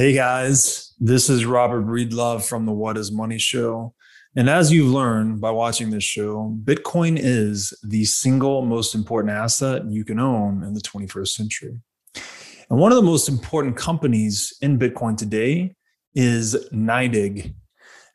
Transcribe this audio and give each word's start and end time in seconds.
Hey 0.00 0.14
guys, 0.14 0.94
this 0.98 1.28
is 1.28 1.44
Robert 1.44 1.84
Breedlove 1.84 2.48
from 2.48 2.64
the 2.64 2.72
What 2.72 2.96
is 2.96 3.12
Money 3.12 3.38
Show. 3.38 3.92
And 4.34 4.48
as 4.48 4.72
you've 4.72 4.90
learned 4.90 5.42
by 5.42 5.50
watching 5.50 5.90
this 5.90 6.04
show, 6.04 6.56
Bitcoin 6.64 7.18
is 7.20 7.78
the 7.82 8.06
single 8.06 8.62
most 8.62 8.94
important 8.94 9.34
asset 9.34 9.84
you 9.90 10.06
can 10.06 10.18
own 10.18 10.64
in 10.64 10.72
the 10.72 10.80
21st 10.80 11.28
century. 11.28 11.78
And 12.70 12.78
one 12.78 12.92
of 12.92 12.96
the 12.96 13.02
most 13.02 13.28
important 13.28 13.76
companies 13.76 14.56
in 14.62 14.78
Bitcoin 14.78 15.18
today 15.18 15.76
is 16.14 16.56
NYDIG. 16.72 17.54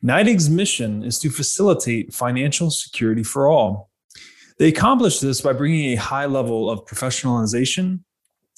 NYDIG's 0.04 0.50
mission 0.50 1.04
is 1.04 1.20
to 1.20 1.30
facilitate 1.30 2.16
financial 2.16 2.72
security 2.72 3.22
for 3.22 3.48
all. 3.48 3.92
They 4.58 4.70
accomplish 4.70 5.20
this 5.20 5.40
by 5.40 5.54
bringing 5.54 5.92
a 5.92 6.02
high 6.02 6.26
level 6.26 6.68
of 6.68 6.84
professionalization 6.86 8.00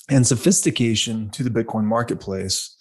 and 0.10 0.26
sophistication 0.26 1.30
to 1.32 1.44
the 1.44 1.50
Bitcoin 1.50 1.84
marketplace. 1.84 2.77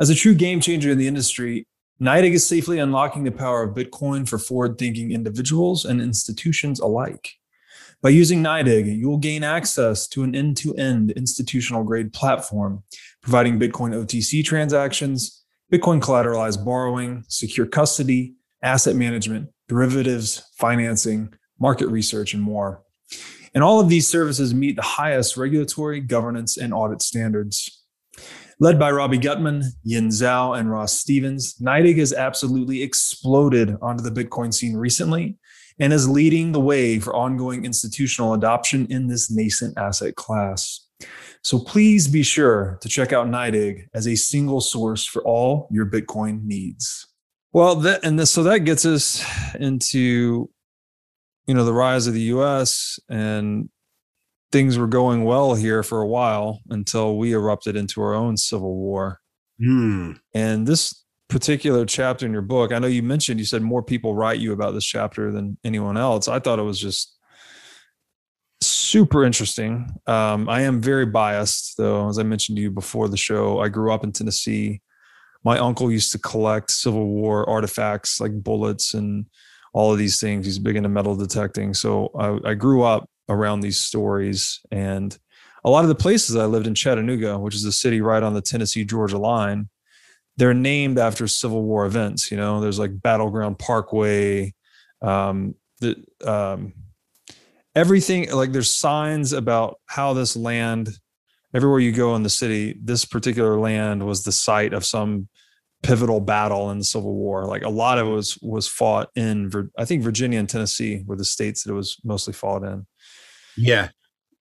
As 0.00 0.10
a 0.10 0.14
true 0.14 0.34
game 0.34 0.60
changer 0.60 0.90
in 0.90 0.98
the 0.98 1.06
industry, 1.06 1.68
NYDIG 2.00 2.32
is 2.32 2.46
safely 2.46 2.80
unlocking 2.80 3.22
the 3.22 3.30
power 3.30 3.62
of 3.62 3.76
Bitcoin 3.76 4.28
for 4.28 4.38
forward 4.38 4.76
thinking 4.76 5.12
individuals 5.12 5.84
and 5.84 6.00
institutions 6.00 6.80
alike. 6.80 7.30
By 8.02 8.08
using 8.08 8.42
NYDIG, 8.42 8.98
you 8.98 9.08
will 9.08 9.18
gain 9.18 9.44
access 9.44 10.08
to 10.08 10.24
an 10.24 10.34
end 10.34 10.56
to 10.58 10.74
end 10.74 11.12
institutional 11.12 11.84
grade 11.84 12.12
platform, 12.12 12.82
providing 13.22 13.60
Bitcoin 13.60 13.94
OTC 13.94 14.44
transactions, 14.44 15.44
Bitcoin 15.72 16.00
collateralized 16.00 16.64
borrowing, 16.64 17.24
secure 17.28 17.64
custody, 17.64 18.34
asset 18.62 18.96
management, 18.96 19.48
derivatives, 19.68 20.42
financing, 20.58 21.32
market 21.60 21.86
research, 21.86 22.34
and 22.34 22.42
more. 22.42 22.82
And 23.54 23.62
all 23.62 23.78
of 23.78 23.88
these 23.88 24.08
services 24.08 24.52
meet 24.52 24.74
the 24.74 24.82
highest 24.82 25.36
regulatory, 25.36 26.00
governance, 26.00 26.56
and 26.56 26.74
audit 26.74 27.00
standards. 27.00 27.83
Led 28.60 28.78
by 28.78 28.90
Robbie 28.90 29.18
Gutmann, 29.18 29.64
Yin 29.82 30.08
Zhao, 30.08 30.58
and 30.58 30.70
Ross 30.70 30.98
Stevens, 30.98 31.54
NYDIG 31.60 31.98
has 31.98 32.12
absolutely 32.12 32.82
exploded 32.82 33.76
onto 33.82 34.02
the 34.02 34.10
Bitcoin 34.10 34.54
scene 34.54 34.76
recently 34.76 35.36
and 35.78 35.92
is 35.92 36.08
leading 36.08 36.52
the 36.52 36.60
way 36.60 36.98
for 36.98 37.14
ongoing 37.14 37.64
institutional 37.64 38.34
adoption 38.34 38.86
in 38.90 39.08
this 39.08 39.30
nascent 39.30 39.76
asset 39.76 40.14
class. 40.14 40.86
So 41.42 41.58
please 41.58 42.06
be 42.08 42.22
sure 42.22 42.78
to 42.80 42.88
check 42.88 43.12
out 43.12 43.26
NYDIG 43.26 43.88
as 43.92 44.06
a 44.06 44.14
single 44.14 44.60
source 44.60 45.04
for 45.04 45.22
all 45.24 45.68
your 45.70 45.86
Bitcoin 45.86 46.44
needs. 46.44 47.06
Well, 47.52 47.76
that, 47.76 48.04
and 48.04 48.18
this, 48.18 48.30
so 48.30 48.44
that 48.44 48.60
gets 48.60 48.86
us 48.86 49.24
into 49.56 50.48
you 51.46 51.54
know 51.54 51.64
the 51.64 51.72
rise 51.72 52.06
of 52.06 52.14
the 52.14 52.22
U.S. 52.22 52.98
and 53.08 53.68
things 54.54 54.78
were 54.78 54.86
going 54.86 55.24
well 55.24 55.56
here 55.56 55.82
for 55.82 56.00
a 56.00 56.06
while 56.06 56.60
until 56.70 57.18
we 57.18 57.32
erupted 57.32 57.74
into 57.74 58.00
our 58.00 58.14
own 58.14 58.36
civil 58.36 58.76
war. 58.76 59.18
Mm. 59.60 60.20
And 60.32 60.64
this 60.64 61.04
particular 61.28 61.84
chapter 61.84 62.24
in 62.24 62.32
your 62.32 62.40
book, 62.40 62.72
I 62.72 62.78
know 62.78 62.86
you 62.86 63.02
mentioned 63.02 63.40
you 63.40 63.46
said 63.46 63.62
more 63.62 63.82
people 63.82 64.14
write 64.14 64.38
you 64.38 64.52
about 64.52 64.70
this 64.70 64.84
chapter 64.84 65.32
than 65.32 65.58
anyone 65.64 65.96
else. 65.96 66.28
I 66.28 66.38
thought 66.38 66.60
it 66.60 66.62
was 66.62 66.78
just 66.78 67.16
super 68.60 69.24
interesting. 69.24 69.90
Um, 70.06 70.48
I 70.48 70.60
am 70.60 70.80
very 70.80 71.06
biased, 71.06 71.76
though, 71.76 72.08
as 72.08 72.20
I 72.20 72.22
mentioned 72.22 72.54
to 72.54 72.62
you 72.62 72.70
before 72.70 73.08
the 73.08 73.16
show. 73.16 73.58
I 73.58 73.68
grew 73.68 73.92
up 73.92 74.04
in 74.04 74.12
Tennessee. 74.12 74.82
My 75.42 75.58
uncle 75.58 75.90
used 75.90 76.12
to 76.12 76.18
collect 76.20 76.70
Civil 76.70 77.08
War 77.08 77.50
artifacts 77.50 78.20
like 78.20 78.40
bullets 78.40 78.94
and 78.94 79.26
all 79.72 79.90
of 79.90 79.98
these 79.98 80.20
things. 80.20 80.46
He's 80.46 80.60
big 80.60 80.76
into 80.76 80.88
metal 80.88 81.16
detecting. 81.16 81.74
So 81.74 82.12
I, 82.16 82.50
I 82.50 82.54
grew 82.54 82.82
up 82.82 83.10
around 83.28 83.60
these 83.60 83.80
stories. 83.80 84.60
And 84.70 85.16
a 85.64 85.70
lot 85.70 85.84
of 85.84 85.88
the 85.88 85.94
places 85.94 86.36
I 86.36 86.46
lived 86.46 86.66
in 86.66 86.74
Chattanooga, 86.74 87.38
which 87.38 87.54
is 87.54 87.64
a 87.64 87.72
city 87.72 88.00
right 88.00 88.22
on 88.22 88.34
the 88.34 88.42
Tennessee 88.42 88.84
Georgia 88.84 89.18
line, 89.18 89.68
they're 90.36 90.54
named 90.54 90.98
after 90.98 91.26
Civil 91.26 91.62
War 91.62 91.86
events. 91.86 92.30
You 92.30 92.36
know, 92.36 92.60
there's 92.60 92.78
like 92.78 93.00
Battleground 93.00 93.58
Parkway, 93.58 94.52
um, 95.00 95.54
the, 95.80 95.96
um, 96.26 96.74
everything 97.74 98.30
like 98.32 98.52
there's 98.52 98.74
signs 98.74 99.32
about 99.32 99.78
how 99.86 100.12
this 100.12 100.36
land, 100.36 100.90
everywhere 101.54 101.80
you 101.80 101.92
go 101.92 102.14
in 102.16 102.22
the 102.22 102.30
city, 102.30 102.78
this 102.82 103.04
particular 103.04 103.58
land 103.58 104.04
was 104.04 104.24
the 104.24 104.32
site 104.32 104.72
of 104.72 104.84
some 104.84 105.28
pivotal 105.82 106.20
battle 106.20 106.70
in 106.70 106.78
the 106.78 106.84
Civil 106.84 107.14
War. 107.14 107.44
Like 107.44 107.62
a 107.62 107.68
lot 107.68 107.98
of 107.98 108.08
it 108.08 108.10
was 108.10 108.38
was 108.42 108.66
fought 108.66 109.10
in 109.14 109.70
I 109.78 109.84
think 109.84 110.02
Virginia 110.02 110.38
and 110.38 110.48
Tennessee 110.48 111.02
were 111.06 111.16
the 111.16 111.24
states 111.24 111.62
that 111.62 111.72
it 111.72 111.76
was 111.76 111.98
mostly 112.02 112.32
fought 112.32 112.64
in. 112.64 112.86
Yeah, 113.56 113.88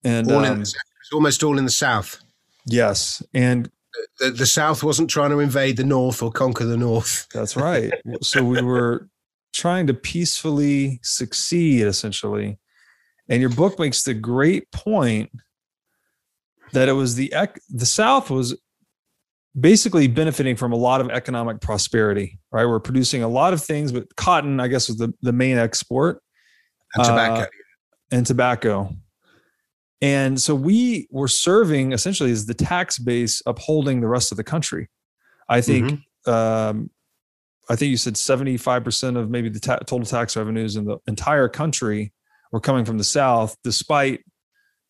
and 0.04 0.32
all 0.32 0.44
um, 0.46 0.62
it's 0.62 0.76
almost 1.12 1.44
all 1.44 1.58
in 1.58 1.66
the 1.66 1.72
South. 1.72 2.20
Yes, 2.66 3.22
and 3.34 3.70
the, 4.20 4.32
the 4.32 4.46
South 4.46 4.84
wasn't 4.84 5.10
trying 5.10 5.32
to 5.32 5.40
invade 5.40 5.78
the 5.78 5.84
North 5.84 6.22
or 6.22 6.32
conquer 6.32 6.66
the 6.66 6.78
North. 6.78 7.28
That's 7.34 7.56
right. 7.56 7.94
so 8.22 8.44
we 8.44 8.62
were 8.62 9.10
trying 9.54 9.88
to 9.88 9.94
peacefully 9.94 11.00
succeed, 11.04 11.86
essentially. 11.86 12.58
And 13.30 13.40
your 13.40 13.52
book 13.52 13.80
makes 13.80 14.04
the 14.04 14.14
great 14.14 14.70
point 14.72 15.32
that 16.74 16.90
it 16.90 16.94
was 16.94 17.16
the 17.16 17.34
the 17.70 17.86
South 17.86 18.30
was 18.30 18.58
basically 19.60 20.08
benefiting 20.08 20.56
from 20.56 20.74
a 20.74 20.76
lot 20.76 21.00
of 21.00 21.10
economic 21.10 21.62
prosperity, 21.62 22.40
right? 22.52 22.66
We're 22.66 22.80
producing 22.80 23.24
a 23.24 23.28
lot 23.28 23.54
of 23.54 23.64
things, 23.64 23.92
but 23.92 24.14
cotton, 24.16 24.60
I 24.60 24.68
guess, 24.68 24.88
was 24.88 24.98
the, 24.98 25.14
the 25.22 25.32
main 25.32 25.58
export. 25.58 26.22
And 26.96 27.06
tobacco. 27.06 27.42
Uh, 27.42 27.48
and 28.12 28.26
tobacco. 28.26 28.96
And 30.02 30.42
so 30.42 30.54
we 30.54 31.08
were 31.12 31.28
serving 31.28 31.94
essentially 31.94 32.32
as 32.32 32.46
the 32.46 32.54
tax 32.54 33.00
base 33.00 33.42
upholding 33.46 34.02
the 34.02 34.08
rest 34.08 34.32
of 34.32 34.38
the 34.38 34.44
country. 34.44 34.90
I 35.48 35.62
think, 35.62 36.02
mm-hmm. 36.26 36.32
um, 36.32 36.90
I 37.70 37.76
think 37.76 37.90
you 37.90 37.98
said 37.98 38.16
75% 38.16 39.18
of 39.18 39.30
maybe 39.30 39.50
the 39.50 39.60
ta- 39.60 39.78
total 39.78 40.06
tax 40.06 40.36
revenues 40.36 40.76
in 40.76 40.86
the 40.86 40.98
entire 41.08 41.48
country 41.48 42.12
were 42.52 42.60
coming 42.60 42.86
from 42.86 42.98
the 42.98 43.04
South, 43.04 43.56
despite 43.64 44.24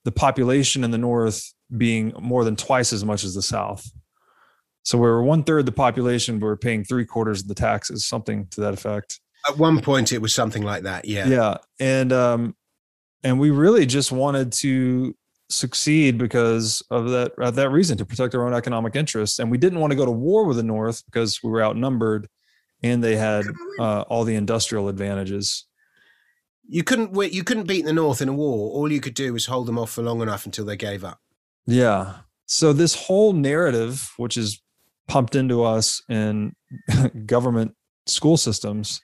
the 0.04 0.12
population 0.12 0.84
in 0.84 0.92
the 0.92 0.98
North 0.98 1.54
being 1.76 2.14
more 2.20 2.44
than 2.44 2.56
twice 2.56 2.92
as 2.92 3.06
much 3.06 3.24
as 3.24 3.36
the 3.36 3.42
South. 3.42 3.90
So 4.84 4.98
we 4.98 5.04
were 5.04 5.24
one 5.24 5.44
third 5.44 5.66
the 5.66 5.72
population, 5.72 6.40
but 6.40 6.48
we 6.48 6.52
are 6.52 6.58
paying 6.58 6.84
three 6.84 7.06
quarters 7.06 7.42
of 7.42 7.48
the 7.48 7.56
taxes, 7.56 8.06
something 8.06 8.48
to 8.52 8.62
that 8.62 8.74
effect. 8.74 9.22
At 9.48 9.58
one 9.58 9.82
point, 9.82 10.12
it 10.12 10.22
was 10.22 10.34
something 10.34 10.64
like 10.64 10.84
that. 10.84 11.06
Yeah. 11.06 11.28
Yeah, 11.28 11.58
and 11.80 12.12
um, 12.12 12.56
and 13.24 13.40
we 13.40 13.52
really 13.52 13.86
just 13.86 14.12
wanted 14.12 14.52
to 14.52 15.16
succeed 15.50 16.18
because 16.18 16.82
of 16.90 17.10
that 17.10 17.32
of 17.38 17.56
that 17.56 17.70
reason 17.70 17.98
to 17.98 18.06
protect 18.06 18.36
our 18.36 18.46
own 18.46 18.54
economic 18.54 18.96
interests, 18.96 19.40
and 19.40 19.50
we 19.50 19.58
didn't 19.58 19.80
want 19.80 19.92
to 19.92 19.98
go 19.98 20.06
to 20.06 20.12
war 20.12 20.46
with 20.46 20.58
the 20.58 20.64
North 20.64 21.04
because 21.06 21.42
we 21.44 21.50
were 21.50 21.64
outnumbered, 21.64 22.28
and 22.82 23.04
they 23.04 23.16
had 23.16 23.46
uh, 23.80 24.02
all 24.02 24.24
the 24.24 24.36
industrial 24.36 24.90
advantages. 24.90 25.66
You 26.68 26.84
couldn't 26.84 27.16
you 27.34 27.44
couldn't 27.44 27.68
beat 27.68 27.86
the 27.86 27.94
North 27.94 28.22
in 28.22 28.30
a 28.30 28.34
war. 28.34 28.72
All 28.72 28.92
you 28.92 29.02
could 29.02 29.14
do 29.14 29.34
was 29.34 29.46
hold 29.46 29.68
them 29.68 29.78
off 29.78 29.92
for 29.92 30.02
long 30.02 30.22
enough 30.22 30.46
until 30.46 30.66
they 30.66 30.78
gave 30.78 31.04
up. 31.04 31.20
Yeah. 31.66 32.16
So 32.46 32.74
this 32.74 32.94
whole 32.94 33.34
narrative, 33.34 34.12
which 34.18 34.38
is 34.38 34.62
pumped 35.08 35.36
into 35.36 35.64
us 35.64 36.02
in 36.10 36.56
government 37.26 37.76
school 38.06 38.38
systems 38.38 39.02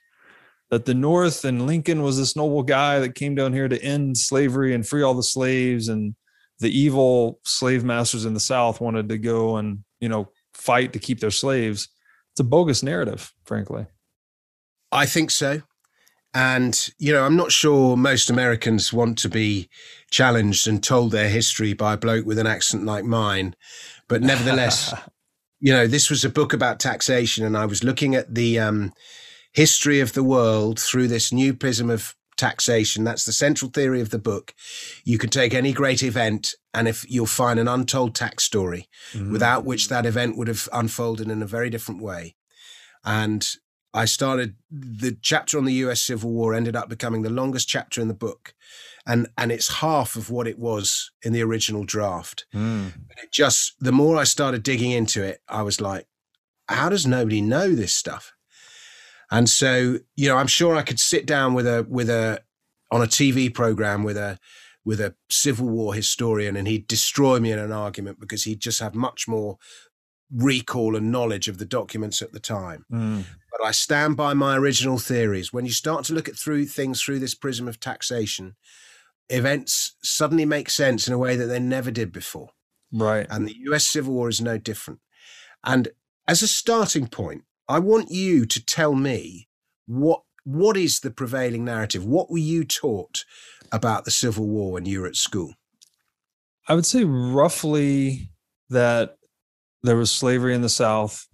that 0.70 0.84
the 0.84 0.94
North 0.94 1.44
and 1.44 1.66
Lincoln 1.66 2.02
was 2.02 2.16
this 2.16 2.36
noble 2.36 2.62
guy 2.62 3.00
that 3.00 3.14
came 3.14 3.34
down 3.34 3.52
here 3.52 3.68
to 3.68 3.82
end 3.82 4.16
slavery 4.16 4.74
and 4.74 4.86
free 4.86 5.02
all 5.02 5.14
the 5.14 5.22
slaves, 5.22 5.88
and 5.88 6.14
the 6.60 6.70
evil 6.70 7.40
slave 7.44 7.84
masters 7.84 8.24
in 8.24 8.34
the 8.34 8.40
South 8.40 8.80
wanted 8.80 9.08
to 9.08 9.18
go 9.18 9.56
and 9.56 9.84
you 10.00 10.08
know 10.08 10.28
fight 10.54 10.92
to 10.92 10.98
keep 10.98 11.20
their 11.20 11.30
slaves. 11.30 11.88
It's 12.32 12.40
a 12.40 12.44
bogus 12.44 12.82
narrative, 12.82 13.32
frankly. 13.44 13.86
I 14.92 15.06
think 15.06 15.30
so. 15.30 15.62
And, 16.32 16.88
you 16.98 17.12
know, 17.12 17.24
I'm 17.24 17.36
not 17.36 17.50
sure 17.50 17.96
most 17.96 18.30
Americans 18.30 18.92
want 18.92 19.18
to 19.18 19.28
be 19.28 19.68
challenged 20.10 20.68
and 20.68 20.82
told 20.82 21.10
their 21.10 21.28
history 21.28 21.72
by 21.72 21.94
a 21.94 21.96
bloke 21.96 22.24
with 22.24 22.38
an 22.38 22.46
accent 22.46 22.84
like 22.84 23.04
mine. 23.04 23.56
But 24.08 24.22
nevertheless, 24.22 24.94
you 25.60 25.72
know, 25.72 25.88
this 25.88 26.08
was 26.08 26.24
a 26.24 26.30
book 26.30 26.52
about 26.52 26.78
taxation, 26.78 27.44
and 27.44 27.56
I 27.56 27.66
was 27.66 27.82
looking 27.82 28.14
at 28.14 28.34
the 28.34 28.60
um, 28.60 28.92
history 29.52 30.00
of 30.00 30.12
the 30.12 30.24
world 30.24 30.78
through 30.78 31.08
this 31.08 31.32
new 31.32 31.54
prism 31.54 31.90
of 31.90 32.14
taxation. 32.36 33.04
That's 33.04 33.24
the 33.24 33.32
central 33.32 33.70
theory 33.70 34.00
of 34.00 34.10
the 34.10 34.18
book. 34.18 34.54
You 35.04 35.18
can 35.18 35.30
take 35.30 35.52
any 35.54 35.72
great 35.72 36.02
event, 36.02 36.54
and 36.72 36.88
if 36.88 37.08
you'll 37.08 37.26
find 37.26 37.58
an 37.58 37.68
untold 37.68 38.14
tax 38.14 38.44
story, 38.44 38.88
mm-hmm. 39.12 39.32
without 39.32 39.64
which 39.64 39.88
that 39.88 40.06
event 40.06 40.36
would 40.36 40.48
have 40.48 40.68
unfolded 40.72 41.28
in 41.28 41.42
a 41.42 41.46
very 41.46 41.70
different 41.70 42.02
way. 42.02 42.36
And 43.04 43.46
I 43.92 44.04
started 44.04 44.54
the 44.70 45.16
chapter 45.20 45.58
on 45.58 45.64
the 45.64 45.74
US 45.84 46.00
Civil 46.00 46.30
War 46.30 46.54
ended 46.54 46.76
up 46.76 46.88
becoming 46.88 47.22
the 47.22 47.30
longest 47.30 47.68
chapter 47.68 48.00
in 48.00 48.08
the 48.08 48.14
book. 48.14 48.54
And 49.06 49.28
and 49.36 49.50
it's 49.50 49.80
half 49.80 50.14
of 50.14 50.30
what 50.30 50.46
it 50.46 50.58
was 50.58 51.10
in 51.22 51.32
the 51.32 51.42
original 51.42 51.84
draft. 51.84 52.46
Mm. 52.54 52.92
it 53.22 53.32
just 53.32 53.74
the 53.80 53.92
more 53.92 54.16
I 54.16 54.24
started 54.24 54.62
digging 54.62 54.92
into 54.92 55.22
it, 55.22 55.40
I 55.48 55.62
was 55.62 55.80
like, 55.80 56.06
how 56.68 56.88
does 56.88 57.06
nobody 57.06 57.40
know 57.40 57.74
this 57.74 57.92
stuff? 57.92 58.32
And 59.30 59.48
so, 59.48 59.98
you 60.16 60.28
know, 60.28 60.36
I'm 60.36 60.46
sure 60.46 60.76
I 60.76 60.82
could 60.82 61.00
sit 61.00 61.26
down 61.26 61.54
with 61.54 61.66
a 61.66 61.86
with 61.88 62.10
a 62.10 62.42
on 62.90 63.02
a 63.02 63.06
TV 63.06 63.52
program 63.52 64.02
with 64.02 64.16
a 64.16 64.38
with 64.84 65.00
a 65.00 65.14
Civil 65.28 65.68
War 65.68 65.94
historian 65.94 66.56
and 66.56 66.66
he'd 66.66 66.86
destroy 66.86 67.38
me 67.38 67.52
in 67.52 67.58
an 67.58 67.72
argument 67.72 68.18
because 68.18 68.44
he'd 68.44 68.60
just 68.60 68.80
have 68.80 68.94
much 68.94 69.28
more 69.28 69.58
recall 70.32 70.96
and 70.96 71.12
knowledge 71.12 71.48
of 71.48 71.58
the 71.58 71.64
documents 71.64 72.22
at 72.22 72.32
the 72.32 72.40
time. 72.40 72.84
Mm. 72.90 73.24
But 73.52 73.66
I 73.66 73.72
stand 73.72 74.16
by 74.16 74.32
my 74.34 74.56
original 74.56 74.98
theories. 74.98 75.52
When 75.52 75.66
you 75.66 75.72
start 75.72 76.04
to 76.06 76.14
look 76.14 76.28
at 76.28 76.36
through 76.36 76.66
things 76.66 77.02
through 77.02 77.18
this 77.18 77.34
prism 77.34 77.68
of 77.68 77.80
taxation, 77.80 78.56
events 79.28 79.96
suddenly 80.02 80.44
make 80.44 80.70
sense 80.70 81.06
in 81.06 81.14
a 81.14 81.18
way 81.18 81.36
that 81.36 81.46
they 81.46 81.60
never 81.60 81.90
did 81.90 82.12
before. 82.12 82.50
Right. 82.92 83.26
And 83.28 83.46
the 83.46 83.56
US 83.70 83.86
Civil 83.86 84.14
War 84.14 84.28
is 84.28 84.40
no 84.40 84.56
different. 84.56 85.00
And 85.64 85.88
as 86.26 86.42
a 86.42 86.48
starting 86.48 87.06
point, 87.06 87.44
I 87.70 87.78
want 87.78 88.10
you 88.10 88.46
to 88.46 88.64
tell 88.64 88.94
me 88.94 89.48
what 89.86 90.22
what 90.44 90.76
is 90.76 91.00
the 91.00 91.10
prevailing 91.10 91.64
narrative? 91.64 92.04
What 92.04 92.30
were 92.30 92.38
you 92.38 92.64
taught 92.64 93.24
about 93.70 94.04
the 94.04 94.10
Civil 94.10 94.48
War 94.48 94.72
when 94.72 94.86
you 94.86 95.02
were 95.02 95.06
at 95.06 95.14
school? 95.14 95.54
I 96.66 96.74
would 96.74 96.86
say 96.86 97.04
roughly 97.04 98.30
that 98.70 99.16
there 99.82 99.96
was 99.96 100.10
slavery 100.10 100.54
in 100.54 100.62
the 100.62 100.68
South, 100.68 101.26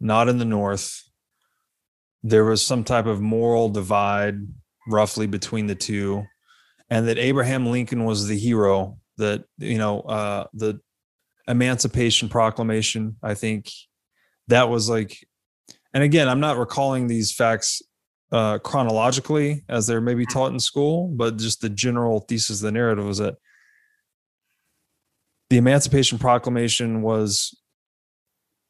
not 0.00 0.28
in 0.28 0.38
the 0.38 0.44
North. 0.44 1.02
There 2.22 2.44
was 2.44 2.64
some 2.64 2.82
type 2.82 3.06
of 3.06 3.20
moral 3.20 3.68
divide 3.68 4.34
roughly 4.88 5.28
between 5.28 5.68
the 5.68 5.74
two, 5.76 6.24
and 6.88 7.06
that 7.06 7.18
Abraham 7.18 7.66
Lincoln 7.66 8.04
was 8.04 8.26
the 8.26 8.38
hero. 8.38 8.98
That 9.18 9.44
you 9.58 9.78
know, 9.78 10.00
uh, 10.00 10.46
the 10.52 10.80
Emancipation 11.46 12.28
Proclamation. 12.28 13.16
I 13.22 13.34
think 13.34 13.70
that 14.48 14.68
was 14.68 14.88
like, 14.88 15.16
and 15.92 16.02
again, 16.02 16.28
I'm 16.28 16.40
not 16.40 16.58
recalling 16.58 17.06
these 17.06 17.32
facts 17.32 17.82
uh, 18.32 18.58
chronologically 18.58 19.64
as 19.68 19.86
they're 19.86 20.00
maybe 20.00 20.24
taught 20.24 20.52
in 20.52 20.60
school, 20.60 21.08
but 21.08 21.36
just 21.36 21.60
the 21.60 21.68
general 21.68 22.20
thesis 22.20 22.60
of 22.60 22.66
the 22.66 22.72
narrative 22.72 23.04
was 23.04 23.18
that 23.18 23.34
the 25.48 25.56
Emancipation 25.56 26.18
Proclamation 26.18 27.02
was 27.02 27.56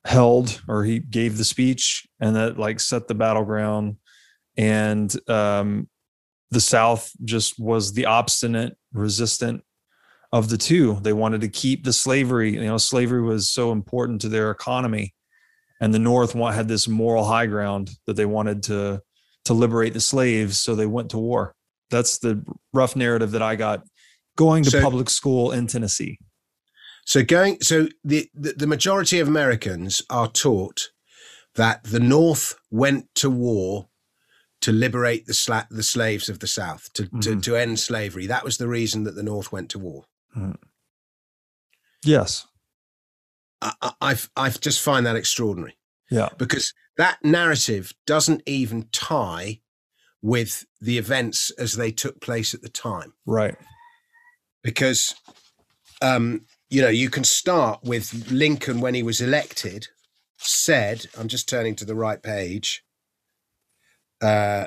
held, 0.07 0.63
or 0.67 0.85
he 0.85 0.99
gave 0.99 1.37
the 1.37 1.45
speech, 1.45 2.07
and 2.21 2.35
that 2.37 2.59
like 2.59 2.81
set 2.81 3.07
the 3.07 3.15
battleground, 3.15 3.97
and 4.57 5.15
um, 5.29 5.89
the 6.51 6.61
South 6.61 7.13
just 7.25 7.61
was 7.61 7.93
the 7.93 8.07
obstinate, 8.07 8.77
resistant 8.95 9.63
of 10.33 10.49
the 10.49 10.57
two. 10.57 10.99
They 11.03 11.13
wanted 11.13 11.43
to 11.43 11.49
keep 11.49 11.85
the 11.85 11.93
slavery. 11.93 12.55
You 12.55 12.65
know, 12.65 12.79
slavery 12.79 13.23
was 13.23 13.51
so 13.51 13.73
important 13.73 14.23
to 14.23 14.31
their 14.31 14.51
economy, 14.51 15.15
and 15.81 15.93
the 15.95 15.99
North 15.99 16.33
had 16.35 16.69
this 16.69 16.87
moral 16.89 17.25
high 17.25 17.47
ground 17.47 17.91
that 18.07 18.15
they 18.17 18.27
wanted 18.27 18.63
to 18.65 19.01
to 19.47 19.55
liberate 19.55 19.95
the 19.95 20.01
slaves. 20.01 20.59
So 20.59 20.75
they 20.75 20.87
went 20.87 21.11
to 21.11 21.19
war. 21.19 21.55
That's 21.91 22.19
the 22.19 22.45
rough 22.73 22.95
narrative 22.95 23.31
that 23.33 23.43
I 23.43 23.57
got 23.57 23.83
going 24.37 24.63
to 24.65 24.71
So- 24.71 24.81
public 24.83 25.09
school 25.11 25.51
in 25.53 25.67
Tennessee. 25.67 26.19
So 27.07 27.25
going 27.25 27.61
so 27.63 27.89
the, 28.05 28.29
the 28.35 28.53
the 28.53 28.67
majority 28.67 29.19
of 29.21 29.27
Americans 29.29 30.03
are 30.11 30.29
taught 30.29 30.91
that 31.57 31.83
the 31.85 31.99
North 32.01 32.55
went 32.71 33.07
to 33.17 33.29
war 33.31 33.89
to 34.61 34.71
liberate 34.73 35.27
the 35.27 35.33
sla- 35.33 35.67
the 35.71 35.83
slaves 35.83 36.29
of 36.29 36.39
the 36.41 36.47
South 36.47 36.93
to, 36.93 37.07
to 37.23 37.37
Mhm. 37.37 37.43
to 37.43 37.57
end 37.57 37.81
slavery. 37.81 38.27
That 38.27 38.45
was 38.45 38.59
the 38.59 38.69
reason 38.69 39.05
that 39.05 39.15
the 39.17 39.23
North 39.23 39.51
went 39.51 39.71
to 39.71 39.79
war. 39.79 40.05
Yes. 42.05 42.47
I, 43.63 43.73
I 43.83 43.93
I've 44.01 44.31
I 44.37 44.49
just 44.51 44.81
find 44.81 45.05
that 45.07 45.17
extraordinary 45.17 45.77
Yeah. 46.11 46.29
because 46.39 46.73
that 46.97 47.19
narrative 47.25 47.93
doesn't 48.07 48.43
even 48.47 48.89
tie 48.93 49.61
with 50.23 50.67
the 50.81 50.99
events 50.99 51.51
as 51.59 51.75
they 51.75 51.91
took 51.91 52.21
place 52.21 52.53
at 52.55 52.63
the 52.63 52.69
time. 52.69 53.15
Right. 53.27 53.57
because 54.63 55.15
um, 56.03 56.43
you 56.69 56.83
know 56.83 56.89
you 56.89 57.11
can 57.11 57.25
start 57.25 57.81
with 57.83 58.31
Lincoln 58.31 58.81
when 58.81 58.95
he 58.95 59.03
was 59.03 59.21
elected 59.21 59.89
said 60.39 61.07
I'm 61.19 61.29
just 61.29 61.49
turning 61.49 61.75
to 61.77 61.85
the 61.85 61.95
right 61.95 62.23
page. 62.23 62.83
Uh, 64.23 64.67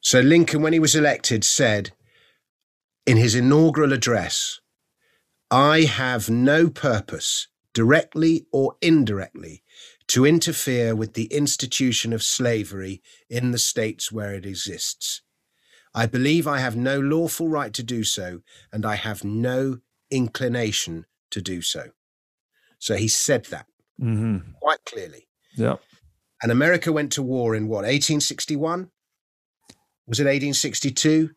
so 0.00 0.20
Lincoln 0.20 0.62
when 0.62 0.72
he 0.72 0.78
was 0.78 0.94
elected 0.94 1.44
said 1.44 1.92
in 3.06 3.16
his 3.16 3.34
inaugural 3.34 3.92
address, 3.92 4.60
"I 5.52 5.82
have 5.82 6.30
no 6.30 6.70
purpose, 6.70 7.46
directly 7.74 8.46
or 8.50 8.76
indirectly." 8.80 9.62
To 10.08 10.26
interfere 10.26 10.96
with 10.96 11.14
the 11.14 11.26
institution 11.26 12.12
of 12.12 12.22
slavery 12.22 13.00
in 13.30 13.52
the 13.52 13.58
states 13.58 14.10
where 14.10 14.34
it 14.34 14.44
exists. 14.44 15.22
I 15.94 16.06
believe 16.06 16.46
I 16.46 16.58
have 16.58 16.76
no 16.76 16.98
lawful 16.98 17.48
right 17.48 17.72
to 17.74 17.82
do 17.82 18.02
so, 18.02 18.42
and 18.72 18.84
I 18.84 18.96
have 18.96 19.24
no 19.24 19.78
inclination 20.10 21.06
to 21.30 21.40
do 21.40 21.62
so. 21.62 21.92
So 22.78 22.96
he 22.96 23.08
said 23.08 23.44
that 23.46 23.66
hmm 23.98 24.38
quite 24.60 24.84
clearly. 24.84 25.28
Yeah. 25.54 25.76
And 26.42 26.50
America 26.50 26.92
went 26.92 27.12
to 27.12 27.22
war 27.22 27.54
in 27.54 27.68
what, 27.68 27.84
1861? 27.84 28.90
Was 30.06 30.18
it 30.18 30.24
1862? 30.24 31.30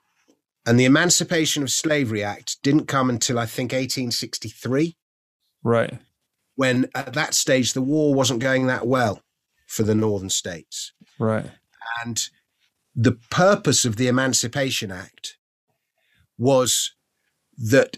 And 0.66 0.80
the 0.80 0.86
Emancipation 0.86 1.62
of 1.64 1.70
Slavery 1.70 2.24
Act 2.24 2.58
didn't 2.64 2.88
come 2.88 3.10
until 3.10 3.38
I 3.38 3.46
think 3.46 3.72
1863, 3.72 4.98
Right. 5.64 6.00
when 6.56 6.88
at 6.96 7.14
that 7.14 7.34
stage 7.34 7.74
the 7.74 7.82
war 7.82 8.14
wasn't 8.16 8.40
going 8.40 8.66
that 8.68 8.88
well 8.88 9.22
for 9.68 9.84
the 9.84 9.96
northern 9.96 10.30
states. 10.30 10.92
Right. 11.20 11.52
And 12.04 12.28
the 12.96 13.14
purpose 13.30 13.86
of 13.86 13.98
the 13.98 14.08
Emancipation 14.08 14.92
Act 14.92 15.38
was 16.38 16.94
that 17.58 17.98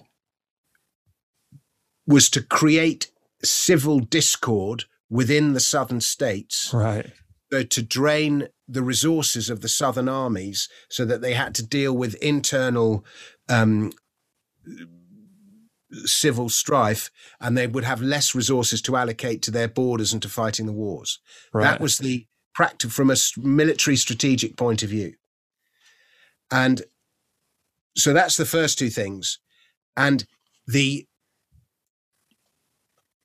was 2.06 2.30
to 2.32 2.42
create 2.42 3.12
civil 3.44 4.00
discord 4.00 4.86
within 5.10 5.54
the 5.54 5.60
southern 5.60 6.02
states 6.02 6.74
Right. 6.74 7.12
so 7.52 7.64
to 7.64 7.82
drain 7.82 8.48
the 8.68 8.82
resources 8.84 9.50
of 9.50 9.62
the 9.62 9.70
southern 9.70 10.10
armies 10.10 10.68
so 10.90 11.06
that 11.06 11.22
they 11.22 11.34
had 11.34 11.56
to 11.56 11.66
deal 11.66 11.94
with 11.96 12.16
internal 12.16 13.06
um, 13.50 13.92
civil 16.06 16.50
strife 16.50 17.10
and 17.40 17.58
they 17.58 17.66
would 17.68 17.86
have 17.86 18.02
less 18.02 18.36
resources 18.36 18.82
to 18.82 18.98
allocate 18.98 19.42
to 19.42 19.52
their 19.52 19.70
borders 19.70 20.12
and 20.12 20.22
to 20.22 20.28
fighting 20.30 20.66
the 20.66 20.74
wars 20.74 21.20
Right. 21.54 21.64
that 21.64 21.80
was 21.82 21.98
the 21.98 22.26
practice 22.54 22.92
from 22.92 23.10
a 23.10 23.16
military 23.38 23.96
strategic 23.96 24.58
point 24.58 24.82
of 24.84 24.90
view. 24.90 25.14
And 26.52 26.82
so 27.96 28.14
that's 28.14 28.36
the 28.36 28.46
first 28.46 28.80
two 28.80 28.90
things. 28.90 29.40
And 29.96 30.26
the 30.66 31.06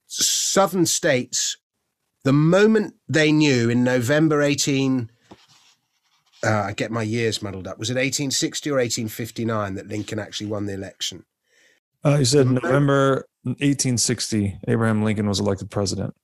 southern 0.07 0.87
states, 0.87 1.57
the 2.25 2.33
moment 2.33 2.95
they 3.09 3.33
knew 3.33 3.71
in 3.71 3.83
November 3.83 4.43
18, 4.43 5.11
uh, 6.45 6.63
I 6.69 6.73
get 6.73 6.91
my 6.91 7.03
years 7.03 7.43
muddled 7.43 7.67
up. 7.67 7.79
Was 7.79 7.91
it 7.91 7.95
1860 7.95 8.71
or 8.71 8.75
1859 8.79 9.75
that 9.75 9.89
Lincoln 9.89 10.19
actually 10.19 10.47
won 10.49 10.67
the 10.67 10.75
election? 10.75 11.25
Uh, 12.05 12.17
you 12.19 12.25
said 12.25 12.47
Mhm. 12.47 12.63
November 12.63 13.27
1860, 13.45 14.59
Abraham 14.69 15.03
Lincoln 15.03 15.29
was 15.29 15.41
elected 15.41 15.71
president. 15.71 16.15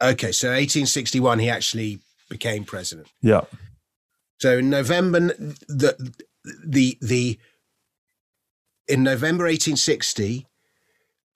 Okay, 0.00 0.32
so 0.32 0.48
1861, 0.52 1.38
he 1.38 1.48
actually 1.48 2.00
became 2.28 2.64
president. 2.64 3.08
Yeah. 3.22 3.42
So 4.40 4.58
in 4.58 4.68
November, 4.70 5.20
the 5.68 6.12
the 6.64 6.98
the 7.00 7.38
in 8.88 9.02
November 9.04 9.44
1860, 9.44 10.46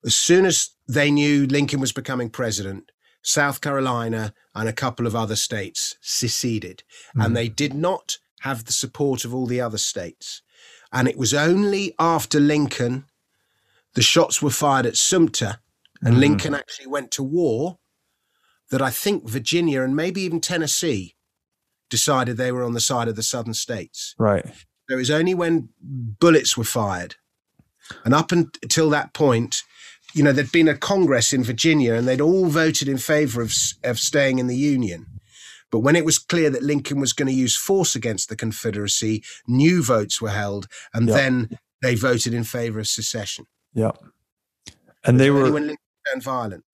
as 0.04 0.16
soon 0.16 0.44
as 0.44 0.70
they 0.88 1.10
knew 1.10 1.46
Lincoln 1.46 1.80
was 1.80 1.92
becoming 1.92 2.28
president, 2.28 2.90
South 3.22 3.60
Carolina 3.60 4.34
and 4.54 4.68
a 4.68 4.72
couple 4.72 5.06
of 5.06 5.14
other 5.14 5.36
states 5.36 5.94
seceded, 6.00 6.82
Mhm. 7.14 7.24
and 7.24 7.36
they 7.36 7.48
did 7.48 7.72
not 7.72 8.18
have 8.46 8.64
the 8.64 8.72
support 8.72 9.24
of 9.24 9.34
all 9.34 9.46
the 9.46 9.60
other 9.60 9.78
states. 9.78 10.42
And 10.92 11.08
it 11.08 11.18
was 11.18 11.34
only 11.34 11.94
after 11.98 12.38
Lincoln, 12.38 13.04
the 13.94 14.02
shots 14.02 14.40
were 14.40 14.50
fired 14.50 14.86
at 14.86 14.96
Sumter, 14.96 15.58
and 16.00 16.16
Mhm. 16.16 16.20
Lincoln 16.20 16.54
actually 16.54 16.86
went 16.86 17.10
to 17.12 17.22
war, 17.22 17.78
that 18.70 18.82
I 18.82 18.90
think 18.90 19.28
Virginia 19.28 19.82
and 19.82 19.94
maybe 19.94 20.22
even 20.22 20.40
Tennessee 20.40 21.14
decided 21.88 22.36
they 22.36 22.52
were 22.52 22.64
on 22.64 22.72
the 22.74 22.80
side 22.80 23.08
of 23.08 23.16
the 23.16 23.22
southern 23.22 23.54
states. 23.54 24.14
Right. 24.18 24.44
It 24.90 24.94
was 24.94 25.10
only 25.10 25.34
when 25.34 25.68
bullets 25.80 26.56
were 26.56 26.64
fired. 26.64 27.14
And 28.04 28.12
up 28.14 28.32
until 28.32 28.90
that 28.90 29.12
point, 29.12 29.62
you 30.14 30.22
know, 30.22 30.32
there'd 30.32 30.50
been 30.50 30.68
a 30.68 30.76
Congress 30.76 31.32
in 31.32 31.44
Virginia 31.44 31.94
and 31.94 32.06
they'd 32.08 32.20
all 32.20 32.46
voted 32.46 32.88
in 32.88 32.98
favor 32.98 33.40
of, 33.40 33.52
of 33.84 33.98
staying 33.98 34.38
in 34.38 34.46
the 34.48 34.56
Union. 34.56 35.06
But 35.76 35.80
when 35.84 35.94
it 35.96 36.06
was 36.06 36.16
clear 36.18 36.48
that 36.48 36.62
Lincoln 36.62 37.00
was 37.00 37.12
going 37.12 37.28
to 37.28 37.34
use 37.34 37.54
force 37.54 37.94
against 37.94 38.30
the 38.30 38.36
Confederacy, 38.36 39.22
new 39.46 39.82
votes 39.82 40.22
were 40.22 40.30
held 40.30 40.68
and 40.94 41.06
Yeah. 41.06 41.14
then 41.16 41.58
they 41.82 41.94
voted 41.94 42.32
in 42.32 42.44
favor 42.44 42.80
of 42.80 42.86
secession. 42.88 43.44
Yeah. 43.74 43.90
And 45.04 45.20
they 45.20 45.30
were 45.30 45.52
when 45.52 45.66
Lincoln 45.66 45.76
turned 46.10 46.22
violent. 46.22 46.64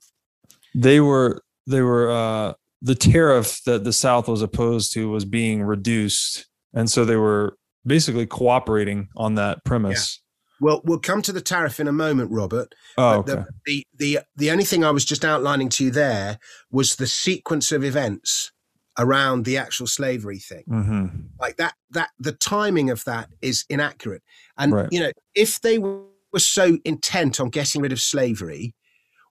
they 0.74 1.00
were 1.00 1.42
they 1.66 1.80
were 1.80 2.10
uh 2.12 2.52
the 2.80 2.94
tariff 2.94 3.60
that 3.64 3.82
the 3.84 3.92
south 3.92 4.28
was 4.28 4.40
opposed 4.42 4.92
to 4.92 5.10
was 5.10 5.24
being 5.24 5.62
reduced 5.64 6.46
and 6.72 6.88
so 6.88 7.04
they 7.04 7.16
were 7.16 7.56
basically 7.84 8.26
cooperating 8.26 9.08
on 9.16 9.34
that 9.34 9.64
premise 9.64 10.20
Well, 10.60 10.80
we'll 10.84 11.00
come 11.00 11.22
to 11.22 11.32
the 11.32 11.40
tariff 11.40 11.80
in 11.80 11.88
a 11.88 11.92
moment, 11.92 12.30
Robert. 12.30 12.72
Oh, 12.96 13.18
okay. 13.18 13.32
the, 13.32 13.46
the 13.66 13.86
the 13.98 14.18
the 14.36 14.50
only 14.52 14.64
thing 14.64 14.84
I 14.84 14.92
was 14.92 15.04
just 15.04 15.24
outlining 15.24 15.68
to 15.70 15.84
you 15.84 15.90
there 15.90 16.38
was 16.70 16.94
the 16.96 17.08
sequence 17.08 17.72
of 17.72 17.82
events 17.84 18.52
around 18.98 19.44
the 19.44 19.56
actual 19.56 19.86
slavery 19.86 20.38
thing. 20.38 20.64
hmm 20.66 21.06
Like 21.40 21.56
that 21.56 21.74
that 21.90 22.10
the 22.18 22.32
timing 22.32 22.90
of 22.90 23.04
that 23.04 23.28
is 23.40 23.64
inaccurate. 23.68 24.22
And 24.58 24.72
Right. 24.72 24.88
you 24.90 25.00
know, 25.00 25.12
if 25.34 25.60
they 25.60 25.78
were 25.78 26.02
so 26.38 26.78
intent 26.84 27.40
on 27.40 27.48
getting 27.50 27.82
rid 27.82 27.92
of 27.92 28.00
slavery, 28.00 28.74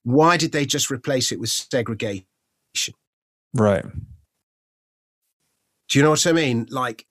why 0.03 0.38
did 0.38 0.51
they 0.51 0.65
just 0.65 0.89
replace 0.91 1.32
it 1.32 1.39
with 1.39 1.50
segregation? 1.50 2.25
Right. 3.53 3.86
Do 5.89 6.00
you 6.00 6.03
know 6.03 6.12
what 6.12 6.25
I 6.25 6.32
mean? 6.32 6.68
Like 6.70 7.06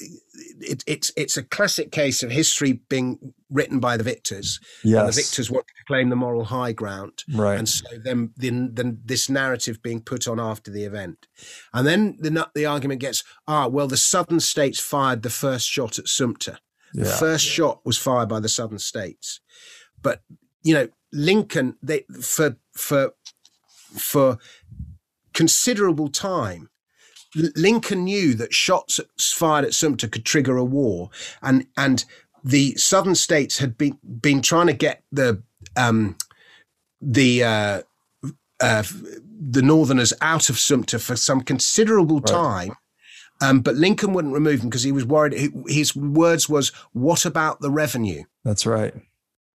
it, 0.00 0.84
it's 0.86 1.12
it's 1.16 1.36
a 1.36 1.42
classic 1.42 1.92
case 1.92 2.22
of 2.22 2.30
history 2.30 2.74
being 2.88 3.34
written 3.50 3.80
by 3.80 3.96
the 3.96 4.04
victors, 4.04 4.60
and 5.00 5.08
the 5.08 5.12
victors 5.12 5.50
want 5.50 5.66
to 5.66 5.84
claim 5.86 6.08
the 6.08 6.16
moral 6.16 6.44
high 6.44 6.72
ground. 6.72 7.24
Right. 7.32 7.58
and 7.58 7.68
so 7.68 7.86
then, 8.02 8.32
then 8.36 8.70
then 8.74 9.00
this 9.04 9.28
narrative 9.28 9.82
being 9.82 10.00
put 10.00 10.26
on 10.26 10.40
after 10.40 10.70
the 10.70 10.84
event, 10.84 11.26
and 11.72 11.86
then 11.86 12.16
the 12.18 12.48
the 12.54 12.66
argument 12.66 13.00
gets 13.00 13.22
ah 13.46 13.66
well 13.66 13.88
the 13.88 13.96
southern 13.96 14.40
states 14.40 14.80
fired 14.80 15.22
the 15.22 15.30
first 15.30 15.68
shot 15.68 15.98
at 15.98 16.08
Sumter. 16.08 16.58
The 16.94 17.06
yeah. 17.06 17.16
first 17.16 17.44
shot 17.44 17.80
was 17.84 17.98
fired 17.98 18.28
by 18.28 18.40
the 18.40 18.48
southern 18.48 18.80
states, 18.80 19.40
but 20.02 20.22
you 20.62 20.74
know 20.74 20.88
Lincoln 21.12 21.76
they 21.82 22.04
for 22.20 22.56
for 22.72 23.12
for 23.96 24.38
considerable 25.32 26.08
time. 26.08 26.69
Lincoln 27.34 28.04
knew 28.04 28.34
that 28.34 28.52
shots 28.52 28.98
fired 29.18 29.64
at 29.64 29.74
Sumter 29.74 30.08
could 30.08 30.24
trigger 30.24 30.56
a 30.56 30.64
war, 30.64 31.10
and 31.42 31.66
and 31.76 32.04
the 32.44 32.74
southern 32.76 33.14
states 33.14 33.58
had 33.58 33.76
been 33.78 33.98
been 34.20 34.42
trying 34.42 34.66
to 34.66 34.72
get 34.72 35.02
the 35.12 35.42
um, 35.76 36.16
the 37.00 37.44
uh, 37.44 37.82
uh, 38.60 38.82
the 39.50 39.62
Northerners 39.62 40.12
out 40.20 40.50
of 40.50 40.58
Sumter 40.58 40.98
for 40.98 41.16
some 41.16 41.40
considerable 41.42 42.20
Right. 42.20 42.26
time. 42.26 42.72
Um, 43.42 43.60
but 43.60 43.74
Lincoln 43.76 44.12
wouldn't 44.12 44.34
remove 44.34 44.60
them 44.60 44.68
because 44.68 44.82
he 44.82 44.92
was 44.92 45.04
worried. 45.06 45.32
he- 45.32 45.74
His 45.74 45.96
words 45.96 46.48
was, 46.48 46.72
"What 46.92 47.24
about 47.24 47.60
the 47.60 47.70
revenue?" 47.70 48.24
That's 48.44 48.66
right. 48.66 48.92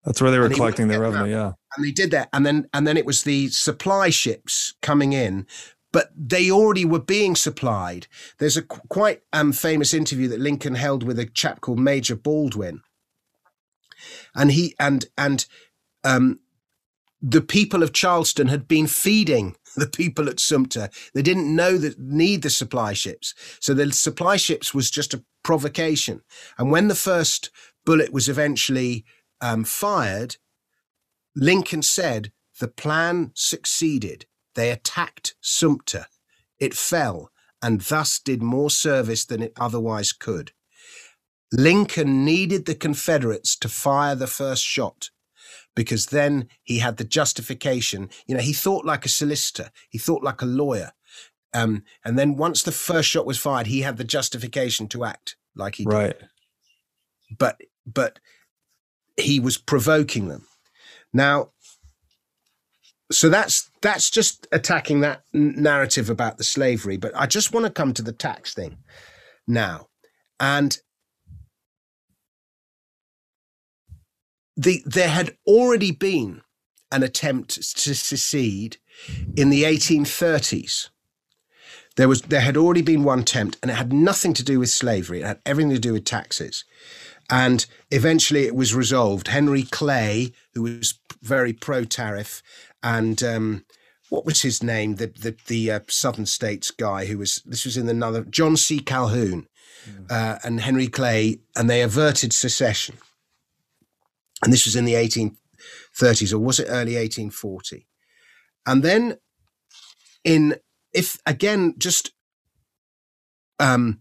That's 0.04 0.20
where 0.22 0.30
they 0.30 0.38
were 0.38 0.46
And 0.46 0.54
collecting 0.54 0.88
their 0.88 1.00
wouldn't 1.00 1.16
revenue. 1.16 1.34
Yeah. 1.36 1.52
and 1.76 1.84
they 1.84 1.90
did 1.90 2.10
that 2.12 2.28
and 2.32 2.46
then 2.46 2.68
and 2.72 2.86
then 2.86 2.96
it 2.96 3.04
was 3.04 3.22
the 3.24 3.48
supply 3.48 4.08
ships 4.10 4.74
coming 4.80 5.12
in 5.12 5.46
but 5.92 6.10
they 6.16 6.50
already 6.50 6.84
were 6.84 7.00
being 7.00 7.34
supplied. 7.34 8.06
There's 8.38 8.56
a 8.56 8.62
qu- 8.62 8.80
quite 8.88 9.22
um, 9.32 9.52
famous 9.52 9.94
interview 9.94 10.28
that 10.28 10.40
lincoln 10.40 10.74
held 10.74 11.02
with 11.02 11.18
a 11.18 11.26
chap 11.26 11.60
called 11.60 11.78
major 11.78 12.16
baldwin. 12.16 12.82
And 14.34 14.52
he 14.52 14.74
and 14.78 15.06
and 15.16 15.46
um, 16.04 16.40
the 17.22 17.40
people 17.40 17.82
of 17.82 17.92
charleston 17.92 18.48
had 18.48 18.68
been 18.68 18.86
feeding 18.86 19.56
the 19.76 19.88
people 19.88 20.28
at 20.28 20.40
sumter. 20.40 20.90
They 21.14 21.22
didn't 21.22 21.54
know 21.54 21.78
that 21.78 21.98
need 21.98 22.42
the 22.42 22.50
supply 22.50 22.92
ships. 22.92 23.34
So 23.60 23.74
the 23.74 23.92
supply 23.92 24.36
ships 24.36 24.74
was 24.74 24.90
just 24.90 25.14
a 25.14 25.24
provocation. 25.42 26.22
And 26.58 26.70
when 26.70 26.88
the 26.88 26.94
first 26.94 27.50
bullet 27.84 28.12
was 28.12 28.28
eventually 28.28 29.04
um, 29.40 29.64
fired 29.64 30.36
Lincoln 31.36 31.82
said 31.82 32.32
the 32.58 32.66
plan 32.66 33.30
succeeded. 33.34 34.24
They 34.56 34.70
attacked 34.72 35.36
Sumter. 35.40 36.06
It 36.58 36.74
fell 36.74 37.30
and 37.62 37.80
thus 37.82 38.18
did 38.18 38.42
more 38.42 38.70
service 38.70 39.24
than 39.24 39.42
it 39.42 39.52
otherwise 39.56 40.12
could. 40.12 40.52
Lincoln 41.52 42.24
needed 42.24 42.66
the 42.66 42.74
Confederates 42.74 43.56
to 43.58 43.68
fire 43.68 44.14
the 44.14 44.26
first 44.26 44.64
shot 44.64 45.10
because 45.74 46.06
then 46.06 46.48
he 46.64 46.78
had 46.80 46.96
the 46.96 47.04
justification. 47.04 48.10
You 48.26 48.34
know, 48.34 48.40
he 48.42 48.52
thought 48.52 48.84
like 48.84 49.04
a 49.04 49.10
solicitor, 49.10 49.70
he 49.88 49.98
thought 49.98 50.24
like 50.24 50.42
a 50.42 50.46
lawyer. 50.46 50.92
Um, 51.54 51.84
and 52.04 52.18
then 52.18 52.36
once 52.36 52.62
the 52.62 52.72
first 52.72 53.08
shot 53.08 53.26
was 53.26 53.38
fired, 53.38 53.68
he 53.68 53.82
had 53.82 53.96
the 53.96 54.04
justification 54.04 54.88
to 54.88 55.04
act 55.04 55.36
like 55.54 55.76
he 55.76 55.84
did 55.84 55.92
Right. 55.92 56.16
but 57.38 57.60
but 57.86 58.18
he 59.16 59.40
was 59.40 59.56
provoking 59.56 60.28
them 60.28 60.46
now 61.12 61.50
so 63.10 63.28
that's 63.28 63.70
that's 63.82 64.10
just 64.10 64.46
attacking 64.52 65.00
that 65.00 65.22
narrative 65.32 66.10
about 66.10 66.38
the 66.38 66.44
slavery 66.44 66.96
but 66.96 67.12
i 67.14 67.26
just 67.26 67.52
want 67.52 67.64
to 67.64 67.70
come 67.70 67.92
to 67.92 68.02
the 68.02 68.12
tax 68.12 68.52
thing 68.54 68.78
now. 69.46 69.88
And 70.40 70.78
the 74.56 74.82
there 74.86 75.08
had 75.08 75.36
already 75.46 75.92
been 75.92 76.42
an 76.90 77.02
attempt 77.02 77.54
to 77.54 77.94
secede 77.94 78.78
in 79.36 79.50
the 79.50 79.64
1830s 79.64 80.88
there 81.96 82.08
was 82.08 82.22
there 82.22 82.40
had 82.42 82.56
already 82.56 82.82
been 82.82 83.04
one 83.04 83.20
attempt 83.20 83.58
and 83.62 83.70
it 83.70 83.74
had 83.74 83.92
nothing 83.92 84.34
to 84.34 84.44
do 84.44 84.58
with 84.60 84.68
slavery. 84.68 85.22
It 85.22 85.26
had 85.26 85.40
everything 85.46 85.72
to 85.72 85.78
do 85.78 85.94
with 85.94 86.04
taxes. 86.04 86.64
And 87.30 87.66
eventually 87.90 88.44
it 88.44 88.54
was 88.54 88.74
resolved. 88.74 89.28
Henry 89.28 89.62
Clay, 89.62 90.32
who 90.54 90.62
was 90.62 90.98
very 91.22 91.52
pro 91.52 91.84
tariff, 91.84 92.42
and 92.86 93.20
um, 93.24 93.64
what 94.10 94.24
was 94.24 94.42
his 94.42 94.62
name? 94.62 94.94
The 94.94 95.08
the, 95.08 95.36
the 95.48 95.70
uh, 95.72 95.80
Southern 95.88 96.26
States 96.26 96.70
guy 96.70 97.06
who 97.06 97.18
was 97.18 97.42
this 97.44 97.64
was 97.64 97.76
in 97.76 97.88
another 97.88 98.22
John 98.22 98.56
C. 98.56 98.78
Calhoun 98.78 99.48
uh, 100.08 100.38
and 100.44 100.60
Henry 100.60 100.86
Clay, 100.86 101.40
and 101.56 101.68
they 101.68 101.82
averted 101.82 102.32
secession. 102.32 102.98
And 104.42 104.52
this 104.52 104.66
was 104.66 104.76
in 104.76 104.84
the 104.84 104.94
1830s, 104.94 106.32
or 106.32 106.38
was 106.38 106.60
it 106.60 106.68
early 106.68 106.94
1840? 106.94 107.88
And 108.66 108.84
then, 108.84 109.16
in 110.22 110.56
if 110.92 111.18
again, 111.26 111.74
just 111.78 112.12
um, 113.58 114.00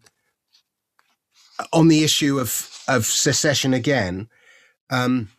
on 1.73 1.87
the 1.87 2.03
issue 2.03 2.39
of 2.39 2.83
of 2.87 3.07
secession 3.07 3.73
again, 3.73 4.29
um, 4.91 5.29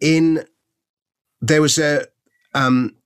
in 0.00 0.44
there 1.40 1.62
was 1.62 1.78
a 1.78 2.06
um, 2.54 2.96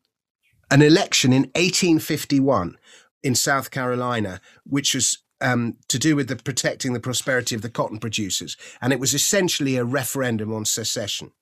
an 0.70 0.82
election 0.82 1.32
in 1.32 1.42
1851 1.54 2.76
in 3.22 3.34
South 3.34 3.70
Carolina, 3.70 4.40
which 4.64 4.94
was 4.94 5.18
um, 5.40 5.76
to 5.88 5.98
do 5.98 6.16
with 6.16 6.28
the 6.28 6.36
protecting 6.36 6.92
the 6.92 7.00
prosperity 7.00 7.54
of 7.54 7.62
the 7.62 7.70
cotton 7.70 7.98
producers, 7.98 8.56
and 8.80 8.92
it 8.92 9.00
was 9.00 9.14
essentially 9.14 9.76
a 9.76 9.84
referendum 9.84 10.52
on 10.52 10.64
secession. 10.64 11.32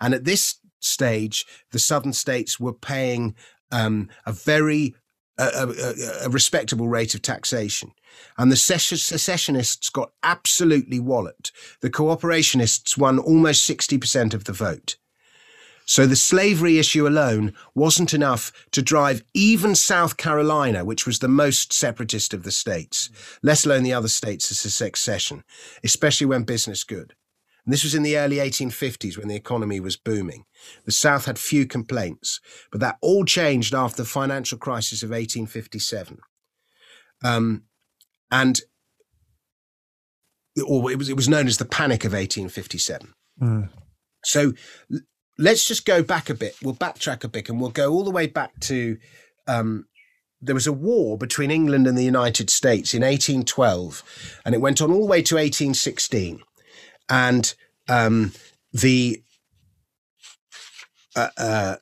And 0.00 0.14
at 0.14 0.24
this 0.24 0.60
stage, 0.80 1.46
the 1.72 1.78
southern 1.78 2.12
states 2.12 2.60
were 2.60 2.72
paying 2.72 3.34
um, 3.72 4.08
a 4.26 4.32
very 4.32 4.94
a, 5.38 5.68
a, 5.68 6.26
a 6.26 6.28
respectable 6.28 6.88
rate 6.88 7.14
of 7.14 7.22
taxation. 7.22 7.92
And 8.36 8.50
the 8.50 8.56
secessionists 8.56 9.88
got 9.88 10.10
absolutely 10.22 10.98
walloped. 10.98 11.52
The 11.80 11.90
cooperationists 11.90 12.98
won 12.98 13.18
almost 13.18 13.68
60% 13.68 14.34
of 14.34 14.44
the 14.44 14.52
vote. 14.52 14.96
So 15.88 16.06
the 16.06 16.16
slavery 16.16 16.78
issue 16.78 17.08
alone 17.08 17.54
wasn't 17.74 18.12
enough 18.12 18.52
to 18.72 18.82
drive 18.82 19.24
even 19.32 19.74
South 19.74 20.18
Carolina, 20.18 20.84
which 20.84 21.06
was 21.06 21.20
the 21.20 21.28
most 21.28 21.72
separatist 21.72 22.34
of 22.34 22.42
the 22.42 22.50
states, 22.50 23.08
let 23.42 23.64
alone 23.64 23.84
the 23.84 23.94
other 23.94 24.08
states, 24.08 24.48
to 24.48 24.54
secession, 24.54 25.44
especially 25.82 26.26
when 26.26 26.42
business 26.42 26.84
good. 26.84 27.14
And 27.64 27.72
this 27.72 27.84
was 27.84 27.94
in 27.94 28.02
the 28.02 28.18
early 28.18 28.36
1850s 28.36 29.16
when 29.16 29.28
the 29.28 29.34
economy 29.34 29.80
was 29.80 29.96
booming. 29.96 30.44
The 30.84 30.92
South 30.92 31.24
had 31.24 31.38
few 31.38 31.66
complaints, 31.66 32.38
but 32.70 32.82
that 32.82 32.98
all 33.00 33.24
changed 33.24 33.74
after 33.74 34.02
the 34.02 34.08
financial 34.08 34.58
crisis 34.58 35.02
of 35.02 35.08
1857. 35.08 36.18
Um, 37.24 37.62
and 38.30 38.60
or 40.66 40.90
it 40.90 40.98
was 40.98 41.08
it 41.08 41.16
was 41.16 41.30
known 41.30 41.46
as 41.46 41.56
the 41.56 41.64
Panic 41.64 42.04
of 42.04 42.12
1857. 42.12 43.14
Mm. 43.40 43.70
So 44.22 44.52
let's 45.38 45.64
just 45.64 45.86
go 45.86 46.02
back 46.02 46.28
a 46.28 46.34
bit. 46.34 46.56
We'll 46.62 46.74
backtrack 46.74 47.24
a 47.24 47.28
bit, 47.28 47.48
and 47.48 47.60
we'll 47.60 47.70
go 47.70 47.92
all 47.92 48.04
the 48.04 48.10
way 48.10 48.26
back 48.26 48.58
to 48.60 48.98
um, 49.46 49.86
there 50.40 50.54
was 50.54 50.66
a 50.66 50.72
war 50.72 51.16
between 51.16 51.50
England 51.50 51.86
and 51.86 51.96
the 51.96 52.04
United 52.04 52.50
States 52.50 52.94
in 52.94 53.02
1812, 53.02 54.02
and 54.44 54.54
it 54.54 54.60
went 54.60 54.80
on 54.80 54.92
all 54.92 55.00
the 55.00 55.06
way 55.06 55.22
to 55.22 55.36
1816, 55.36 56.40
and 57.08 57.54
um, 57.88 58.32
the 58.72 59.22
uh, 61.16 61.28
uh, 61.36 61.76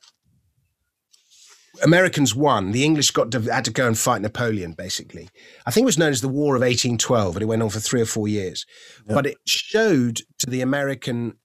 Americans 1.83 2.33
won. 2.33 2.71
The 2.71 2.83
English 2.83 3.11
got 3.11 3.31
to, 3.31 3.41
had 3.41 3.65
to 3.65 3.71
go 3.71 3.87
and 3.87 3.97
fight 3.97 4.21
Napoleon. 4.21 4.73
Basically, 4.73 5.29
I 5.65 5.71
think 5.71 5.83
it 5.83 5.85
was 5.85 5.97
known 5.97 6.11
as 6.11 6.21
the 6.21 6.27
War 6.27 6.55
of 6.55 6.61
1812, 6.61 7.35
and 7.35 7.43
it 7.43 7.47
went 7.47 7.61
on 7.61 7.69
for 7.69 7.79
three 7.79 8.01
or 8.01 8.05
four 8.05 8.27
years. 8.27 8.65
Yep. 9.07 9.15
But 9.15 9.25
it 9.27 9.37
showed 9.45 10.21
to 10.39 10.49
the 10.49 10.61
American 10.61 11.37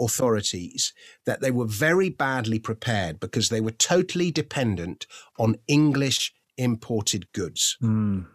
authorities 0.00 0.92
that 1.26 1.40
they 1.40 1.50
were 1.50 1.66
very 1.66 2.08
badly 2.08 2.58
prepared 2.58 3.20
because 3.20 3.48
they 3.48 3.60
were 3.60 3.72
totally 3.72 4.30
dependent 4.30 5.06
on 5.38 5.56
English 5.66 6.32
imported 6.56 7.30
goods. 7.32 7.76
Mm. 7.82 8.26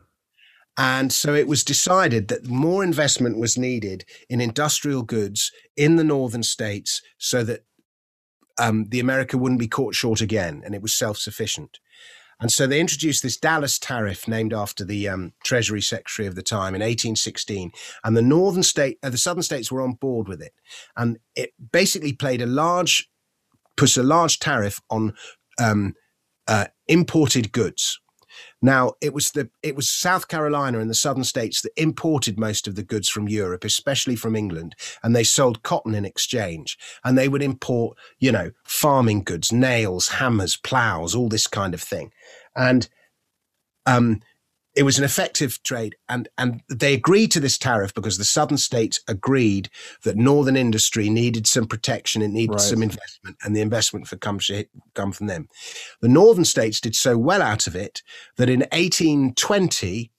And 0.77 1.13
so 1.13 1.35
it 1.35 1.47
was 1.47 1.63
decided 1.63 2.29
that 2.29 2.47
more 2.47 2.83
investment 2.83 3.37
was 3.37 3.57
needed 3.57 4.05
in 4.27 4.41
industrial 4.41 5.03
goods 5.03 5.51
in 5.77 5.97
the 5.97 6.03
northern 6.03 6.43
states 6.43 7.01
so 7.17 7.43
that 7.43 7.65
um, 8.57 8.85
the 8.89 8.99
America 8.99 9.37
wouldn't 9.37 9.59
be 9.59 9.67
caught 9.67 9.95
short 9.95 10.21
again 10.21 10.61
and 10.65 10.73
it 10.73 10.81
was 10.81 10.93
self 10.93 11.17
sufficient. 11.17 11.79
And 12.43 12.51
so 12.51 12.67
they 12.67 12.81
introduced 12.81 13.23
this 13.23 13.37
Dallas 13.37 13.79
tariff 13.79 14.27
named 14.27 14.51
after 14.51 14.83
the 14.83 15.07
um, 15.07 15.31
Treasury 15.45 15.79
Secretary 15.79 16.27
of 16.27 16.35
the 16.35 16.43
time 16.43 16.75
in 16.75 16.81
1816. 16.81 17.71
And 18.03 18.17
the 18.17 18.21
northern 18.21 18.63
state, 18.63 18.99
uh, 19.01 19.11
the 19.11 19.17
southern 19.17 19.43
states 19.43 19.71
were 19.71 19.81
on 19.81 19.93
board 19.93 20.27
with 20.27 20.41
it. 20.41 20.51
And 20.97 21.19
it 21.37 21.53
basically 21.71 22.11
played 22.11 22.41
a 22.41 22.45
large, 22.45 23.09
puts 23.77 23.95
a 23.95 24.03
large 24.03 24.39
tariff 24.39 24.81
on 24.89 25.13
um, 25.57 25.93
uh, 26.45 26.65
imported 26.89 27.53
goods. 27.53 28.01
Now 28.61 28.93
it 29.01 29.13
was 29.13 29.31
the 29.31 29.49
it 29.61 29.75
was 29.75 29.89
South 29.89 30.27
Carolina 30.27 30.79
and 30.79 30.89
the 30.89 30.95
southern 30.95 31.23
states 31.23 31.61
that 31.61 31.71
imported 31.77 32.39
most 32.39 32.67
of 32.67 32.75
the 32.75 32.83
goods 32.83 33.09
from 33.09 33.27
Europe, 33.27 33.63
especially 33.63 34.15
from 34.15 34.35
England, 34.35 34.75
and 35.03 35.15
they 35.15 35.23
sold 35.23 35.63
cotton 35.63 35.95
in 35.95 36.05
exchange. 36.05 36.77
And 37.03 37.17
they 37.17 37.29
would 37.29 37.43
import, 37.43 37.97
you 38.19 38.31
know, 38.31 38.51
farming 38.63 39.23
goods, 39.23 39.51
nails, 39.51 40.07
hammers, 40.09 40.55
plows, 40.57 41.15
all 41.15 41.29
this 41.29 41.47
kind 41.47 41.73
of 41.73 41.81
thing. 41.81 42.11
And 42.55 42.87
um, 43.85 44.21
it 44.75 44.83
was 44.83 44.97
an 44.97 45.03
effective 45.03 45.61
trade 45.63 45.95
and 46.09 46.27
and 46.37 46.61
they 46.69 46.93
agreed 46.93 47.31
to 47.31 47.39
this 47.39 47.57
tariff 47.57 47.93
because 47.93 48.17
the 48.17 48.23
southern 48.23 48.57
states 48.57 48.99
agreed 49.07 49.69
that 50.03 50.17
northern 50.17 50.55
industry 50.55 51.09
needed 51.09 51.47
some 51.47 51.65
protection 51.65 52.21
it 52.21 52.29
needed 52.29 52.53
right. 52.53 52.61
some 52.61 52.83
investment 52.83 53.37
and 53.43 53.55
the 53.55 53.61
investment 53.61 54.07
for 54.07 54.17
come, 54.17 54.39
come 54.93 55.11
from 55.11 55.27
them 55.27 55.47
the 56.01 56.07
northern 56.07 56.45
states 56.45 56.79
did 56.79 56.95
so 56.95 57.17
well 57.17 57.41
out 57.41 57.67
of 57.67 57.75
it 57.75 58.01
that 58.37 58.49
in 58.49 58.61
1820 58.71 60.11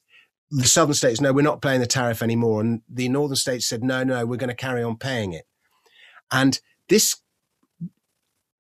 the 0.51 0.65
southern 0.65 0.95
states 0.95 1.21
no 1.21 1.33
we're 1.33 1.43
not 1.43 1.63
paying 1.63 1.81
the 1.81 1.87
tariff 1.87 2.23
anymore 2.23 2.61
and 2.61 2.83
the 2.89 3.09
northern 3.09 3.37
states 3.37 3.67
said 3.67 3.83
no 3.83 4.05
no 4.05 4.25
we're 4.25 4.37
going 4.37 4.49
to 4.49 4.55
carry 4.55 4.83
on 4.83 4.97
paying 4.97 5.33
it 5.33 5.47
and 6.31 6.61
this 6.89 7.17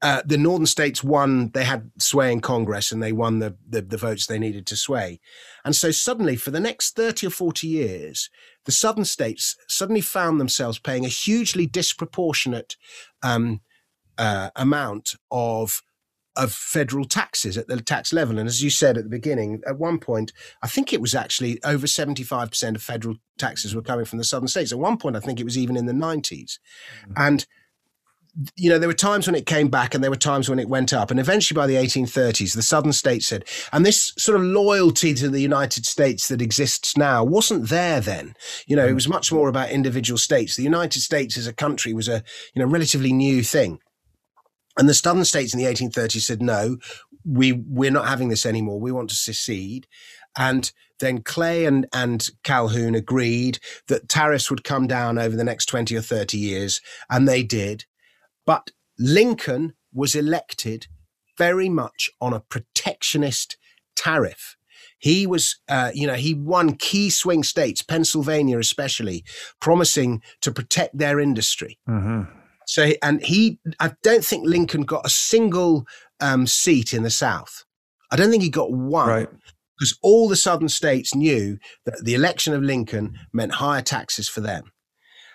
uh, 0.04 0.20
the 0.26 0.37
northern 0.37 0.66
states 0.66 1.02
won, 1.02 1.50
they 1.54 1.64
had 1.64 1.90
sway 1.99 2.30
in 2.30 2.42
Congress 2.42 2.92
and 2.92 3.02
they 3.02 3.11
won 3.11 3.38
the, 3.38 3.56
the, 3.66 3.80
the, 3.80 3.96
votes 3.96 4.26
they 4.26 4.38
needed 4.38 4.66
to 4.66 4.76
sway. 4.76 5.18
And 5.64 5.75
so 5.75 5.90
suddenly, 5.90 6.37
for 6.37 6.50
the 6.50 6.61
next 6.61 6.94
30 6.94 7.28
or 7.28 7.30
40 7.30 7.66
years, 7.66 8.28
the 8.66 8.73
southern 8.73 9.06
states 9.06 9.56
suddenly 9.66 10.02
found 10.02 10.38
themselves 10.38 10.78
paying 10.78 11.06
a 11.06 11.08
hugely 11.08 11.66
disproportionate 11.66 12.76
um, 13.23 13.62
uh, 14.18 14.50
amount 14.54 15.14
of 15.30 15.82
of 16.37 16.52
federal 16.52 17.04
taxes 17.04 17.56
at 17.56 17.68
the 17.68 17.80
tax 17.80 18.12
level. 18.12 18.40
And 18.40 18.49
as 18.49 18.61
you 18.61 18.68
said 18.68 18.99
at 18.99 19.04
the 19.04 19.11
beginning, 19.11 19.62
at 19.68 19.78
one 19.78 20.00
point, 20.00 20.32
I 20.64 20.66
think 20.66 20.92
it 20.92 21.00
was 21.00 21.14
actually 21.14 21.62
over 21.62 21.87
75% 21.87 22.75
of 22.75 22.82
federal 22.82 23.14
taxes 23.38 23.73
were 23.73 23.82
coming 23.82 24.04
from 24.04 24.18
the 24.18 24.25
southern 24.25 24.49
states. 24.49 24.73
At 24.73 24.80
one 24.80 24.96
point, 24.96 25.14
I 25.14 25.20
think 25.20 25.38
it 25.38 25.44
was 25.44 25.56
even 25.56 25.76
in 25.76 25.87
the 25.87 25.92
90s. 25.92 26.58
Mm-hmm. 27.04 27.12
And 27.16 27.46
you 28.56 28.68
know, 28.68 28.78
there 28.78 28.88
were 28.88 28.94
times 28.94 29.26
when 29.26 29.36
it 29.36 29.46
came 29.46 29.68
back 29.68 29.94
and 29.94 30.02
there 30.02 30.10
were 30.10 30.16
times 30.16 30.48
when 30.48 30.58
it 30.58 30.68
went 30.68 30.92
up. 30.92 31.10
And 31.10 31.20
eventually 31.20 31.56
by 31.56 31.66
the 31.66 31.76
1830s, 31.76 32.54
the 32.54 32.62
southern 32.62 32.92
states 32.92 33.26
said, 33.26 33.44
and 33.72 33.86
this 33.86 34.12
sort 34.18 34.36
of 34.36 34.44
loyalty 34.44 35.14
to 35.14 35.28
the 35.28 35.40
United 35.40 35.86
States 35.86 36.28
that 36.28 36.42
exists 36.42 36.96
now 36.96 37.22
wasn't 37.22 37.68
there 37.68 38.00
then. 38.00 38.34
You 38.66 38.76
know, 38.76 38.86
it 38.86 38.92
mm. 38.92 38.96
was 38.96 39.08
much 39.08 39.32
more 39.32 39.48
about 39.48 39.70
individual 39.70 40.18
states. 40.18 40.56
The 40.56 40.62
United 40.62 41.00
States 41.00 41.36
as 41.36 41.46
a 41.46 41.52
country 41.52 41.92
was 41.92 42.08
a, 42.08 42.24
you 42.54 42.62
know, 42.62 42.66
relatively 42.66 43.12
new 43.12 43.42
thing. 43.42 43.78
And 44.76 44.88
the 44.88 44.94
southern 44.94 45.24
states 45.24 45.54
in 45.54 45.60
the 45.60 45.66
1830s 45.66 46.22
said, 46.22 46.42
no, 46.42 46.78
we, 47.24 47.52
we're 47.52 47.92
not 47.92 48.08
having 48.08 48.28
this 48.28 48.44
anymore. 48.44 48.80
We 48.80 48.90
want 48.90 49.10
to 49.10 49.16
secede. 49.16 49.86
And 50.36 50.70
then 50.98 51.22
Clay 51.22 51.64
and, 51.64 51.86
and 51.92 52.28
Calhoun 52.42 52.96
agreed 52.96 53.60
that 53.86 54.08
tariffs 54.08 54.50
would 54.50 54.64
come 54.64 54.88
down 54.88 55.18
over 55.18 55.36
the 55.36 55.44
next 55.44 55.66
20 55.66 55.94
or 55.96 56.00
30 56.00 56.36
years. 56.36 56.80
And 57.08 57.28
they 57.28 57.44
did. 57.44 57.84
But 58.46 58.70
Lincoln 58.98 59.74
was 59.92 60.14
elected 60.14 60.86
very 61.36 61.69
much 61.69 62.10
on 62.21 62.32
a 62.32 62.40
protectionist 62.40 63.56
tariff. 63.97 64.56
He 64.99 65.26
was, 65.26 65.56
uh, 65.69 65.90
you 65.95 66.06
know, 66.06 66.14
he 66.14 66.34
won 66.34 66.76
key 66.76 67.10
swing 67.10 67.42
states, 67.42 67.82
Pennsylvania 67.82 68.58
especially, 68.58 69.25
promising 69.60 70.23
to 70.40 70.52
protect 70.52 70.97
their 70.97 71.21
industry. 71.21 71.78
Mm-hmm. 71.88 72.23
So, 72.66 72.92
and 73.02 73.23
he, 73.23 73.58
I 73.80 73.92
don't 74.02 74.25
think 74.25 74.47
Lincoln 74.47 74.82
got 74.82 75.04
a 75.04 75.10
single 75.10 75.86
um, 76.21 76.47
seat 76.47 76.95
in 76.95 77.02
the 77.02 77.10
South. 77.10 77.64
I 78.10 78.16
don't 78.16 78.30
think 78.30 78.42
he 78.42 78.50
got 78.50 78.73
one. 78.73 79.08
Right. 79.08 79.28
Because 79.78 79.99
all 80.02 80.28
the 80.28 80.36
southern 80.36 80.69
states 80.69 81.16
knew 81.16 81.58
that 81.84 82.04
the 82.04 82.14
election 82.14 82.54
of 82.54 82.62
Lincoln 82.62 83.19
meant 83.32 83.54
higher 83.54 83.82
taxes 83.82 84.28
for 84.28 84.40
them. 84.40 84.71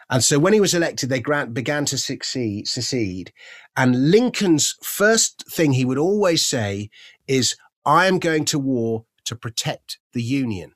And 0.10 0.24
so 0.24 0.40
when 0.40 0.54
he 0.54 0.62
was 0.62 0.74
elected, 0.74 1.10
they 1.10 1.20
grant, 1.20 1.54
began 1.54 1.86
to 1.86 1.98
succeed, 1.98 2.68
secede. 2.68 3.32
And 3.78 4.12
Lincoln's 4.12 4.76
first 4.82 5.46
thing 5.50 5.74
he 5.74 5.86
would 5.86 6.00
always 6.00 6.46
say 6.46 6.90
is, 7.28 7.56
I 7.86 8.08
am 8.08 8.20
going 8.20 8.46
to 8.46 8.60
war 8.60 9.06
to 9.26 9.36
protect 9.36 10.00
the 10.14 10.24
Union. 10.24 10.74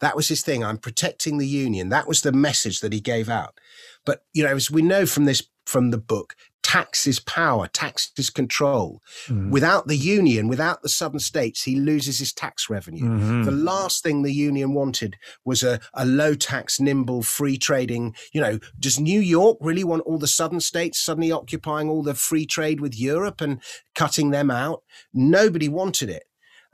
That 0.00 0.14
was 0.14 0.28
his 0.28 0.42
thing. 0.42 0.62
I'm 0.62 0.76
protecting 0.76 1.38
the 1.38 1.46
Union. 1.46 1.88
That 1.88 2.06
was 2.06 2.20
the 2.20 2.32
message 2.32 2.80
that 2.80 2.92
he 2.92 3.00
gave 3.00 3.30
out. 3.30 3.58
But, 4.04 4.24
you 4.34 4.44
know, 4.44 4.54
as 4.54 4.70
we 4.70 4.82
know 4.82 5.06
from 5.06 5.24
this, 5.24 5.42
from 5.64 5.90
the 5.90 5.98
book, 5.98 6.36
tax 6.66 7.06
is 7.06 7.20
power, 7.20 7.68
tax 7.68 8.10
is 8.18 8.28
control. 8.28 9.00
Mm-hmm. 9.28 9.50
Without 9.52 9.86
the 9.86 9.96
union, 9.96 10.48
without 10.48 10.82
the 10.82 10.88
southern 10.88 11.20
states, 11.20 11.62
he 11.62 11.76
loses 11.76 12.18
his 12.18 12.32
tax 12.32 12.68
revenue. 12.68 13.04
Mm-hmm. 13.04 13.44
The 13.44 13.52
last 13.52 14.02
thing 14.02 14.22
the 14.22 14.32
union 14.32 14.74
wanted 14.74 15.14
was 15.44 15.62
a, 15.62 15.78
a 15.94 16.04
low 16.04 16.34
tax, 16.34 16.80
nimble, 16.80 17.22
free 17.22 17.56
trading. 17.56 18.16
You 18.32 18.40
know, 18.40 18.58
does 18.80 18.98
New 18.98 19.20
York 19.20 19.58
really 19.60 19.84
want 19.84 20.02
all 20.06 20.18
the 20.18 20.26
southern 20.26 20.58
states 20.58 20.98
suddenly 20.98 21.30
occupying 21.30 21.88
all 21.88 22.02
the 22.02 22.14
free 22.14 22.46
trade 22.46 22.80
with 22.80 22.98
Europe 22.98 23.40
and 23.40 23.62
cutting 23.94 24.32
them 24.32 24.50
out? 24.50 24.82
Nobody 25.14 25.68
wanted 25.68 26.10
it. 26.10 26.24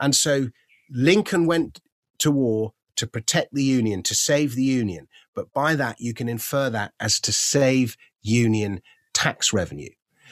And 0.01 0.17
so 0.17 0.49
Lincoln 0.91 1.45
went 1.45 1.83
to 2.21 2.31
war 2.31 2.73
to 2.97 3.07
protect 3.07 3.53
the 3.53 3.65
union, 3.65 4.03
to 4.05 4.15
save 4.15 4.55
the 4.55 4.65
union. 4.65 5.09
But 5.35 5.53
by 5.53 5.75
that, 5.75 6.01
you 6.01 6.15
can 6.15 6.31
infer 6.31 6.71
that 6.71 6.93
as 6.99 7.21
to 7.21 7.31
save 7.33 7.99
union 8.23 8.81
tax 9.23 9.53
revenue. 9.53 9.91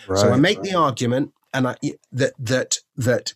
Right, 0.09 0.19
so 0.19 0.33
I 0.33 0.37
make 0.37 0.59
right. 0.59 0.71
the 0.71 0.75
argument, 0.79 1.33
and 1.55 1.69
I, 1.69 1.77
that 2.13 2.33
that 2.39 2.79
that 2.97 3.35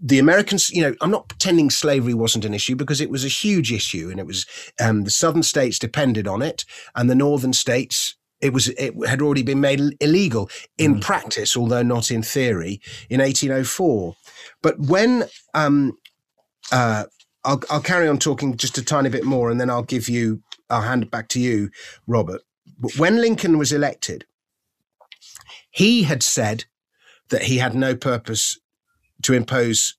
the 0.00 0.18
Americans, 0.18 0.70
you 0.70 0.82
know, 0.82 0.94
I'm 1.00 1.10
not 1.10 1.28
pretending 1.28 1.70
slavery 1.70 2.14
wasn't 2.14 2.44
an 2.44 2.54
issue 2.54 2.76
because 2.76 3.00
it 3.00 3.10
was 3.10 3.24
a 3.24 3.28
huge 3.28 3.72
issue, 3.72 4.08
and 4.10 4.18
it 4.18 4.26
was 4.26 4.46
um, 4.80 5.04
the 5.04 5.10
southern 5.10 5.42
states 5.42 5.78
depended 5.78 6.26
on 6.26 6.42
it, 6.42 6.64
and 6.94 7.08
the 7.10 7.14
northern 7.14 7.52
states. 7.52 8.16
It 8.40 8.52
was 8.52 8.68
it 8.70 8.94
had 9.06 9.22
already 9.22 9.44
been 9.44 9.60
made 9.60 9.80
illegal 10.00 10.50
in 10.76 10.96
mm. 10.96 11.00
practice, 11.00 11.56
although 11.56 11.82
not 11.82 12.10
in 12.10 12.22
theory, 12.22 12.80
in 13.08 13.20
1804. 13.20 14.16
But 14.62 14.80
when 14.80 15.24
um, 15.54 15.96
uh, 16.72 17.04
I'll, 17.44 17.62
I'll 17.70 17.80
carry 17.80 18.08
on 18.08 18.18
talking 18.18 18.56
just 18.56 18.78
a 18.78 18.84
tiny 18.84 19.10
bit 19.10 19.24
more, 19.24 19.50
and 19.50 19.60
then 19.60 19.70
I'll 19.70 19.84
give 19.84 20.08
you 20.08 20.42
I'll 20.70 20.82
hand 20.82 21.04
it 21.04 21.10
back 21.10 21.28
to 21.28 21.40
you, 21.40 21.70
Robert. 22.06 22.40
When 22.96 23.20
Lincoln 23.20 23.58
was 23.58 23.72
elected, 23.72 24.24
he 25.72 26.04
had 26.04 26.22
said 26.22 26.66
that 27.30 27.44
he 27.44 27.58
had 27.58 27.74
no 27.74 27.96
purpose 27.96 28.60
to 29.22 29.32
impose 29.32 29.96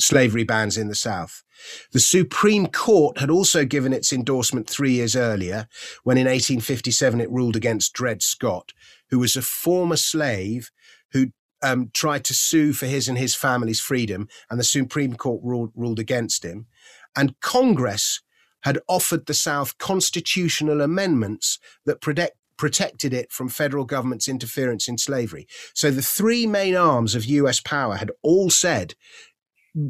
slavery 0.00 0.44
bans 0.44 0.76
in 0.76 0.88
the 0.88 0.94
South. 0.94 1.44
The 1.92 2.00
Supreme 2.00 2.66
Court 2.66 3.18
had 3.18 3.30
also 3.30 3.64
given 3.64 3.92
its 3.92 4.12
endorsement 4.12 4.68
three 4.68 4.92
years 4.92 5.14
earlier, 5.14 5.68
when 6.02 6.18
in 6.18 6.26
1857 6.26 7.20
it 7.20 7.30
ruled 7.30 7.54
against 7.54 7.92
Dred 7.92 8.22
Scott, 8.22 8.72
who 9.10 9.20
was 9.20 9.36
a 9.36 9.42
former 9.42 9.96
slave 9.96 10.70
who 11.12 11.26
um, 11.62 11.90
tried 11.94 12.24
to 12.24 12.34
sue 12.34 12.72
for 12.72 12.86
his 12.86 13.08
and 13.08 13.16
his 13.16 13.36
family's 13.36 13.80
freedom, 13.80 14.28
and 14.50 14.58
the 14.58 14.64
Supreme 14.64 15.14
Court 15.14 15.40
ruled, 15.44 15.70
ruled 15.76 16.00
against 16.00 16.44
him. 16.44 16.66
And 17.14 17.38
Congress 17.40 18.20
had 18.62 18.80
offered 18.88 19.26
the 19.26 19.34
South 19.34 19.78
constitutional 19.78 20.80
amendments 20.80 21.58
that 21.84 22.00
protect, 22.00 22.36
protected 22.62 23.12
it 23.12 23.32
from 23.32 23.48
federal 23.48 23.84
government's 23.84 24.28
interference 24.28 24.86
in 24.86 24.96
slavery. 24.96 25.48
So 25.74 25.90
the 25.90 26.00
three 26.00 26.46
main 26.46 26.76
arms 26.76 27.16
of 27.16 27.24
US 27.24 27.58
power 27.58 27.96
had 27.96 28.12
all 28.22 28.50
said, 28.50 28.94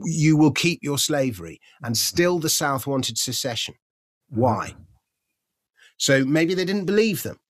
you 0.04 0.38
will 0.38 0.52
keep 0.52 0.78
your 0.82 0.96
slavery. 0.96 1.60
And 1.82 1.98
still 1.98 2.38
the 2.38 2.48
South 2.48 2.86
wanted 2.86 3.18
secession. 3.18 3.74
Why? 4.30 4.74
So 5.98 6.24
maybe 6.24 6.54
they 6.54 6.64
didn't 6.64 6.86
believe 6.86 7.22
them 7.24 7.40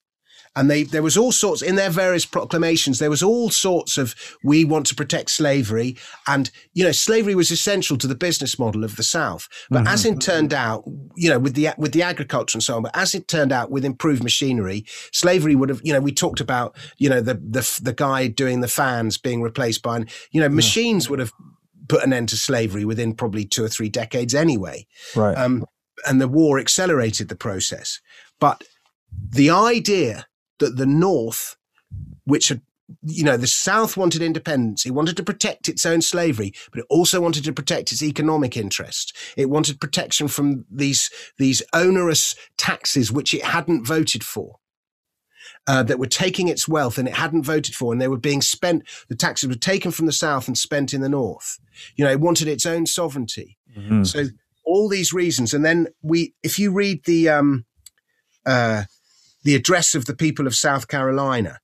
and 0.56 0.70
they 0.70 0.82
there 0.82 1.02
was 1.02 1.16
all 1.16 1.32
sorts 1.32 1.62
in 1.62 1.76
their 1.76 1.90
various 1.90 2.26
proclamations 2.26 2.98
there 2.98 3.10
was 3.10 3.22
all 3.22 3.50
sorts 3.50 3.98
of 3.98 4.14
we 4.44 4.64
want 4.64 4.86
to 4.86 4.94
protect 4.94 5.30
slavery 5.30 5.96
and 6.26 6.50
you 6.74 6.84
know 6.84 6.92
slavery 6.92 7.34
was 7.34 7.50
essential 7.50 7.96
to 7.96 8.06
the 8.06 8.14
business 8.14 8.58
model 8.58 8.84
of 8.84 8.96
the 8.96 9.02
south 9.02 9.48
but 9.70 9.78
mm-hmm. 9.78 9.88
as 9.88 10.04
it 10.04 10.20
turned 10.20 10.52
out 10.52 10.84
you 11.16 11.28
know 11.28 11.38
with 11.38 11.54
the 11.54 11.68
with 11.78 11.92
the 11.92 12.02
agriculture 12.02 12.56
and 12.56 12.62
so 12.62 12.76
on 12.76 12.82
but 12.82 12.96
as 12.96 13.14
it 13.14 13.28
turned 13.28 13.52
out 13.52 13.70
with 13.70 13.84
improved 13.84 14.22
machinery 14.22 14.84
slavery 15.12 15.54
would 15.54 15.68
have 15.68 15.80
you 15.82 15.92
know 15.92 16.00
we 16.00 16.12
talked 16.12 16.40
about 16.40 16.76
you 16.98 17.08
know 17.08 17.20
the 17.20 17.34
the 17.34 17.80
the 17.82 17.92
guy 17.92 18.26
doing 18.26 18.60
the 18.60 18.68
fans 18.68 19.18
being 19.18 19.42
replaced 19.42 19.82
by 19.82 20.04
you 20.32 20.40
know 20.40 20.48
machines 20.48 21.08
would 21.08 21.18
have 21.18 21.32
put 21.88 22.04
an 22.04 22.12
end 22.12 22.28
to 22.30 22.36
slavery 22.36 22.84
within 22.84 23.14
probably 23.14 23.44
two 23.44 23.64
or 23.64 23.68
three 23.68 23.88
decades 23.88 24.34
anyway. 24.34 24.86
Right. 25.14 25.36
Um, 25.36 25.66
and 26.06 26.20
the 26.20 26.28
war 26.28 26.58
accelerated 26.58 27.28
the 27.28 27.36
process. 27.36 28.00
But 28.40 28.64
the 29.30 29.50
idea 29.50 30.26
that 30.62 30.77
the 30.77 30.87
North, 30.87 31.57
which 32.25 32.48
had 32.48 32.62
you 33.03 33.25
know, 33.25 33.37
the 33.37 33.46
South 33.46 33.96
wanted 33.96 34.22
independence. 34.22 34.85
It 34.85 34.90
wanted 34.90 35.16
to 35.16 35.22
protect 35.22 35.68
its 35.68 35.87
own 35.87 36.03
slavery, 36.03 36.53
but 36.70 36.81
it 36.81 36.87
also 36.90 37.20
wanted 37.20 37.44
to 37.44 37.53
protect 37.53 37.90
its 37.90 38.03
economic 38.03 38.57
interests. 38.57 39.12
It 39.37 39.48
wanted 39.48 39.81
protection 39.81 40.29
from 40.29 40.66
these, 40.70 41.11
these 41.38 41.62
onerous 41.72 42.35
taxes 42.57 43.11
which 43.11 43.33
it 43.33 43.44
hadn't 43.44 43.87
voted 43.87 44.25
for. 44.25 44.57
Uh, 45.68 45.83
that 45.85 45.98
were 45.98 46.07
taking 46.07 46.48
its 46.48 46.66
wealth 46.66 46.98
and 46.98 47.07
it 47.07 47.14
hadn't 47.14 47.44
voted 47.44 47.72
for, 47.72 47.92
and 47.92 48.03
they 48.03 48.09
were 48.09 48.16
being 48.16 48.42
spent. 48.42 48.83
The 49.09 49.14
taxes 49.14 49.48
were 49.48 49.55
taken 49.55 49.92
from 49.92 50.07
the 50.07 50.12
south 50.12 50.48
and 50.48 50.59
spent 50.59 50.92
in 50.92 51.03
the 51.03 51.09
north. 51.09 51.61
You 51.94 52.05
know, 52.05 52.11
it 52.11 52.20
wanted 52.20 52.48
its 52.48 52.66
own 52.66 52.85
sovereignty. 52.85 53.59
Mm-hmm. 53.77 54.03
So 54.03 54.25
all 54.64 54.88
these 54.88 55.12
reasons, 55.12 55.55
and 55.55 55.64
then 55.64 55.87
we, 56.03 56.35
if 56.42 56.59
you 56.59 56.72
read 56.72 57.05
the 57.05 57.29
um, 57.29 57.64
uh, 58.44 58.85
the 59.42 59.55
address 59.55 59.94
of 59.94 60.07
the 60.07 60.16
people 60.16 60.46
of 60.46 60.55
South 60.55 60.88
Carolina, 60.88 61.59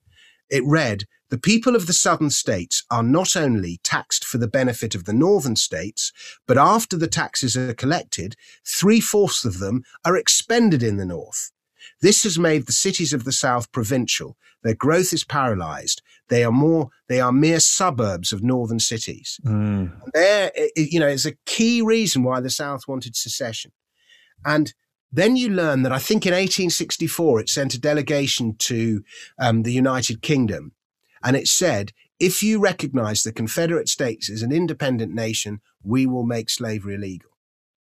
it 0.49 0.63
read, 0.65 1.05
the 1.29 1.37
people 1.37 1.75
of 1.75 1.85
the 1.85 1.93
southern 1.93 2.31
states 2.31 2.83
are 2.89 3.03
not 3.03 3.35
only 3.35 3.79
taxed 3.83 4.25
for 4.25 4.39
the 4.39 4.47
benefit 4.47 4.95
of 4.95 5.05
the 5.05 5.13
northern 5.13 5.55
states, 5.55 6.11
but 6.47 6.57
after 6.57 6.97
the 6.97 7.07
taxes 7.07 7.55
are 7.55 7.73
collected, 7.75 8.35
three 8.65 8.99
fourths 8.99 9.45
of 9.45 9.59
them 9.59 9.83
are 10.03 10.17
expended 10.17 10.81
in 10.81 10.97
the 10.97 11.05
north. 11.05 11.51
This 12.01 12.23
has 12.23 12.39
made 12.39 12.65
the 12.65 12.73
cities 12.73 13.13
of 13.13 13.25
the 13.25 13.31
South 13.31 13.71
provincial. 13.71 14.37
Their 14.63 14.73
growth 14.73 15.13
is 15.13 15.23
paralyzed. 15.23 16.01
They 16.29 16.43
are 16.43 16.51
more, 16.51 16.89
they 17.07 17.19
are 17.19 17.31
mere 17.31 17.59
suburbs 17.59 18.33
of 18.33 18.43
northern 18.43 18.79
cities. 18.79 19.39
Mm. 19.45 19.99
There, 20.13 20.51
you 20.75 20.99
know, 20.99 21.07
is 21.07 21.25
a 21.25 21.35
key 21.45 21.81
reason 21.81 22.23
why 22.23 22.39
the 22.39 22.49
South 22.49 22.87
wanted 22.87 23.15
secession. 23.15 23.71
And 24.45 24.73
then 25.11 25.35
you 25.35 25.49
learn 25.49 25.83
that 25.83 25.91
I 25.91 25.99
think 25.99 26.25
in 26.25 26.33
1864 26.33 27.41
it 27.41 27.49
sent 27.49 27.73
a 27.73 27.79
delegation 27.79 28.55
to 28.59 29.03
um, 29.39 29.63
the 29.63 29.73
United 29.73 30.21
Kingdom, 30.21 30.73
and 31.23 31.35
it 31.35 31.47
said, 31.47 31.93
"If 32.19 32.43
you 32.43 32.59
recognise 32.59 33.23
the 33.23 33.33
Confederate 33.33 33.89
States 33.89 34.29
as 34.29 34.43
an 34.43 34.51
independent 34.51 35.13
nation, 35.13 35.61
we 35.83 36.05
will 36.05 36.25
make 36.25 36.49
slavery 36.49 36.95
illegal." 36.95 37.31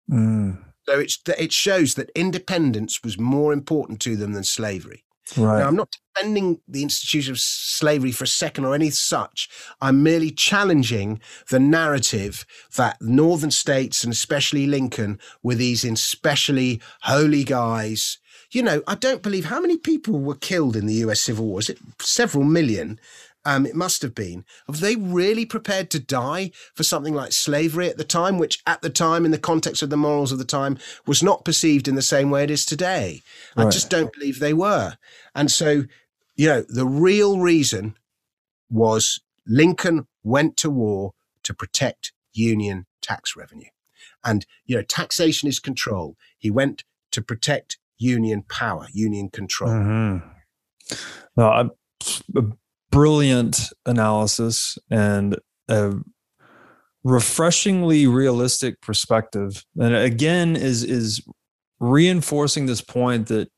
Mm. 0.10 0.64
So 0.88 1.04
it 1.38 1.54
shows 1.54 1.94
that 1.96 2.10
independence 2.16 3.04
was 3.04 3.20
more 3.20 3.54
important 3.54 4.00
to 4.02 4.16
them 4.16 4.34
than 4.34 4.44
slavery. 4.44 5.06
Right. 5.38 5.60
Now, 5.60 5.68
I'm 5.68 5.76
not 5.76 5.96
defending 6.14 6.60
the 6.68 6.84
institution 6.84 7.32
of 7.32 7.40
slavery 7.40 8.12
for 8.12 8.26
a 8.26 8.28
second 8.28 8.66
or 8.66 8.76
any 8.76 8.90
such. 8.90 9.50
I'm 9.80 10.04
merely 10.04 10.32
challenging 10.32 11.22
the 11.50 11.60
narrative 11.60 12.46
that 12.76 12.98
northern 13.02 13.52
states 13.52 14.04
and 14.04 14.12
especially 14.12 14.68
Lincoln 14.68 15.20
were 15.42 15.56
these 15.56 15.84
especially 15.84 16.82
holy 17.04 17.44
guys. 17.44 18.18
You 18.52 18.64
know, 18.64 18.82
I 18.88 18.96
don't 18.96 19.22
believe 19.22 19.46
how 19.46 19.62
many 19.62 19.78
people 19.78 20.20
were 20.20 20.36
killed 20.36 20.76
in 20.76 20.86
the 20.86 20.96
US 20.96 21.22
Civil 21.22 21.46
War. 21.46 21.60
Is 21.60 21.70
it 21.70 21.80
several 22.00 22.44
million? 22.44 23.00
Um, 23.46 23.66
it 23.66 23.76
must 23.76 24.02
have 24.02 24.14
been. 24.14 24.46
Are 24.68 24.76
they 24.76 24.96
really 24.96 25.46
prepared 25.46 25.90
to 25.92 26.00
die 26.00 26.52
for 26.76 26.84
something 26.84 27.14
like 27.14 27.32
slavery 27.32 27.90
at 27.90 27.98
the 27.98 28.04
time, 28.04 28.38
which 28.38 28.62
at 28.66 28.82
the 28.82 28.90
time, 28.90 29.26
in 29.26 29.32
the 29.32 29.40
context 29.40 29.82
of 29.82 29.90
the 29.90 29.98
morals 29.98 30.32
of 30.32 30.38
the 30.38 30.46
time, 30.46 30.78
was 31.06 31.24
not 31.24 31.46
perceived 31.46 31.88
in 31.88 31.96
the 31.96 32.02
same 32.02 32.30
way 32.30 32.44
it 32.44 32.52
is 32.52 32.66
today? 32.66 33.22
Right. 33.56 33.68
I 33.68 33.70
just 33.70 33.90
don't 33.90 34.14
believe 34.14 34.40
they 34.40 34.54
were. 34.54 34.98
And 35.34 35.52
so, 35.52 35.84
you 36.36 36.48
know, 36.48 36.64
the 36.68 36.86
real 36.86 37.40
reason 37.40 37.96
was 38.70 39.20
Lincoln 39.48 40.08
went 40.24 40.58
to 40.58 40.70
war 40.70 41.14
to 41.44 41.54
protect 41.54 42.14
Union 42.34 42.86
tax 43.02 43.36
revenue. 43.36 43.70
And, 44.24 44.46
you 44.66 44.76
know, 44.76 44.84
taxation 44.84 45.50
is 45.50 45.60
control. 45.60 46.16
He 46.38 46.52
went 46.52 46.84
to 47.12 47.22
protect 47.22 47.78
Union 47.98 48.44
power, 48.44 48.88
Union 48.94 49.30
control. 49.30 49.72
Mm-hmm. 49.72 50.28
No, 51.38 51.50
I'm 51.50 51.72
brilliant 52.92 53.70
analysis 53.86 54.78
and 54.90 55.38
a 55.70 55.94
refreshingly 57.04 58.06
realistic 58.06 58.80
perspective. 58.82 59.66
And 59.80 59.96
again 59.96 60.56
is 60.56 60.84
is 60.84 61.22
reinforcing 61.80 62.68
this 62.68 62.82
point 62.82 63.28
that 63.28 63.50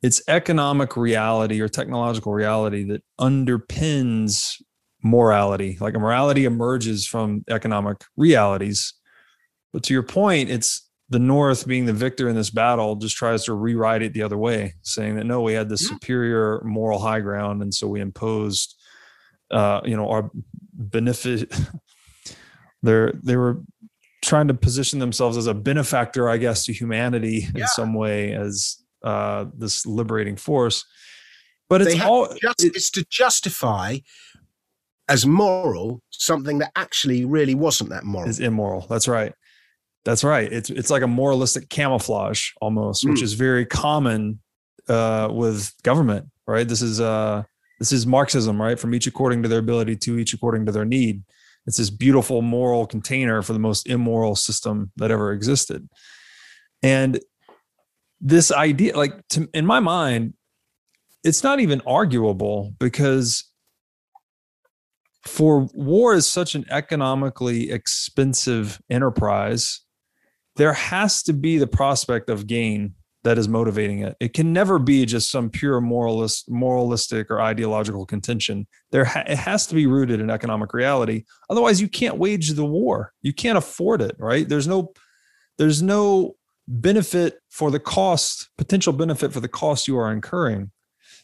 it's 0.00 0.22
economic 0.28 0.96
reality 0.96 1.60
or 1.60 1.68
technological 1.68 2.32
reality 2.32 2.84
that 2.84 3.02
underpins 3.20 4.62
morality. 5.02 5.76
Like 5.80 5.94
a 5.94 5.98
morality 5.98 6.44
emerges 6.44 7.04
from 7.04 7.44
economic 7.50 7.96
realities. 8.16 8.94
But 9.72 9.82
to 9.84 9.92
your 9.94 10.04
point 10.04 10.50
it's 10.50 10.87
the 11.10 11.18
North, 11.18 11.66
being 11.66 11.86
the 11.86 11.92
victor 11.92 12.28
in 12.28 12.36
this 12.36 12.50
battle, 12.50 12.96
just 12.96 13.16
tries 13.16 13.44
to 13.44 13.54
rewrite 13.54 14.02
it 14.02 14.12
the 14.12 14.22
other 14.22 14.36
way, 14.36 14.74
saying 14.82 15.16
that 15.16 15.24
no, 15.24 15.40
we 15.40 15.54
had 15.54 15.68
the 15.68 15.78
superior 15.78 16.60
moral 16.64 16.98
high 16.98 17.20
ground, 17.20 17.62
and 17.62 17.72
so 17.72 17.86
we 17.86 18.00
imposed, 18.00 18.76
uh, 19.50 19.80
you 19.84 19.96
know, 19.96 20.08
our 20.08 20.30
benefit. 20.72 21.52
They're 22.82 23.12
they 23.24 23.36
were 23.36 23.62
trying 24.22 24.48
to 24.48 24.54
position 24.54 24.98
themselves 24.98 25.36
as 25.36 25.46
a 25.46 25.54
benefactor, 25.54 26.28
I 26.28 26.36
guess, 26.36 26.64
to 26.64 26.72
humanity 26.72 27.48
yeah. 27.54 27.62
in 27.62 27.68
some 27.68 27.94
way 27.94 28.34
as 28.34 28.76
uh, 29.02 29.46
this 29.56 29.86
liberating 29.86 30.36
force. 30.36 30.84
But 31.68 31.82
it's 31.82 32.00
all 32.00 32.28
just, 32.40 32.64
it, 32.64 32.76
it's 32.76 32.90
to 32.92 33.04
justify 33.10 33.98
as 35.08 35.26
moral 35.26 36.02
something 36.10 36.58
that 36.58 36.72
actually 36.76 37.24
really 37.24 37.54
wasn't 37.54 37.90
that 37.90 38.04
moral. 38.04 38.28
Is 38.28 38.40
immoral. 38.40 38.86
That's 38.88 39.08
right. 39.08 39.32
That's 40.04 40.24
right. 40.24 40.50
It's 40.52 40.70
it's 40.70 40.90
like 40.90 41.02
a 41.02 41.06
moralistic 41.06 41.68
camouflage 41.68 42.50
almost, 42.60 43.04
mm. 43.04 43.10
which 43.10 43.22
is 43.22 43.34
very 43.34 43.66
common 43.66 44.40
uh, 44.88 45.28
with 45.30 45.72
government, 45.82 46.26
right? 46.46 46.66
This 46.66 46.82
is 46.82 47.00
uh, 47.00 47.42
this 47.78 47.92
is 47.92 48.06
Marxism, 48.06 48.60
right? 48.60 48.78
From 48.78 48.94
each 48.94 49.06
according 49.06 49.42
to 49.42 49.48
their 49.48 49.58
ability 49.58 49.96
to 49.96 50.18
each 50.18 50.32
according 50.32 50.66
to 50.66 50.72
their 50.72 50.84
need. 50.84 51.22
It's 51.66 51.76
this 51.76 51.90
beautiful 51.90 52.40
moral 52.40 52.86
container 52.86 53.42
for 53.42 53.52
the 53.52 53.58
most 53.58 53.86
immoral 53.86 54.34
system 54.34 54.90
that 54.96 55.10
ever 55.10 55.32
existed. 55.32 55.86
And 56.82 57.20
this 58.20 58.50
idea, 58.50 58.96
like 58.96 59.12
to, 59.30 59.48
in 59.52 59.66
my 59.66 59.80
mind, 59.80 60.34
it's 61.24 61.42
not 61.42 61.60
even 61.60 61.82
arguable 61.86 62.74
because 62.78 63.44
for 65.26 65.68
war 65.74 66.14
is 66.14 66.26
such 66.26 66.54
an 66.54 66.64
economically 66.70 67.70
expensive 67.70 68.80
enterprise 68.88 69.80
there 70.58 70.74
has 70.74 71.22
to 71.22 71.32
be 71.32 71.56
the 71.56 71.66
prospect 71.66 72.28
of 72.28 72.46
gain 72.46 72.94
that 73.24 73.38
is 73.38 73.48
motivating 73.48 74.00
it. 74.00 74.16
It 74.20 74.32
can 74.32 74.52
never 74.52 74.78
be 74.78 75.06
just 75.06 75.30
some 75.30 75.50
pure 75.50 75.80
moralist, 75.80 76.50
moralistic 76.50 77.30
or 77.30 77.40
ideological 77.40 78.06
contention. 78.06 78.66
There, 78.90 79.04
ha- 79.04 79.24
it 79.26 79.38
has 79.38 79.66
to 79.68 79.74
be 79.74 79.86
rooted 79.86 80.20
in 80.20 80.30
economic 80.30 80.72
reality. 80.74 81.24
Otherwise, 81.48 81.80
you 81.80 81.88
can't 81.88 82.18
wage 82.18 82.50
the 82.50 82.64
war. 82.64 83.12
You 83.22 83.32
can't 83.32 83.58
afford 83.58 84.02
it. 84.02 84.16
Right? 84.18 84.48
There's 84.48 84.68
no, 84.68 84.92
there's 85.58 85.82
no 85.82 86.36
benefit 86.66 87.38
for 87.50 87.70
the 87.70 87.80
cost, 87.80 88.50
potential 88.58 88.92
benefit 88.92 89.32
for 89.32 89.40
the 89.40 89.48
cost 89.48 89.88
you 89.88 89.98
are 89.98 90.12
incurring. 90.12 90.70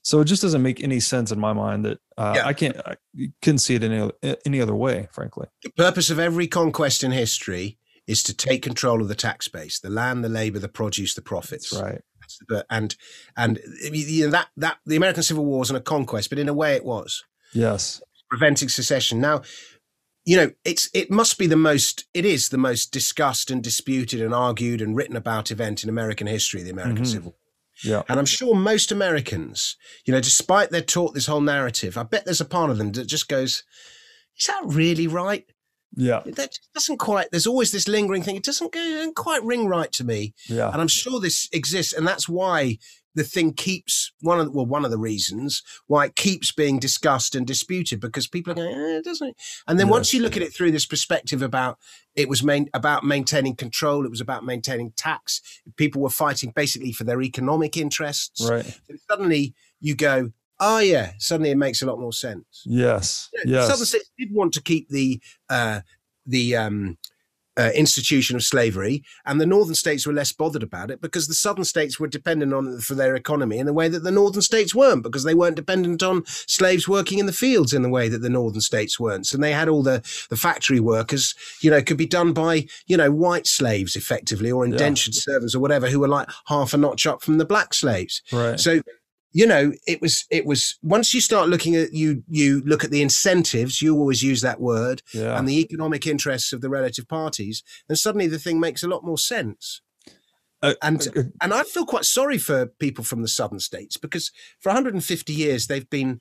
So 0.02 0.20
it 0.20 0.26
just 0.26 0.42
doesn't 0.42 0.62
make 0.62 0.82
any 0.82 1.00
sense 1.00 1.32
in 1.32 1.40
my 1.40 1.54
mind 1.54 1.86
that 1.86 1.98
uh, 2.18 2.34
yeah. 2.36 2.46
I 2.46 2.52
can't, 2.52 2.76
I 2.84 2.96
couldn't 3.40 3.60
see 3.60 3.74
it 3.74 3.82
any 3.82 4.10
any 4.44 4.60
other 4.60 4.74
way. 4.74 5.08
Frankly, 5.12 5.46
the 5.62 5.70
purpose 5.70 6.10
of 6.10 6.18
every 6.18 6.46
conquest 6.46 7.02
in 7.02 7.10
history 7.10 7.78
is 8.06 8.22
to 8.24 8.34
take 8.34 8.62
control 8.62 9.00
of 9.00 9.08
the 9.08 9.14
tax 9.14 9.48
base, 9.48 9.78
the 9.80 9.90
land, 9.90 10.24
the 10.24 10.28
labor, 10.28 10.58
the 10.58 10.68
produce, 10.68 11.14
the 11.14 11.22
profits. 11.22 11.70
That's 11.70 11.82
right. 12.50 12.64
And 12.70 12.96
and 13.36 13.60
you 13.92 14.24
know, 14.24 14.30
that 14.30 14.48
that 14.56 14.78
the 14.86 14.96
American 14.96 15.22
Civil 15.22 15.44
War 15.44 15.58
wasn't 15.58 15.78
a 15.78 15.82
conquest, 15.82 16.30
but 16.30 16.38
in 16.38 16.48
a 16.48 16.54
way 16.54 16.74
it 16.74 16.84
was. 16.84 17.22
Yes. 17.52 18.02
Preventing 18.30 18.68
secession. 18.68 19.20
Now, 19.20 19.42
you 20.24 20.36
know, 20.36 20.52
it's 20.64 20.88
it 20.94 21.10
must 21.10 21.38
be 21.38 21.46
the 21.46 21.56
most 21.56 22.06
it 22.14 22.24
is 22.24 22.48
the 22.48 22.58
most 22.58 22.92
discussed 22.92 23.50
and 23.50 23.62
disputed 23.62 24.20
and 24.20 24.34
argued 24.34 24.80
and 24.80 24.96
written 24.96 25.16
about 25.16 25.50
event 25.50 25.82
in 25.82 25.90
American 25.90 26.26
history, 26.26 26.62
the 26.62 26.70
American 26.70 27.04
mm-hmm. 27.04 27.04
Civil 27.04 27.30
War. 27.32 27.38
Yeah. 27.82 28.02
And 28.08 28.18
I'm 28.18 28.26
sure 28.26 28.54
most 28.54 28.92
Americans, 28.92 29.76
you 30.04 30.12
know, 30.12 30.20
despite 30.20 30.70
they're 30.70 30.80
taught 30.80 31.12
this 31.12 31.26
whole 31.26 31.40
narrative, 31.40 31.98
I 31.98 32.04
bet 32.04 32.24
there's 32.24 32.40
a 32.40 32.46
part 32.46 32.70
of 32.70 32.78
them 32.78 32.92
that 32.92 33.06
just 33.06 33.28
goes, 33.28 33.64
is 34.38 34.46
that 34.46 34.62
really 34.64 35.06
right? 35.06 35.44
Yeah. 35.96 36.22
That 36.26 36.58
doesn't 36.74 36.98
quite, 36.98 37.28
there's 37.30 37.46
always 37.46 37.72
this 37.72 37.88
lingering 37.88 38.22
thing. 38.22 38.36
It 38.36 38.44
doesn't 38.44 38.72
go, 38.72 38.80
doesn't 38.80 39.16
quite 39.16 39.42
ring 39.44 39.66
right 39.66 39.92
to 39.92 40.04
me. 40.04 40.34
Yeah. 40.48 40.70
And 40.70 40.80
I'm 40.80 40.88
sure 40.88 41.20
this 41.20 41.48
exists. 41.52 41.92
And 41.92 42.06
that's 42.06 42.28
why 42.28 42.78
the 43.14 43.24
thing 43.24 43.52
keeps 43.52 44.12
one 44.20 44.40
of 44.40 44.46
the, 44.46 44.52
well, 44.52 44.66
one 44.66 44.84
of 44.84 44.90
the 44.90 44.98
reasons 44.98 45.62
why 45.86 46.06
it 46.06 46.16
keeps 46.16 46.50
being 46.50 46.78
discussed 46.78 47.34
and 47.34 47.46
disputed 47.46 48.00
because 48.00 48.26
people 48.26 48.52
are 48.52 48.56
going, 48.56 48.74
eh, 48.74 48.98
it 48.98 49.04
doesn't. 49.04 49.36
And 49.68 49.78
then 49.78 49.86
yes. 49.86 49.92
once 49.92 50.14
you 50.14 50.20
look 50.20 50.36
at 50.36 50.42
it 50.42 50.52
through 50.52 50.72
this 50.72 50.86
perspective 50.86 51.40
about 51.40 51.78
it 52.16 52.28
was 52.28 52.42
main, 52.42 52.68
about 52.74 53.04
maintaining 53.04 53.54
control, 53.54 54.04
it 54.04 54.10
was 54.10 54.20
about 54.20 54.44
maintaining 54.44 54.92
tax. 54.92 55.40
People 55.76 56.02
were 56.02 56.10
fighting 56.10 56.52
basically 56.54 56.92
for 56.92 57.04
their 57.04 57.22
economic 57.22 57.76
interests. 57.76 58.48
Right. 58.48 58.80
And 58.88 58.98
suddenly 59.08 59.54
you 59.80 59.94
go, 59.94 60.32
oh 60.60 60.78
yeah, 60.78 61.12
suddenly 61.18 61.50
it 61.50 61.56
makes 61.56 61.82
a 61.82 61.86
lot 61.86 62.00
more 62.00 62.12
sense. 62.12 62.62
Yes, 62.64 63.30
yes. 63.44 63.68
Southern 63.68 63.86
states 63.86 64.10
did 64.18 64.32
want 64.32 64.54
to 64.54 64.62
keep 64.62 64.88
the 64.88 65.20
uh, 65.48 65.80
the 66.26 66.56
um, 66.56 66.98
uh, 67.56 67.70
institution 67.74 68.36
of 68.36 68.42
slavery, 68.42 69.04
and 69.26 69.40
the 69.40 69.46
northern 69.46 69.74
states 69.74 70.06
were 70.06 70.12
less 70.12 70.32
bothered 70.32 70.62
about 70.62 70.90
it 70.90 71.00
because 71.00 71.28
the 71.28 71.34
southern 71.34 71.64
states 71.64 72.00
were 72.00 72.08
dependent 72.08 72.52
on 72.52 72.66
it 72.66 72.82
for 72.82 72.94
their 72.94 73.14
economy 73.14 73.58
in 73.58 73.66
the 73.66 73.72
way 73.72 73.88
that 73.88 74.02
the 74.02 74.10
northern 74.10 74.42
states 74.42 74.74
weren't, 74.74 75.02
because 75.02 75.24
they 75.24 75.34
weren't 75.34 75.56
dependent 75.56 76.02
on 76.02 76.24
slaves 76.26 76.88
working 76.88 77.18
in 77.18 77.26
the 77.26 77.32
fields 77.32 77.72
in 77.72 77.82
the 77.82 77.88
way 77.88 78.08
that 78.08 78.22
the 78.22 78.28
northern 78.28 78.60
states 78.60 78.98
weren't. 78.98 79.32
And 79.32 79.42
they 79.42 79.52
had 79.52 79.68
all 79.68 79.82
the 79.82 80.00
the 80.30 80.36
factory 80.36 80.80
workers, 80.80 81.34
you 81.60 81.70
know, 81.70 81.82
could 81.82 81.96
be 81.96 82.06
done 82.06 82.32
by 82.32 82.66
you 82.86 82.96
know 82.96 83.10
white 83.10 83.46
slaves 83.46 83.96
effectively 83.96 84.50
or 84.50 84.64
indentured 84.64 85.14
yeah. 85.14 85.20
servants 85.20 85.54
or 85.54 85.60
whatever 85.60 85.88
who 85.88 86.00
were 86.00 86.08
like 86.08 86.28
half 86.46 86.74
a 86.74 86.76
notch 86.76 87.06
up 87.06 87.22
from 87.22 87.38
the 87.38 87.44
black 87.44 87.72
slaves. 87.74 88.22
Right. 88.32 88.58
So 88.58 88.80
you 89.34 89.48
know, 89.48 89.72
it 89.86 90.00
was 90.00 90.24
it 90.30 90.46
was 90.46 90.78
once 90.80 91.12
you 91.12 91.20
start 91.20 91.48
looking 91.48 91.74
at 91.74 91.92
you 91.92 92.22
you 92.28 92.62
look 92.64 92.84
at 92.84 92.92
the 92.92 93.02
incentives, 93.02 93.82
you 93.82 93.96
always 93.96 94.22
use 94.22 94.40
that 94.42 94.60
word, 94.60 95.02
yeah. 95.12 95.36
and 95.36 95.48
the 95.48 95.60
economic 95.60 96.06
interests 96.06 96.52
of 96.52 96.60
the 96.60 96.70
relative 96.70 97.08
parties, 97.08 97.64
then 97.88 97.96
suddenly 97.96 98.28
the 98.28 98.38
thing 98.38 98.60
makes 98.60 98.84
a 98.84 98.88
lot 98.88 99.04
more 99.04 99.18
sense. 99.18 99.82
Uh, 100.62 100.74
and 100.82 101.08
uh, 101.16 101.22
and 101.42 101.52
I 101.52 101.64
feel 101.64 101.84
quite 101.84 102.04
sorry 102.04 102.38
for 102.38 102.66
people 102.66 103.02
from 103.02 103.22
the 103.22 103.28
southern 103.28 103.58
states 103.58 103.96
because 103.96 104.30
for 104.60 104.68
150 104.70 105.32
years 105.32 105.66
they've 105.66 105.90
been 105.90 106.20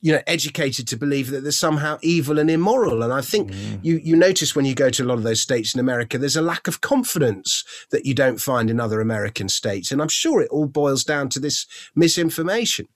you 0.00 0.12
know 0.12 0.20
educated 0.26 0.86
to 0.88 0.96
believe 0.96 1.30
that 1.30 1.42
there's 1.42 1.58
somehow 1.58 1.98
evil 2.02 2.38
and 2.38 2.50
immoral. 2.50 3.02
And 3.02 3.12
i 3.12 3.20
think 3.20 3.50
mm. 3.50 3.78
you 3.82 4.00
you 4.02 4.16
notice 4.16 4.54
when 4.54 4.64
you 4.64 4.74
go 4.74 4.90
to 4.90 5.02
a 5.02 5.06
lot 5.06 5.18
of 5.18 5.24
those 5.24 5.42
states 5.42 5.74
in 5.74 5.80
america 5.80 6.18
there's 6.18 6.36
a 6.36 6.42
lack 6.42 6.68
of 6.68 6.80
confidence 6.80 7.64
that 7.90 8.06
you 8.06 8.14
don't 8.14 8.40
find 8.40 8.70
in 8.70 8.80
other 8.80 9.00
american 9.00 9.48
states. 9.48 9.90
And 9.90 10.00
i'm 10.00 10.08
sure 10.08 10.40
it 10.40 10.50
all 10.50 10.66
boils 10.66 11.04
down 11.04 11.28
to 11.30 11.40
this 11.40 11.66
misinformation. 11.94 12.86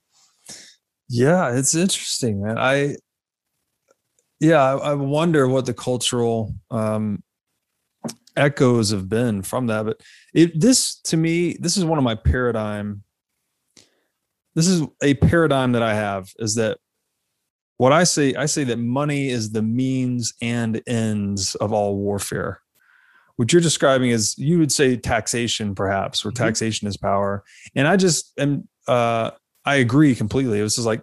Yeah 1.09 1.55
it's 1.57 1.75
interesting 1.75 2.43
man. 2.43 2.59
I 2.59 2.97
yeah 4.41 4.63
i, 4.63 4.91
I 4.91 4.95
wonder 4.95 5.49
what 5.49 5.67
the 5.67 5.75
cultural 5.75 6.55
um 6.71 7.23
echoes 8.37 8.91
have 8.91 9.09
been 9.09 9.43
from 9.43 9.67
that. 9.67 9.85
But 9.85 10.01
it 10.35 10.59
this 10.59 11.01
to 11.03 11.17
me 11.17 11.57
this 11.61 11.77
is 11.77 11.85
one 11.85 11.99
of 11.99 12.05
my 12.05 12.15
paradigm 12.15 13.03
this 14.55 14.69
is 14.69 14.87
a 15.03 15.15
paradigm 15.15 15.73
that 15.73 15.83
I 15.83 15.95
have 15.95 16.31
is 16.39 16.57
that 16.57 16.79
what 17.83 17.93
I 17.93 18.05
say, 18.05 18.33
I 18.37 18.47
say 18.47 18.63
that 18.63 18.79
money 18.79 19.29
is 19.29 19.51
the 19.51 19.61
means 19.61 20.35
and 20.41 20.81
ends 20.87 21.57
of 21.57 21.73
all 21.73 21.97
warfare. 21.97 22.61
What 23.35 23.53
you're 23.53 23.61
describing 23.61 24.11
is 24.11 24.39
you 24.39 24.61
would 24.61 24.71
say 24.71 24.97
taxation, 24.97 25.75
perhaps, 25.75 26.25
or 26.25 26.29
mm-hmm. 26.29 26.45
taxation 26.45 26.87
is 26.87 26.97
power. 26.97 27.43
And 27.75 27.89
I 27.89 27.97
just 27.97 28.39
am, 28.39 28.69
uh, 28.87 29.33
I 29.65 29.75
agree 29.87 30.15
completely. 30.15 30.61
It 30.61 30.63
was 30.63 30.77
just 30.77 30.87
like 30.87 31.03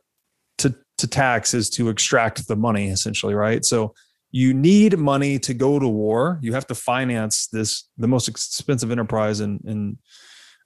to 0.60 0.74
to 1.00 1.08
tax 1.08 1.54
is 1.54 1.70
to 1.72 1.90
extract 1.90 2.48
the 2.48 2.56
money, 2.56 2.88
essentially, 2.88 3.34
right? 3.34 3.66
So 3.66 3.94
you 4.32 4.54
need 4.54 4.98
money 4.98 5.38
to 5.40 5.54
go 5.54 5.80
to 5.80 5.88
war. 5.90 6.40
You 6.42 6.54
have 6.54 6.68
to 6.68 6.76
finance 6.76 7.48
this, 7.48 7.90
the 7.98 8.08
most 8.08 8.30
expensive 8.30 8.90
enterprise 8.90 9.42
in 9.42 9.60
in 9.68 9.98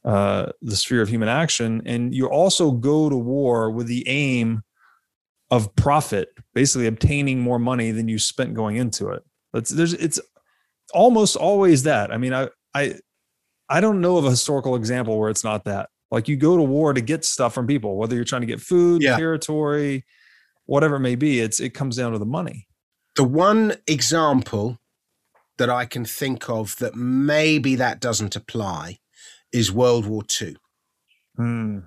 uh, 0.06 0.52
the 0.62 0.76
sphere 0.76 1.02
of 1.02 1.10
human 1.10 1.30
action, 1.30 1.82
and 1.88 2.14
you 2.14 2.28
also 2.28 2.70
go 2.70 3.10
to 3.10 3.18
war 3.18 3.72
with 3.72 3.88
the 3.88 4.08
aim 4.08 4.62
of 5.52 5.76
profit, 5.76 6.30
basically 6.54 6.88
obtaining 6.88 7.40
more 7.40 7.60
money 7.60 7.92
than 7.92 8.08
you 8.08 8.18
spent 8.20 8.54
going 8.54 8.76
into 8.76 9.10
it. 9.10 9.24
It's 9.54 9.70
there's 9.70 9.94
it's 9.94 10.20
almost 10.94 11.36
always 11.36 11.84
that. 11.84 12.12
I 12.12 12.18
mean, 12.18 12.34
I 12.34 12.50
I 12.74 12.96
I 13.70 13.82
don't 13.82 14.02
know 14.02 14.18
of 14.18 14.26
a 14.26 14.30
historical 14.32 14.76
example 14.76 15.20
where 15.20 15.30
it's 15.30 15.44
not 15.44 15.66
that. 15.66 15.90
Like 16.12 16.28
you 16.28 16.36
go 16.36 16.58
to 16.58 16.64
war 16.64 16.94
to 16.94 17.02
get 17.02 17.26
stuff 17.26 17.54
from 17.54 17.68
people, 17.68 17.98
whether 17.98 18.16
you're 18.16 18.24
trying 18.24 18.42
to 18.42 18.48
get 18.48 18.62
food, 18.62 19.02
yeah. 19.02 19.18
territory, 19.18 20.06
whatever 20.66 20.96
it 20.96 21.02
may 21.02 21.16
be. 21.16 21.40
It's 21.40 21.60
it 21.60 21.74
comes 21.74 21.98
down 21.98 22.12
to 22.12 22.20
the 22.20 22.26
money. 22.26 22.68
The 23.16 23.24
one 23.24 23.76
example 23.88 24.80
that 25.58 25.70
I 25.70 25.86
can 25.86 26.06
think 26.06 26.50
of 26.50 26.78
that 26.78 26.96
maybe 26.96 27.76
that 27.76 28.00
doesn't 28.00 28.36
apply 28.36 29.00
is 29.52 29.72
World 29.72 30.06
War 30.08 30.24
II. 30.42 30.58
Hmm. 31.36 31.80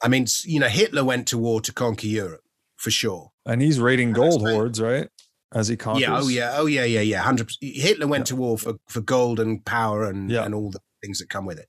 I 0.00 0.06
mean, 0.06 0.26
you 0.44 0.60
know, 0.60 0.68
Hitler 0.68 1.04
went 1.04 1.26
to 1.28 1.38
war 1.38 1.60
to 1.60 1.72
conquer 1.72 2.06
Europe 2.06 2.42
for 2.78 2.90
sure. 2.90 3.32
And 3.44 3.60
he's 3.60 3.78
raiding 3.78 4.12
gold 4.12 4.48
hoards, 4.48 4.80
right? 4.80 5.08
As 5.52 5.68
he 5.68 5.76
conquers. 5.76 6.02
Yeah. 6.02 6.18
Oh 6.18 6.28
yeah. 6.28 6.54
Oh 6.54 6.66
yeah. 6.66 6.84
Yeah. 6.84 7.00
Yeah. 7.00 7.20
Hundred. 7.20 7.50
Hitler 7.60 8.06
went 8.06 8.22
yeah. 8.22 8.36
to 8.36 8.36
war 8.36 8.56
for 8.56 8.74
for 8.88 9.00
gold 9.00 9.40
and 9.40 9.64
power 9.64 10.04
and 10.04 10.30
yeah. 10.30 10.44
and 10.44 10.54
all 10.54 10.70
the 10.70 10.80
things 11.02 11.18
that 11.18 11.28
come 11.28 11.44
with 11.44 11.58
it. 11.58 11.68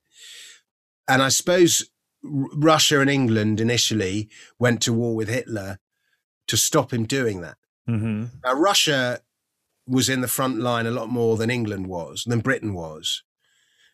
And 1.08 1.22
I 1.22 1.30
suppose 1.30 1.89
Russia 2.24 3.02
and 3.02 3.10
England 3.10 3.60
initially 3.60 4.30
went 4.60 4.82
to 4.84 4.93
war 4.93 5.15
with 5.15 5.30
Hitler 5.30 5.80
to 6.48 6.58
stop 6.58 6.93
him 6.93 7.06
doing 7.06 7.41
that. 7.41 7.58
Mm-hmm. 7.89 8.26
Now 8.43 8.54
Russia 8.54 9.22
was 9.88 10.10
in 10.10 10.22
the 10.22 10.28
front 10.28 10.60
line 10.60 10.86
a 10.86 10.91
lot 10.91 11.10
more 11.10 11.36
than 11.38 11.50
England 11.50 11.88
was, 11.88 12.24
than 12.28 12.41
Britain 12.41 12.74
was. 12.74 13.24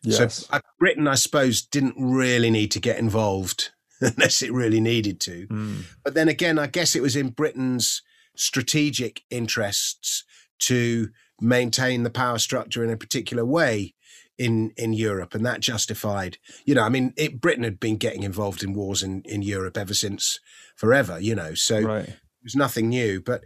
Yes. 0.02 0.46
So 0.46 0.60
Britain, 0.78 1.08
I 1.08 1.14
suppose, 1.14 1.62
didn't 1.62 1.94
really 1.98 2.50
need 2.50 2.70
to 2.72 2.80
get 2.80 2.98
involved 2.98 3.70
unless 4.00 4.42
it 4.42 4.52
really 4.52 4.80
needed 4.80 5.20
to. 5.20 5.46
Mm. 5.46 5.82
But 6.04 6.14
then 6.14 6.28
again, 6.28 6.58
I 6.58 6.66
guess 6.66 6.94
it 6.94 7.02
was 7.02 7.16
in 7.16 7.30
Britain's 7.30 8.02
strategic 8.36 9.22
interests 9.30 10.24
to 10.58 11.08
maintain 11.40 12.02
the 12.02 12.10
power 12.10 12.38
structure 12.38 12.84
in 12.84 12.90
a 12.90 12.96
particular 12.96 13.44
way 13.44 13.94
in 14.38 14.72
in 14.76 14.92
Europe, 14.92 15.34
and 15.34 15.44
that 15.46 15.60
justified. 15.60 16.38
You 16.64 16.74
know, 16.74 16.82
I 16.82 16.88
mean, 16.88 17.14
it, 17.16 17.40
Britain 17.40 17.64
had 17.64 17.80
been 17.80 17.96
getting 17.96 18.22
involved 18.22 18.62
in 18.62 18.74
wars 18.74 19.02
in 19.02 19.22
in 19.24 19.42
Europe 19.42 19.76
ever 19.76 19.94
since 19.94 20.38
forever. 20.76 21.18
You 21.18 21.34
know, 21.34 21.54
so 21.54 21.80
right. 21.80 22.08
it 22.08 22.18
was 22.44 22.56
nothing 22.56 22.88
new. 22.88 23.20
But 23.20 23.44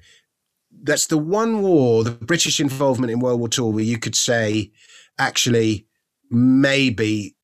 that's 0.82 1.06
the 1.06 1.18
one 1.18 1.62
war, 1.62 2.04
the 2.04 2.10
British 2.10 2.60
involvement 2.60 3.12
in 3.12 3.20
World 3.20 3.40
War 3.40 3.48
II, 3.56 3.72
where 3.72 3.84
you 3.84 3.98
could 3.98 4.14
say, 4.14 4.70
actually, 5.18 5.86
maybe 6.30 7.36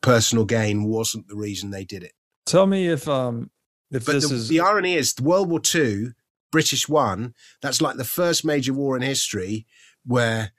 personal 0.00 0.44
gain 0.44 0.84
wasn't 0.84 1.28
the 1.28 1.36
reason 1.36 1.70
they 1.70 1.84
did 1.84 2.02
it. 2.02 2.12
Tell 2.46 2.66
me 2.66 2.88
if 2.88 3.08
um 3.08 3.50
if 3.90 4.06
but 4.06 4.12
this 4.12 4.28
the, 4.28 4.34
is 4.34 4.48
the 4.48 4.60
irony 4.60 4.94
is 4.94 5.14
World 5.20 5.50
War 5.50 5.60
II, 5.74 6.12
British 6.50 6.88
won. 6.88 7.34
That's 7.62 7.80
like 7.80 7.96
the 7.96 8.04
first 8.04 8.44
major 8.44 8.72
war 8.72 8.96
in 8.96 9.02
history 9.02 9.66
where 10.04 10.52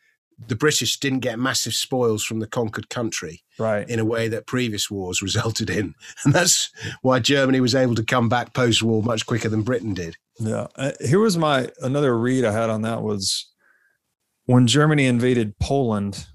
the 0.48 0.56
British 0.56 1.00
didn't 1.00 1.20
get 1.20 1.40
massive 1.40 1.74
spoils 1.74 2.24
from 2.24 2.40
the 2.40 2.48
conquered 2.48 2.90
country, 2.90 3.44
right? 3.58 3.90
In 3.90 4.00
a 4.00 4.06
way 4.06 4.28
that 4.28 4.48
previous 4.48 4.92
wars 4.92 5.22
resulted 5.22 5.70
in, 5.70 5.94
and 6.24 6.34
that's 6.34 6.72
why 7.02 7.20
Germany 7.20 7.62
was 7.62 7.76
able 7.76 7.96
to 7.96 8.04
come 8.04 8.30
back 8.30 8.54
post-war 8.54 9.02
much 9.04 9.26
quicker 9.26 9.50
than 9.50 9.62
Britain 9.62 9.94
did. 9.94 10.18
Yeah, 10.40 10.68
uh, 10.76 10.92
here 11.00 11.20
was 11.20 11.38
my 11.38 11.70
another 11.82 12.18
read 12.18 12.44
I 12.44 12.52
had 12.52 12.70
on 12.70 12.82
that 12.82 13.02
was 13.02 13.50
when 14.46 14.68
Germany 14.68 15.06
invaded 15.06 15.58
Poland 15.60 16.28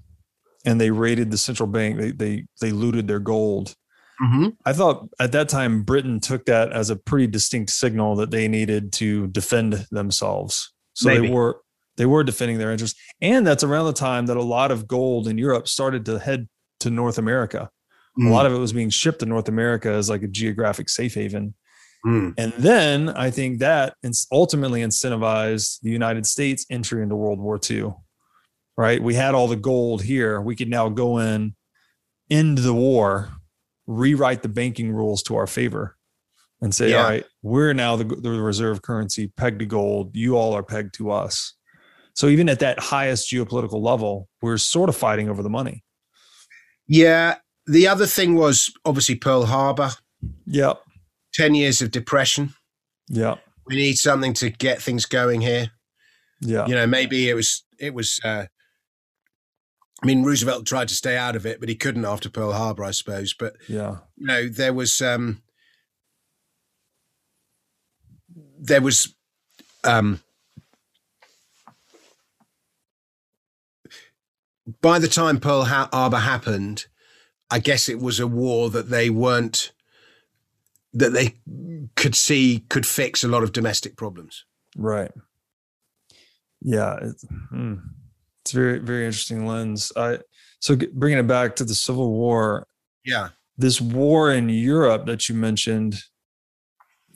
and 0.65 0.79
they 0.79 0.91
raided 0.91 1.31
the 1.31 1.37
central 1.37 1.67
bank. 1.67 1.97
They 1.97 2.11
they 2.11 2.45
they 2.59 2.71
looted 2.71 3.07
their 3.07 3.19
gold. 3.19 3.75
Mm-hmm. 4.21 4.49
I 4.65 4.73
thought 4.73 5.09
at 5.19 5.31
that 5.31 5.49
time 5.49 5.83
Britain 5.83 6.19
took 6.19 6.45
that 6.45 6.71
as 6.71 6.89
a 6.89 6.95
pretty 6.95 7.27
distinct 7.27 7.71
signal 7.71 8.15
that 8.17 8.29
they 8.29 8.47
needed 8.47 8.93
to 8.93 9.27
defend 9.27 9.87
themselves. 9.89 10.71
So 10.93 11.07
Maybe. 11.07 11.27
they 11.27 11.33
were 11.33 11.61
they 11.97 12.05
were 12.05 12.23
defending 12.23 12.57
their 12.57 12.71
interests, 12.71 12.99
and 13.21 13.45
that's 13.45 13.63
around 13.63 13.85
the 13.85 13.93
time 13.93 14.27
that 14.27 14.37
a 14.37 14.41
lot 14.41 14.71
of 14.71 14.87
gold 14.87 15.27
in 15.27 15.37
Europe 15.37 15.67
started 15.67 16.05
to 16.05 16.19
head 16.19 16.47
to 16.81 16.89
North 16.89 17.17
America. 17.17 17.69
Mm. 18.19 18.27
A 18.27 18.31
lot 18.31 18.45
of 18.45 18.53
it 18.53 18.57
was 18.57 18.73
being 18.73 18.89
shipped 18.89 19.19
to 19.19 19.25
North 19.25 19.47
America 19.47 19.89
as 19.89 20.09
like 20.09 20.23
a 20.23 20.27
geographic 20.27 20.89
safe 20.89 21.15
haven. 21.15 21.55
Mm. 22.05 22.33
And 22.37 22.53
then 22.53 23.09
I 23.09 23.29
think 23.29 23.59
that 23.59 23.95
ultimately 24.31 24.81
incentivized 24.81 25.79
the 25.81 25.91
United 25.91 26.25
States 26.25 26.65
entry 26.69 27.03
into 27.03 27.15
World 27.15 27.39
War 27.39 27.59
II. 27.69 27.93
Right? 28.77 29.01
We 29.01 29.15
had 29.15 29.35
all 29.35 29.47
the 29.47 29.55
gold 29.55 30.01
here. 30.01 30.41
We 30.41 30.55
could 30.55 30.69
now 30.69 30.89
go 30.89 31.19
in, 31.19 31.55
end 32.29 32.59
the 32.59 32.73
war, 32.73 33.31
rewrite 33.87 34.41
the 34.41 34.49
banking 34.49 34.91
rules 34.91 35.23
to 35.23 35.35
our 35.35 35.47
favor 35.47 35.97
and 36.61 36.73
say, 36.73 36.91
yeah. 36.91 36.97
all 36.97 37.09
right, 37.09 37.25
we're 37.41 37.73
now 37.73 37.95
the, 37.95 38.03
the 38.03 38.29
reserve 38.29 38.81
currency 38.81 39.27
pegged 39.27 39.59
to 39.59 39.65
gold. 39.65 40.15
You 40.15 40.37
all 40.37 40.53
are 40.53 40.63
pegged 40.63 40.93
to 40.95 41.11
us. 41.11 41.53
So 42.13 42.27
even 42.27 42.49
at 42.49 42.59
that 42.59 42.79
highest 42.79 43.31
geopolitical 43.31 43.81
level, 43.81 44.27
we're 44.41 44.57
sort 44.57 44.89
of 44.89 44.95
fighting 44.95 45.29
over 45.29 45.41
the 45.41 45.49
money. 45.49 45.83
Yeah. 46.87 47.37
The 47.67 47.87
other 47.87 48.05
thing 48.05 48.35
was 48.35 48.71
obviously 48.85 49.15
Pearl 49.15 49.45
Harbor. 49.45 49.91
Yep. 50.45 50.81
10 51.33 51.55
years 51.55 51.81
of 51.81 51.91
depression. 51.91 52.53
Yeah. 53.07 53.35
We 53.65 53.75
need 53.75 53.97
something 53.97 54.33
to 54.35 54.49
get 54.49 54.81
things 54.81 55.05
going 55.05 55.41
here. 55.41 55.71
Yeah. 56.41 56.67
You 56.67 56.75
know, 56.75 56.85
maybe 56.85 57.29
it 57.29 57.33
was, 57.33 57.63
it 57.79 57.93
was, 57.93 58.19
uh, 58.23 58.45
I 60.01 60.07
mean, 60.07 60.23
Roosevelt 60.23 60.65
tried 60.65 60.87
to 60.87 60.95
stay 60.95 61.15
out 61.15 61.35
of 61.35 61.45
it, 61.45 61.59
but 61.59 61.69
he 61.69 61.75
couldn't 61.75 62.05
after 62.05 62.29
Pearl 62.29 62.53
Harbor, 62.53 62.83
I 62.83 62.91
suppose. 62.91 63.33
But 63.33 63.55
yeah, 63.67 63.97
you 64.17 64.25
know, 64.25 64.47
there 64.47 64.73
was 64.73 64.99
um, 65.01 65.43
there 68.59 68.81
was 68.81 69.13
um, 69.83 70.21
by 74.81 74.97
the 74.97 75.07
time 75.07 75.39
Pearl 75.39 75.65
Harbor 75.65 76.17
happened, 76.17 76.87
I 77.51 77.59
guess 77.59 77.87
it 77.87 77.99
was 77.99 78.19
a 78.19 78.27
war 78.27 78.71
that 78.71 78.89
they 78.89 79.11
weren't 79.11 79.71
that 80.93 81.13
they 81.13 81.35
could 81.95 82.15
see 82.15 82.65
could 82.69 82.87
fix 82.87 83.23
a 83.23 83.27
lot 83.27 83.43
of 83.43 83.53
domestic 83.53 83.97
problems. 83.97 84.45
Right. 84.75 85.11
Yeah. 86.59 87.11
Hmm 87.49 87.75
It's 88.51 88.57
very 88.57 88.79
very 88.79 89.05
interesting 89.05 89.47
lens. 89.47 89.93
I 89.95 90.19
so 90.59 90.75
bringing 90.93 91.19
it 91.19 91.27
back 91.27 91.55
to 91.55 91.63
the 91.63 91.73
Civil 91.73 92.11
War. 92.11 92.67
Yeah. 93.05 93.29
This 93.57 93.79
war 93.79 94.29
in 94.29 94.49
Europe 94.49 95.05
that 95.05 95.29
you 95.29 95.35
mentioned 95.35 95.95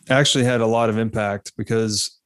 actually 0.09 0.45
had 0.45 0.61
a 0.61 0.65
lot 0.65 0.89
of 0.89 0.97
impact 0.97 1.51
because 1.57 2.21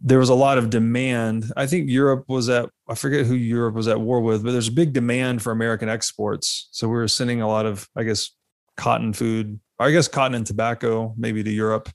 there 0.00 0.20
was 0.20 0.28
a 0.28 0.34
lot 0.34 0.56
of 0.56 0.70
demand. 0.70 1.52
I 1.56 1.66
think 1.66 1.90
Europe 1.90 2.26
was 2.28 2.48
at, 2.48 2.68
I 2.88 2.94
forget 2.94 3.26
who 3.26 3.34
Europe 3.34 3.74
was 3.74 3.88
at 3.88 4.00
war 4.00 4.20
with, 4.20 4.44
but 4.44 4.52
there's 4.52 4.68
a 4.68 4.72
big 4.72 4.92
demand 4.92 5.42
for 5.42 5.50
American 5.50 5.88
exports. 5.88 6.68
So 6.70 6.86
we 6.86 6.94
were 6.94 7.08
sending 7.08 7.42
a 7.42 7.48
lot 7.48 7.66
of, 7.66 7.88
I 7.96 8.04
guess, 8.04 8.30
cotton 8.76 9.12
food, 9.12 9.58
or 9.80 9.86
I 9.86 9.90
guess 9.90 10.06
cotton 10.06 10.36
and 10.36 10.46
tobacco, 10.46 11.12
maybe 11.16 11.42
to 11.42 11.50
Europe. 11.50 11.90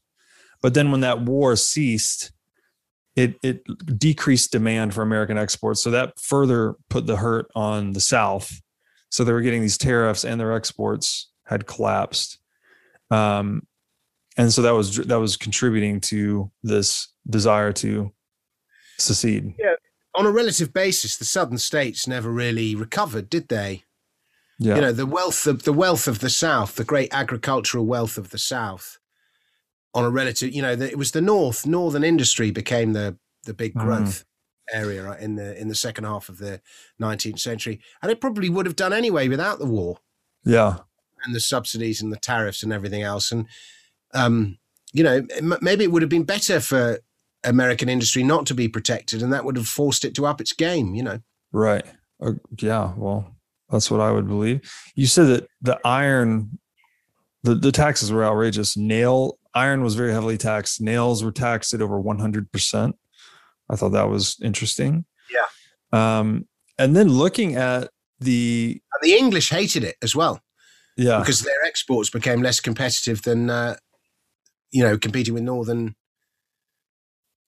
But 0.61 0.73
then 0.73 0.91
when 0.91 1.01
that 1.01 1.21
war 1.21 1.55
ceased, 1.55 2.33
it, 3.17 3.35
it 3.41 3.63
decreased 3.97 4.51
demand 4.51 4.93
for 4.93 5.01
American 5.01 5.37
exports. 5.37 5.83
So 5.83 5.89
that 5.91 6.19
further 6.19 6.75
put 6.89 7.07
the 7.07 7.17
hurt 7.17 7.47
on 7.55 7.93
the 7.93 7.99
South. 7.99 8.61
So 9.09 9.23
they 9.23 9.33
were 9.33 9.41
getting 9.41 9.61
these 9.61 9.77
tariffs 9.77 10.23
and 10.23 10.39
their 10.39 10.53
exports 10.53 11.31
had 11.45 11.65
collapsed. 11.65 12.37
Um, 13.09 13.63
and 14.37 14.53
so 14.53 14.61
that 14.61 14.75
was 14.75 14.97
that 14.97 15.19
was 15.19 15.35
contributing 15.35 15.99
to 16.01 16.51
this 16.61 17.07
desire 17.27 17.73
to 17.73 18.13
secede. 18.99 19.55
Yeah, 19.57 19.73
on 20.13 20.27
a 20.27 20.31
relative 20.31 20.71
basis, 20.71 21.17
the 21.17 21.25
southern 21.25 21.57
states 21.57 22.07
never 22.07 22.31
really 22.31 22.75
recovered, 22.75 23.31
did 23.31 23.47
they? 23.47 23.83
Yeah. 24.59 24.75
You 24.75 24.81
know, 24.81 24.91
the 24.91 25.07
wealth 25.07 25.47
of 25.47 25.63
the 25.63 25.73
wealth 25.73 26.07
of 26.07 26.19
the 26.19 26.29
South, 26.29 26.75
the 26.75 26.83
great 26.83 27.11
agricultural 27.11 27.85
wealth 27.85 28.17
of 28.17 28.29
the 28.29 28.37
South, 28.37 28.99
on 29.97 30.05
a 30.05 30.09
relative, 30.11 30.53
you 30.53 30.61
know, 30.61 30.75
the, 30.75 30.91
it 30.91 30.97
was 30.97 31.11
the 31.11 31.21
North, 31.21 31.65
northern 31.65 32.03
industry 32.03 32.51
became 32.51 32.93
the 32.93 33.17
the 33.45 33.53
big 33.53 33.73
mm-hmm. 33.73 33.87
growth 33.87 34.23
mm. 34.23 34.79
area 34.79 35.17
in 35.19 35.35
the 35.35 35.59
in 35.59 35.69
the 35.69 35.75
second 35.75 36.03
half 36.03 36.29
of 36.29 36.37
the 36.37 36.61
19th 37.01 37.39
century, 37.39 37.81
and 38.03 38.11
it 38.11 38.21
probably 38.21 38.47
would 38.47 38.67
have 38.67 38.75
done 38.75 38.93
anyway 38.93 39.27
without 39.27 39.57
the 39.57 39.65
war. 39.65 39.97
Yeah, 40.45 40.77
and 41.25 41.33
the 41.33 41.39
subsidies 41.39 41.99
and 41.99 42.13
the 42.13 42.19
tariffs 42.19 42.61
and 42.61 42.71
everything 42.71 43.01
else, 43.01 43.31
and 43.31 43.47
um, 44.13 44.59
you 44.93 45.03
know, 45.03 45.25
maybe 45.61 45.83
it 45.83 45.91
would 45.91 46.03
have 46.03 46.09
been 46.09 46.25
better 46.25 46.59
for 46.59 46.99
American 47.43 47.89
industry 47.89 48.21
not 48.21 48.45
to 48.45 48.53
be 48.53 48.67
protected, 48.67 49.23
and 49.23 49.33
that 49.33 49.45
would 49.45 49.55
have 49.55 49.67
forced 49.67 50.05
it 50.05 50.13
to 50.13 50.27
up 50.27 50.39
its 50.39 50.53
game. 50.53 50.93
You 50.93 51.01
know, 51.01 51.19
right? 51.51 51.85
Uh, 52.21 52.33
yeah. 52.59 52.93
Well, 52.95 53.35
that's 53.71 53.89
what 53.89 54.01
I 54.01 54.11
would 54.11 54.27
believe. 54.27 54.61
You 54.93 55.07
said 55.07 55.25
that 55.25 55.47
the 55.59 55.79
iron, 55.83 56.59
the 57.41 57.55
the 57.55 57.71
taxes 57.71 58.11
were 58.11 58.23
outrageous. 58.23 58.77
Nail 58.77 59.39
iron 59.57 59.81
was 59.81 59.95
very 59.95 60.11
heavily 60.11 60.37
taxed. 60.37 60.81
Nails 60.81 61.23
were 61.23 61.31
taxed 61.31 61.73
at 61.73 61.81
over 61.81 61.99
one 61.99 62.19
hundred 62.19 62.51
percent. 62.51 62.95
I 63.69 63.75
thought 63.75 63.93
that 63.93 64.09
was 64.09 64.37
interesting. 64.41 65.05
Yeah. 65.31 65.49
Um, 65.91 66.47
and 66.77 66.95
then 66.95 67.09
looking 67.09 67.55
at 67.55 67.89
the 68.19 68.81
and 68.93 69.09
the 69.09 69.17
English 69.17 69.49
hated 69.49 69.83
it 69.83 69.95
as 70.01 70.15
well. 70.15 70.41
Yeah, 70.95 71.19
because 71.19 71.41
their 71.41 71.63
exports 71.65 72.09
became 72.09 72.41
less 72.41 72.59
competitive 72.59 73.21
than 73.23 73.49
uh, 73.49 73.75
you 74.71 74.83
know, 74.83 74.97
competing 74.97 75.33
with 75.33 75.43
Northern. 75.43 75.95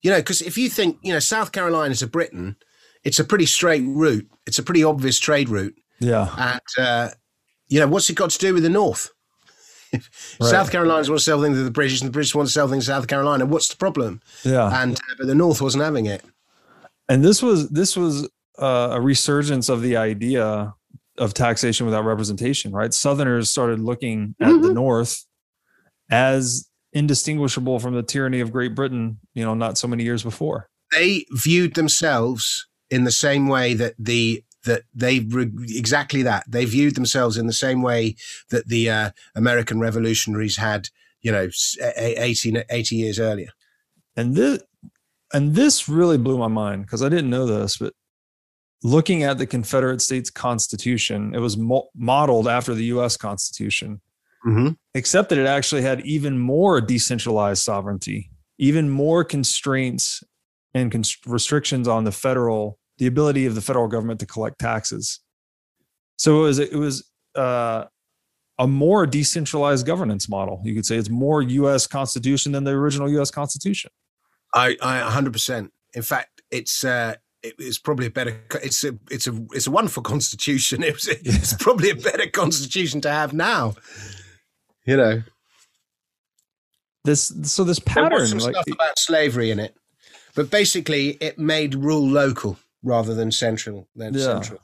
You 0.01 0.11
know, 0.11 0.19
because 0.19 0.41
if 0.41 0.57
you 0.57 0.69
think, 0.69 0.97
you 1.03 1.11
know, 1.11 1.19
South 1.19 1.51
Carolina 1.51 1.93
to 1.95 2.07
Britain, 2.07 2.55
it's 3.03 3.19
a 3.19 3.23
pretty 3.23 3.45
straight 3.45 3.83
route. 3.85 4.29
It's 4.47 4.59
a 4.59 4.63
pretty 4.63 4.83
obvious 4.83 5.19
trade 5.19 5.49
route. 5.49 5.75
Yeah. 5.99 6.29
And, 6.37 6.85
uh, 6.85 7.09
you 7.67 7.81
know, 7.81 7.87
what's 7.87 8.09
it 8.09 8.15
got 8.15 8.29
to 8.29 8.39
do 8.39 8.53
with 8.53 8.63
the 8.63 8.69
North? 8.69 9.11
right. 9.93 10.49
South 10.49 10.71
Carolinians 10.71 11.09
want 11.09 11.19
to 11.19 11.23
sell 11.23 11.41
things 11.41 11.57
to 11.57 11.63
the 11.63 11.71
British 11.71 12.01
and 12.01 12.07
the 12.07 12.11
British 12.11 12.35
want 12.35 12.47
to 12.47 12.53
sell 12.53 12.67
things 12.67 12.85
to 12.85 12.91
South 12.91 13.07
Carolina. 13.07 13.45
What's 13.45 13.67
the 13.67 13.77
problem? 13.77 14.21
Yeah. 14.43 14.81
And, 14.81 14.95
uh, 14.95 15.15
but 15.17 15.27
the 15.27 15.35
North 15.35 15.61
wasn't 15.61 15.83
having 15.83 16.05
it. 16.05 16.23
And 17.07 17.23
this 17.23 17.41
was, 17.41 17.69
this 17.69 17.97
was 17.97 18.29
uh, 18.59 18.89
a 18.91 19.01
resurgence 19.01 19.69
of 19.69 19.81
the 19.81 19.97
idea 19.97 20.73
of 21.17 21.33
taxation 21.33 21.85
without 21.85 22.05
representation, 22.05 22.71
right? 22.71 22.93
Southerners 22.93 23.49
started 23.49 23.79
looking 23.79 24.35
at 24.39 24.49
mm-hmm. 24.49 24.61
the 24.61 24.73
North 24.73 25.25
as 26.09 26.69
indistinguishable 26.93 27.79
from 27.79 27.93
the 27.93 28.03
tyranny 28.03 28.39
of 28.39 28.51
Great 28.51 28.75
Britain, 28.75 29.19
you 29.33 29.43
know, 29.43 29.53
not 29.53 29.77
so 29.77 29.87
many 29.87 30.03
years 30.03 30.23
before. 30.23 30.69
They 30.91 31.25
viewed 31.31 31.75
themselves 31.75 32.67
in 32.89 33.03
the 33.03 33.11
same 33.11 33.47
way 33.47 33.73
that 33.75 33.93
the 33.99 34.43
that 34.65 34.83
they 34.93 35.25
exactly 35.69 36.21
that 36.23 36.43
they 36.47 36.65
viewed 36.65 36.95
themselves 36.95 37.37
in 37.37 37.47
the 37.47 37.53
same 37.53 37.81
way 37.81 38.15
that 38.49 38.67
the 38.67 38.89
uh, 38.89 39.11
American 39.35 39.79
revolutionaries 39.79 40.57
had, 40.57 40.89
you 41.21 41.31
know, 41.31 41.49
18, 41.97 42.63
80 42.69 42.95
years 42.95 43.19
earlier. 43.19 43.49
And 44.15 44.35
this 44.35 44.61
and 45.33 45.55
this 45.55 45.87
really 45.87 46.17
blew 46.17 46.37
my 46.37 46.47
mind 46.47 46.85
because 46.85 47.03
I 47.03 47.09
didn't 47.09 47.29
know 47.29 47.45
this, 47.45 47.77
but 47.77 47.93
looking 48.83 49.23
at 49.23 49.37
the 49.37 49.45
Confederate 49.45 50.01
States 50.01 50.29
Constitution, 50.29 51.33
it 51.35 51.39
was 51.39 51.57
mo- 51.57 51.89
modeled 51.95 52.47
after 52.47 52.73
the 52.73 52.85
U.S. 52.85 53.15
Constitution 53.15 54.01
mm-hmm. 54.45 54.69
except 54.93 55.29
that 55.29 55.37
it 55.37 55.47
actually 55.47 55.81
had 55.81 56.01
even 56.01 56.39
more 56.39 56.81
decentralized 56.81 57.63
sovereignty, 57.63 58.29
even 58.57 58.89
more 58.89 59.23
constraints 59.23 60.23
and 60.73 60.91
const- 60.91 61.25
restrictions 61.25 61.87
on 61.87 62.03
the 62.03 62.11
federal, 62.11 62.77
the 62.99 63.07
ability 63.07 63.45
of 63.45 63.55
the 63.55 63.61
federal 63.61 63.87
government 63.87 64.19
to 64.19 64.25
collect 64.25 64.59
taxes. 64.59 65.19
So 66.17 66.39
it 66.39 66.43
was 66.43 66.59
it 66.59 66.75
was 66.75 67.09
uh, 67.35 67.85
a 68.59 68.67
more 68.67 69.07
decentralized 69.07 69.85
governance 69.85 70.29
model. 70.29 70.61
You 70.63 70.75
could 70.75 70.85
say 70.85 70.97
it's 70.97 71.09
more 71.09 71.41
U.S. 71.41 71.87
Constitution 71.87 72.51
than 72.51 72.65
the 72.65 72.71
original 72.71 73.09
U.S. 73.11 73.31
Constitution. 73.31 73.89
I, 74.53 74.75
I 74.81 74.99
100%. 74.99 75.69
In 75.93 76.01
fact, 76.01 76.41
it's 76.51 76.83
uh, 76.83 77.15
it's 77.41 77.77
probably 77.77 78.07
a 78.07 78.09
better 78.09 78.41
it's 78.55 78.83
a 78.83 78.97
it's 79.09 79.27
a 79.27 79.45
it's 79.51 79.67
a 79.67 79.71
wonderful 79.71 80.03
constitution 80.13 80.83
it 80.83 80.93
was, 80.93 81.07
it's 81.07 81.53
probably 81.53 81.89
a 81.89 81.95
better 81.95 82.27
constitution 82.27 82.99
to 82.99 83.09
have 83.09 83.31
now 83.31 83.73
you 84.85 84.97
know 84.97 85.23
this 87.05 87.31
so 87.43 87.63
this 87.63 87.79
pattern 87.79 88.37
like, 88.39 88.53
stuff 88.53 88.65
about 88.69 88.99
slavery 88.99 89.51
in 89.51 89.59
it 89.59 89.73
but 90.35 90.49
basically 90.49 91.11
it 91.21 91.39
made 91.39 91.75
rule 91.75 92.05
local 92.05 92.57
rather 92.83 93.13
than 93.13 93.31
central 93.31 93.87
than 93.95 94.13
yeah. 94.13 94.23
central 94.23 94.59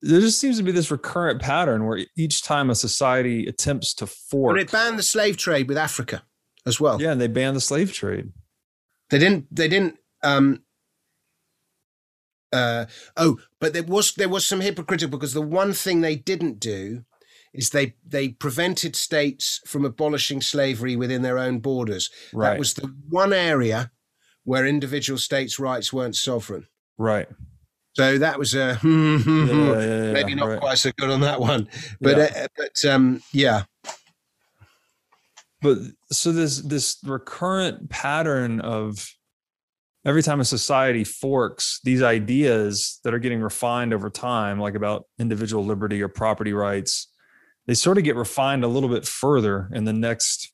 there 0.00 0.20
just 0.20 0.38
seems 0.38 0.56
to 0.58 0.62
be 0.62 0.70
this 0.70 0.90
recurrent 0.90 1.42
pattern 1.42 1.84
where 1.84 2.04
each 2.16 2.42
time 2.42 2.70
a 2.70 2.74
society 2.74 3.46
attempts 3.46 3.94
to 3.94 4.06
force 4.06 4.54
but 4.54 4.60
it 4.60 4.70
banned 4.70 4.98
the 4.98 5.02
slave 5.02 5.36
trade 5.36 5.68
with 5.68 5.76
africa 5.76 6.22
as 6.66 6.80
well 6.80 7.00
yeah 7.00 7.12
and 7.12 7.20
they 7.20 7.26
banned 7.28 7.56
the 7.56 7.60
slave 7.60 7.92
trade 7.92 8.30
they 9.10 9.18
didn't 9.18 9.46
they 9.54 9.68
didn't 9.68 9.96
um 10.22 10.62
uh 12.52 12.86
oh 13.16 13.38
but 13.60 13.72
there 13.72 13.82
was 13.82 14.14
there 14.14 14.28
was 14.28 14.46
some 14.46 14.60
hypocritical 14.60 15.10
because 15.18 15.34
the 15.34 15.42
one 15.42 15.72
thing 15.72 16.00
they 16.00 16.16
didn't 16.16 16.58
do 16.60 17.04
is 17.52 17.70
they 17.70 17.94
they 18.06 18.28
prevented 18.28 18.94
states 18.94 19.60
from 19.66 19.84
abolishing 19.84 20.40
slavery 20.40 20.96
within 20.96 21.22
their 21.22 21.38
own 21.38 21.58
borders. 21.58 22.10
Right. 22.32 22.50
That 22.50 22.58
was 22.58 22.74
the 22.74 22.94
one 23.08 23.32
area 23.32 23.90
where 24.44 24.66
individual 24.66 25.18
states' 25.18 25.58
rights 25.58 25.92
weren't 25.92 26.16
sovereign. 26.16 26.66
Right. 26.98 27.28
So 27.94 28.18
that 28.18 28.38
was 28.38 28.54
a 28.54 28.78
yeah, 28.84 29.18
yeah, 29.26 29.80
yeah, 29.80 30.12
maybe 30.12 30.34
not 30.34 30.48
right. 30.48 30.60
quite 30.60 30.78
so 30.78 30.92
good 30.98 31.10
on 31.10 31.20
that 31.22 31.40
one, 31.40 31.68
but 32.00 32.18
uh, 32.18 32.46
but 32.56 32.84
um, 32.88 33.22
yeah. 33.32 33.64
But 35.60 35.78
so 36.12 36.30
this 36.30 36.58
this 36.58 36.98
recurrent 37.04 37.90
pattern 37.90 38.60
of 38.60 39.12
every 40.04 40.22
time 40.22 40.38
a 40.38 40.44
society 40.44 41.02
forks 41.02 41.80
these 41.82 42.02
ideas 42.02 43.00
that 43.02 43.14
are 43.14 43.18
getting 43.18 43.40
refined 43.40 43.92
over 43.92 44.10
time, 44.10 44.60
like 44.60 44.76
about 44.76 45.06
individual 45.18 45.64
liberty 45.64 46.00
or 46.00 46.08
property 46.08 46.52
rights, 46.52 47.08
they 47.66 47.74
sort 47.74 47.98
of 47.98 48.04
get 48.04 48.14
refined 48.14 48.62
a 48.62 48.68
little 48.68 48.88
bit 48.88 49.06
further 49.06 49.68
in 49.72 49.84
the 49.84 49.92
next 49.92 50.52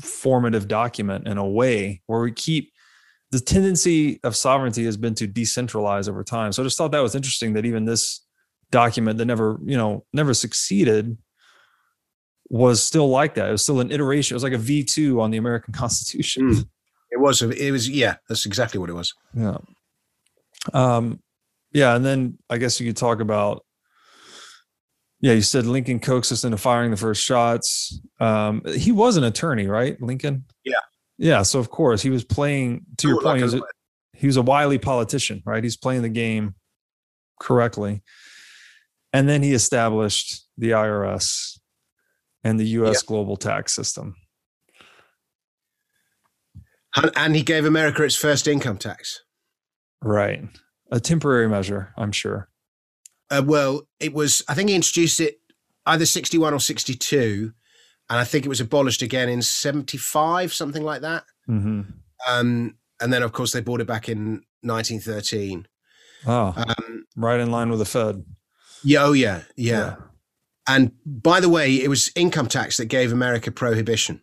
formative 0.00 0.68
document 0.68 1.26
in 1.26 1.36
a 1.36 1.46
way 1.46 2.00
where 2.06 2.20
we 2.20 2.30
keep 2.30 2.72
the 3.30 3.40
tendency 3.40 4.20
of 4.22 4.36
sovereignty 4.36 4.84
has 4.84 4.96
been 4.96 5.14
to 5.16 5.26
decentralize 5.26 6.08
over 6.08 6.22
time. 6.22 6.52
So 6.52 6.62
I 6.62 6.66
just 6.66 6.78
thought 6.78 6.92
that 6.92 7.00
was 7.00 7.14
interesting 7.14 7.54
that 7.54 7.66
even 7.66 7.84
this 7.84 8.24
document 8.70 9.18
that 9.18 9.24
never, 9.24 9.58
you 9.64 9.76
know, 9.76 10.04
never 10.12 10.34
succeeded 10.34 11.16
was 12.48 12.82
still 12.82 13.08
like 13.08 13.34
that. 13.34 13.48
It 13.48 13.52
was 13.52 13.62
still 13.62 13.80
an 13.80 13.90
iteration. 13.90 14.34
It 14.34 14.36
was 14.36 14.44
like 14.44 14.52
a 14.52 14.58
V2 14.58 15.20
on 15.20 15.30
the 15.30 15.38
American 15.38 15.74
Constitution. 15.74 16.50
Mm. 16.50 16.68
It 17.10 17.20
was, 17.20 17.42
it 17.42 17.70
was, 17.70 17.88
yeah, 17.88 18.16
that's 18.28 18.46
exactly 18.46 18.78
what 18.78 18.90
it 18.90 18.94
was. 18.94 19.14
Yeah. 19.34 19.58
Um, 20.72 21.20
yeah. 21.72 21.94
And 21.94 22.04
then 22.04 22.38
I 22.50 22.58
guess 22.58 22.80
you 22.80 22.86
could 22.88 22.96
talk 22.96 23.20
about 23.20 23.64
yeah, 25.20 25.32
you 25.32 25.42
said 25.42 25.66
Lincoln 25.66 25.98
coaxed 25.98 26.30
us 26.30 26.44
into 26.44 26.58
firing 26.58 26.90
the 26.90 26.96
first 26.96 27.22
shots. 27.22 27.98
Um, 28.20 28.62
he 28.76 28.92
was 28.92 29.16
an 29.16 29.24
attorney, 29.24 29.66
right? 29.66 30.00
Lincoln. 30.00 30.44
Yeah. 30.64 30.74
Yeah. 31.18 31.42
So 31.42 31.58
of 31.58 31.70
course 31.70 32.02
he 32.02 32.10
was 32.10 32.24
playing. 32.24 32.84
To 32.98 33.08
your 33.08 33.22
point, 33.22 33.38
he 33.38 33.42
was, 33.44 33.54
a, 33.54 33.60
he 34.12 34.26
was 34.26 34.36
a 34.36 34.42
wily 34.42 34.78
politician, 34.78 35.42
right? 35.44 35.62
He's 35.62 35.76
playing 35.76 36.02
the 36.02 36.08
game 36.08 36.54
correctly, 37.40 38.02
and 39.12 39.28
then 39.28 39.42
he 39.42 39.52
established 39.52 40.46
the 40.58 40.70
IRS 40.70 41.58
and 42.44 42.60
the 42.60 42.66
U.S. 42.68 43.02
Yeah. 43.02 43.06
global 43.06 43.36
tax 43.36 43.74
system. 43.74 44.16
And 47.14 47.36
he 47.36 47.42
gave 47.42 47.66
America 47.66 48.02
its 48.04 48.16
first 48.16 48.48
income 48.48 48.78
tax. 48.78 49.22
Right. 50.02 50.44
a 50.90 51.00
temporary 51.00 51.48
measure, 51.48 51.92
I'm 51.96 52.12
sure. 52.12 52.48
Uh, 53.30 53.42
well, 53.44 53.88
it 53.98 54.12
was. 54.14 54.42
I 54.48 54.54
think 54.54 54.68
he 54.68 54.74
introduced 54.74 55.20
it 55.20 55.40
either 55.84 56.06
61 56.06 56.54
or 56.54 56.60
62, 56.60 57.52
and 58.08 58.18
I 58.18 58.24
think 58.24 58.44
it 58.44 58.48
was 58.48 58.60
abolished 58.60 59.02
again 59.02 59.28
in 59.28 59.42
75, 59.42 60.52
something 60.52 60.82
like 60.82 61.02
that. 61.02 61.24
Mm-hmm. 61.48 61.82
Um, 62.28 62.76
and 63.00 63.12
then, 63.12 63.22
of 63.22 63.32
course, 63.32 63.52
they 63.52 63.60
brought 63.60 63.80
it 63.80 63.86
back 63.86 64.08
in 64.08 64.42
1913. 64.62 65.66
Oh, 66.26 66.54
Um, 66.56 67.06
right 67.16 67.40
in 67.40 67.50
line 67.50 67.70
with 67.70 67.78
the 67.78 67.84
Fed. 67.84 68.24
yeah, 68.82 69.04
oh 69.04 69.12
yeah, 69.12 69.42
yeah. 69.56 69.96
And 70.68 70.92
by 71.04 71.40
the 71.40 71.48
way, 71.48 71.74
it 71.74 71.88
was 71.88 72.10
income 72.16 72.48
tax 72.48 72.76
that 72.78 72.86
gave 72.86 73.12
America 73.12 73.52
prohibition. 73.52 74.22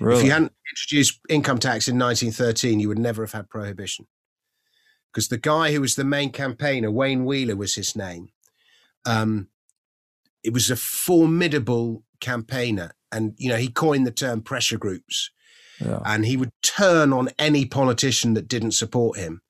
Really? 0.00 0.20
If 0.20 0.24
you 0.24 0.30
hadn't 0.30 0.52
introduced 0.72 1.20
income 1.28 1.58
tax 1.58 1.88
in 1.88 1.98
1913, 1.98 2.78
you 2.80 2.88
would 2.88 2.98
never 2.98 3.22
have 3.22 3.32
had 3.32 3.50
prohibition. 3.50 4.06
Because 5.12 5.28
the 5.28 5.38
guy 5.38 5.72
who 5.72 5.80
was 5.80 5.96
the 5.96 6.04
main 6.04 6.30
campaigner, 6.30 6.90
Wayne 6.90 7.24
Wheeler 7.24 7.56
was 7.56 7.74
his 7.74 7.96
name, 7.96 8.30
um, 9.04 9.48
it 10.42 10.52
was 10.52 10.70
a 10.70 10.76
formidable 10.76 12.02
campaigner. 12.20 12.92
And, 13.12 13.34
you 13.36 13.48
know, 13.48 13.56
he 13.56 13.68
coined 13.68 14.06
the 14.06 14.12
term 14.12 14.40
pressure 14.40 14.78
groups 14.78 15.30
yeah. 15.80 16.00
and 16.04 16.24
he 16.24 16.36
would 16.36 16.52
turn 16.62 17.12
on 17.12 17.30
any 17.38 17.64
politician 17.66 18.34
that 18.34 18.48
didn't 18.48 18.72
support 18.72 19.18
him. 19.18 19.42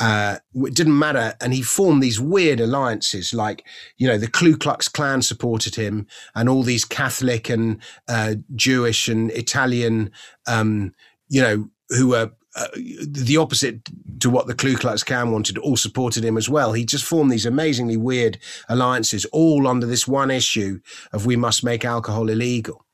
Uh, 0.00 0.38
it 0.54 0.74
didn't 0.74 0.98
matter. 0.98 1.34
And 1.40 1.54
he 1.54 1.62
formed 1.62 2.02
these 2.02 2.18
weird 2.18 2.60
alliances, 2.60 3.32
like, 3.32 3.64
you 3.96 4.08
know, 4.08 4.18
the 4.18 4.26
Ku 4.26 4.56
Klux 4.56 4.88
Klan 4.88 5.22
supported 5.22 5.76
him, 5.76 6.06
and 6.34 6.48
all 6.48 6.62
these 6.62 6.84
Catholic 6.84 7.48
and 7.48 7.80
uh, 8.08 8.34
Jewish 8.56 9.06
and 9.06 9.30
Italian, 9.30 10.10
um, 10.46 10.92
you 11.28 11.40
know, 11.40 11.68
who 11.90 12.08
were 12.08 12.32
uh, 12.54 12.68
the 12.74 13.36
opposite 13.38 13.88
to 14.20 14.28
what 14.28 14.46
the 14.46 14.54
Ku 14.54 14.76
Klux 14.76 15.02
Klan 15.02 15.32
wanted, 15.32 15.58
all 15.58 15.76
supported 15.76 16.24
him 16.24 16.36
as 16.36 16.48
well. 16.48 16.72
He 16.72 16.84
just 16.84 17.04
formed 17.04 17.30
these 17.30 17.46
amazingly 17.46 17.96
weird 17.96 18.38
alliances, 18.68 19.24
all 19.26 19.66
under 19.66 19.86
this 19.86 20.06
one 20.06 20.30
issue 20.30 20.80
of 21.12 21.24
we 21.24 21.36
must 21.36 21.64
make 21.64 21.84
alcohol 21.84 22.28
illegal. 22.28 22.84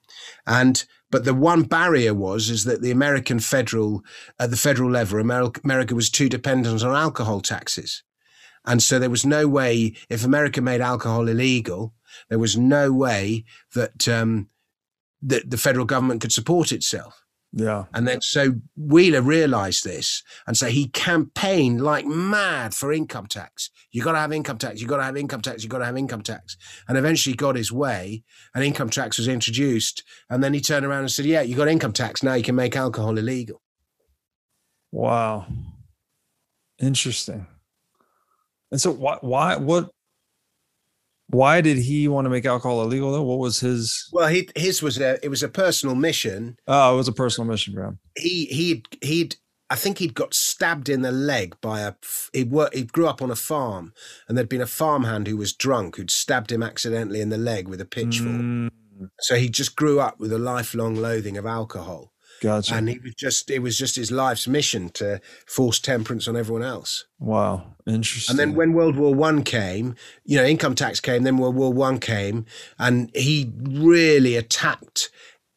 And 0.47 0.85
but 1.11 1.25
the 1.25 1.35
one 1.35 1.63
barrier 1.63 2.15
was 2.15 2.51
is 2.51 2.65
that 2.65 2.83
the 2.83 2.91
American 2.91 3.41
federal 3.41 4.03
at 4.39 4.51
the 4.51 4.57
federal 4.57 4.91
level, 4.91 5.19
America, 5.19 5.61
America 5.65 5.95
was 5.95 6.11
too 6.11 6.29
dependent 6.29 6.83
on 6.83 6.95
alcohol 6.95 7.41
taxes, 7.41 8.03
and 8.65 8.83
so 8.83 8.99
there 8.99 9.11
was 9.11 9.27
no 9.27 9.49
way 9.49 9.95
if 10.09 10.25
America 10.25 10.61
made 10.61 10.81
alcohol 10.81 11.29
illegal, 11.29 11.95
there 12.29 12.39
was 12.39 12.57
no 12.57 12.93
way 12.93 13.45
that 13.75 14.07
um, 14.07 14.49
that 15.23 15.51
the 15.51 15.57
federal 15.57 15.87
government 15.87 16.21
could 16.21 16.33
support 16.33 16.73
itself. 16.73 17.25
Yeah. 17.53 17.85
And 17.95 18.07
then 18.07 18.21
so 18.21 18.57
Wheeler 18.77 19.23
realized 19.23 19.83
this. 19.85 20.23
And 20.47 20.57
so 20.57 20.67
he 20.67 20.89
campaigned 20.89 21.81
like 21.81 22.07
mad 22.07 22.75
for 22.75 22.93
income 22.93 23.27
tax. 23.27 23.71
You 23.91 24.03
got 24.03 24.13
to 24.13 24.19
have 24.19 24.33
income 24.33 24.59
tax. 24.59 24.81
You 24.81 24.87
got 24.87 24.99
to 24.99 25.05
have 25.05 25.17
income 25.17 25.41
tax. 25.41 25.63
You 25.63 25.69
got 25.69 25.79
to 25.79 25.87
have 25.87 25.97
income 25.97 26.23
tax. 26.23 26.57
And 26.87 26.99
eventually 26.99 27.35
got 27.35 27.57
his 27.57 27.73
way 27.73 28.23
and 28.55 28.63
income 28.63 28.91
tax 28.91 29.17
was 29.17 29.29
introduced. 29.29 30.05
And 30.29 30.45
then 30.45 30.53
he 30.53 30.61
turned 30.61 30.85
around 30.85 31.01
and 31.01 31.11
said, 31.11 31.25
yeah, 31.25 31.41
you 31.41 31.57
got 31.57 31.69
income 31.69 31.93
tax. 31.93 32.23
Now 32.23 32.35
you 32.35 32.45
can 32.45 32.55
make 32.55 32.77
alcohol 32.77 33.17
illegal. 33.17 33.63
Wow. 34.93 35.47
Interesting. 36.79 37.47
And 38.71 38.81
so 38.81 38.93
why 38.93 39.19
why 39.23 39.57
what 39.57 39.91
why 41.29 41.61
did 41.61 41.79
he 41.79 42.09
want 42.09 42.25
to 42.25 42.31
make 42.31 42.47
alcohol 42.47 42.83
illegal 42.83 43.13
though? 43.13 43.23
What 43.23 43.39
was 43.39 43.61
his 43.61 44.09
Well, 44.13 44.29
he, 44.29 44.49
his 44.57 44.83
was 44.83 44.99
a, 44.99 45.19
it 45.25 45.29
was 45.29 45.43
a 45.43 45.49
personal 45.49 45.95
mission. 45.95 46.57
Oh, 46.67 46.95
it 46.95 46.97
was 46.97 47.09
a 47.09 47.13
personal 47.13 47.49
mission 47.51 47.75
for 47.75 47.85
him. 47.85 47.99
He, 48.17 48.47
he'd, 48.47 48.87
he'd, 49.03 49.37
I 49.71 49.77
think 49.77 49.99
he'd 49.99 50.15
got 50.15 50.33
stabbed 50.33 50.89
in 50.89 51.03
the 51.03 51.13
leg 51.13 51.55
by 51.61 51.81
a. 51.81 51.93
He 52.33 52.45
worked. 52.45 52.75
He 52.75 52.85
grew 52.85 53.07
up 53.07 53.21
on 53.21 53.31
a 53.31 53.37
farm, 53.37 53.93
and 54.27 54.37
there'd 54.37 54.49
been 54.49 54.63
a 54.63 54.67
farmhand 54.67 55.27
who 55.27 55.37
was 55.37 55.53
drunk 55.53 55.97
who'd 55.97 56.11
stabbed 56.11 56.51
him 56.51 56.63
accidentally 56.63 57.21
in 57.21 57.29
the 57.29 57.37
leg 57.37 57.69
with 57.69 57.81
a 57.83 57.85
pitchfork. 57.85 58.41
Mm, 58.41 58.71
So 59.21 59.37
he 59.37 59.51
just 59.51 59.77
grew 59.77 60.01
up 60.01 60.19
with 60.19 60.33
a 60.33 60.39
lifelong 60.39 60.95
loathing 60.95 61.37
of 61.37 61.45
alcohol, 61.45 62.15
gotcha. 62.41 62.75
and 62.75 62.89
he 62.89 62.99
was 62.99 63.15
just. 63.15 63.51
It 63.51 63.61
was 63.61 63.77
just 63.79 63.97
his 63.97 64.11
life's 64.11 64.47
mission 64.49 64.89
to 64.91 65.21
force 65.47 65.79
temperance 65.81 66.27
on 66.29 66.37
everyone 66.37 66.63
else. 66.65 67.05
wow. 67.19 67.75
Interesting. 67.87 68.33
And 68.33 68.39
then 68.39 68.55
when 68.55 68.75
World 68.75 68.97
War 68.97 69.15
One 69.15 69.43
came, 69.43 69.95
you 70.25 70.37
know, 70.37 70.45
income 70.45 70.75
tax 70.75 71.01
came. 71.01 71.23
Then 71.23 71.39
World 71.39 71.55
War 71.55 71.73
One 71.73 71.99
came, 71.99 72.45
and 72.79 73.11
he 73.15 73.51
really 73.63 74.37
attacked 74.37 75.09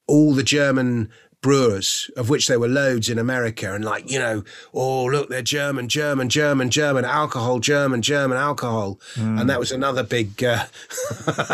all 0.07 0.33
the 0.33 0.43
German 0.43 1.09
brewers, 1.41 2.09
of 2.15 2.29
which 2.29 2.47
there 2.47 2.59
were 2.59 2.67
loads 2.69 3.09
in 3.09 3.17
America, 3.19 3.73
and 3.73 3.83
like 3.83 4.09
you 4.09 4.17
know, 4.19 4.43
oh 4.73 5.05
look, 5.05 5.27
they're 5.29 5.41
German, 5.41 5.89
German, 5.89 6.29
German, 6.29 6.69
German 6.69 7.03
alcohol, 7.03 7.59
German, 7.59 8.01
German 8.01 8.37
alcohol, 8.37 8.99
Mm, 9.15 9.41
and 9.41 9.49
that 9.49 9.59
was 9.59 9.71
another 9.73 10.03
big 10.03 10.41
uh, 10.43 10.65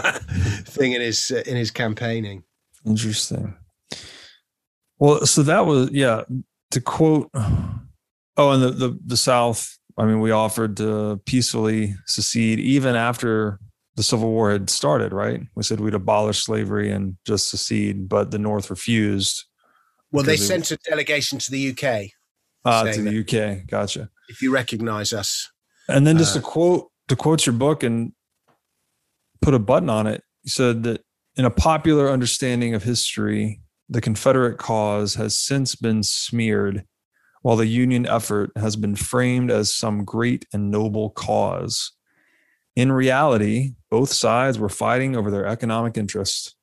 thing 0.65 0.93
in 0.93 1.01
his 1.01 1.31
uh, 1.31 1.41
in 1.45 1.55
his 1.55 1.71
campaigning. 1.71 2.43
interesting. 2.85 3.55
Well, 4.99 5.25
so 5.25 5.43
that 5.43 5.65
was 5.65 5.91
yeah, 5.91 6.23
to 6.71 6.81
quote 6.81 7.29
Oh, 8.37 8.51
and 8.51 8.61
the 8.61 8.69
the, 8.69 8.99
the 9.05 9.17
South, 9.17 9.77
I 9.97 10.05
mean, 10.05 10.19
we 10.19 10.31
offered 10.31 10.77
to 10.77 11.19
peacefully 11.25 11.95
secede 12.05 12.59
even 12.59 12.95
after 12.95 13.59
the 13.95 14.03
Civil 14.03 14.29
War 14.29 14.51
had 14.51 14.69
started, 14.69 15.11
right? 15.11 15.41
We 15.55 15.63
said 15.63 15.79
we'd 15.79 15.95
abolish 15.95 16.43
slavery 16.43 16.91
and 16.91 17.17
just 17.25 17.49
secede, 17.49 18.07
but 18.07 18.29
the 18.29 18.37
North 18.37 18.69
refused. 18.69 19.43
Well, 20.11 20.23
they 20.23 20.37
sent 20.37 20.69
a 20.71 20.77
delegation 20.77 21.39
to 21.39 21.51
the 21.51 21.71
UK. 21.71 22.11
Uh, 22.63 22.91
to 22.91 23.01
the 23.01 23.19
UK. 23.21 23.65
Gotcha. 23.67 24.09
If 24.29 24.41
you 24.41 24.51
recognise 24.51 25.13
us, 25.13 25.49
And 25.89 26.05
then 26.05 26.17
just 26.17 26.35
Uh, 26.35 26.39
to 26.39 26.45
quote 26.45 26.91
to 27.07 27.15
quote 27.15 27.45
your 27.45 27.53
book 27.53 27.81
and 27.81 28.11
put 29.41 29.53
a 29.53 29.59
button 29.59 29.89
on 29.89 30.05
it, 30.05 30.23
you 30.43 30.51
said 30.51 30.83
that 30.83 31.01
in 31.35 31.45
a 31.45 31.49
popular 31.49 32.09
understanding 32.09 32.75
of 32.75 32.83
history, 32.83 33.61
the 33.89 34.01
Confederate 34.01 34.57
cause 34.57 35.15
has 35.15 35.37
since 35.37 35.75
been 35.75 36.03
smeared, 36.03 36.85
while 37.41 37.55
the 37.55 37.67
Union 37.67 38.05
effort 38.05 38.51
has 38.57 38.75
been 38.75 38.95
framed 38.95 39.49
as 39.51 39.73
some 39.73 40.03
great 40.03 40.45
and 40.53 40.69
noble 40.69 41.09
cause. 41.11 41.93
In 42.75 42.91
reality, 42.91 43.73
both 43.89 44.11
sides 44.11 44.59
were 44.59 44.69
fighting 44.69 45.15
over 45.15 45.31
their 45.31 45.45
economic 45.45 45.97
interests. 45.97 46.55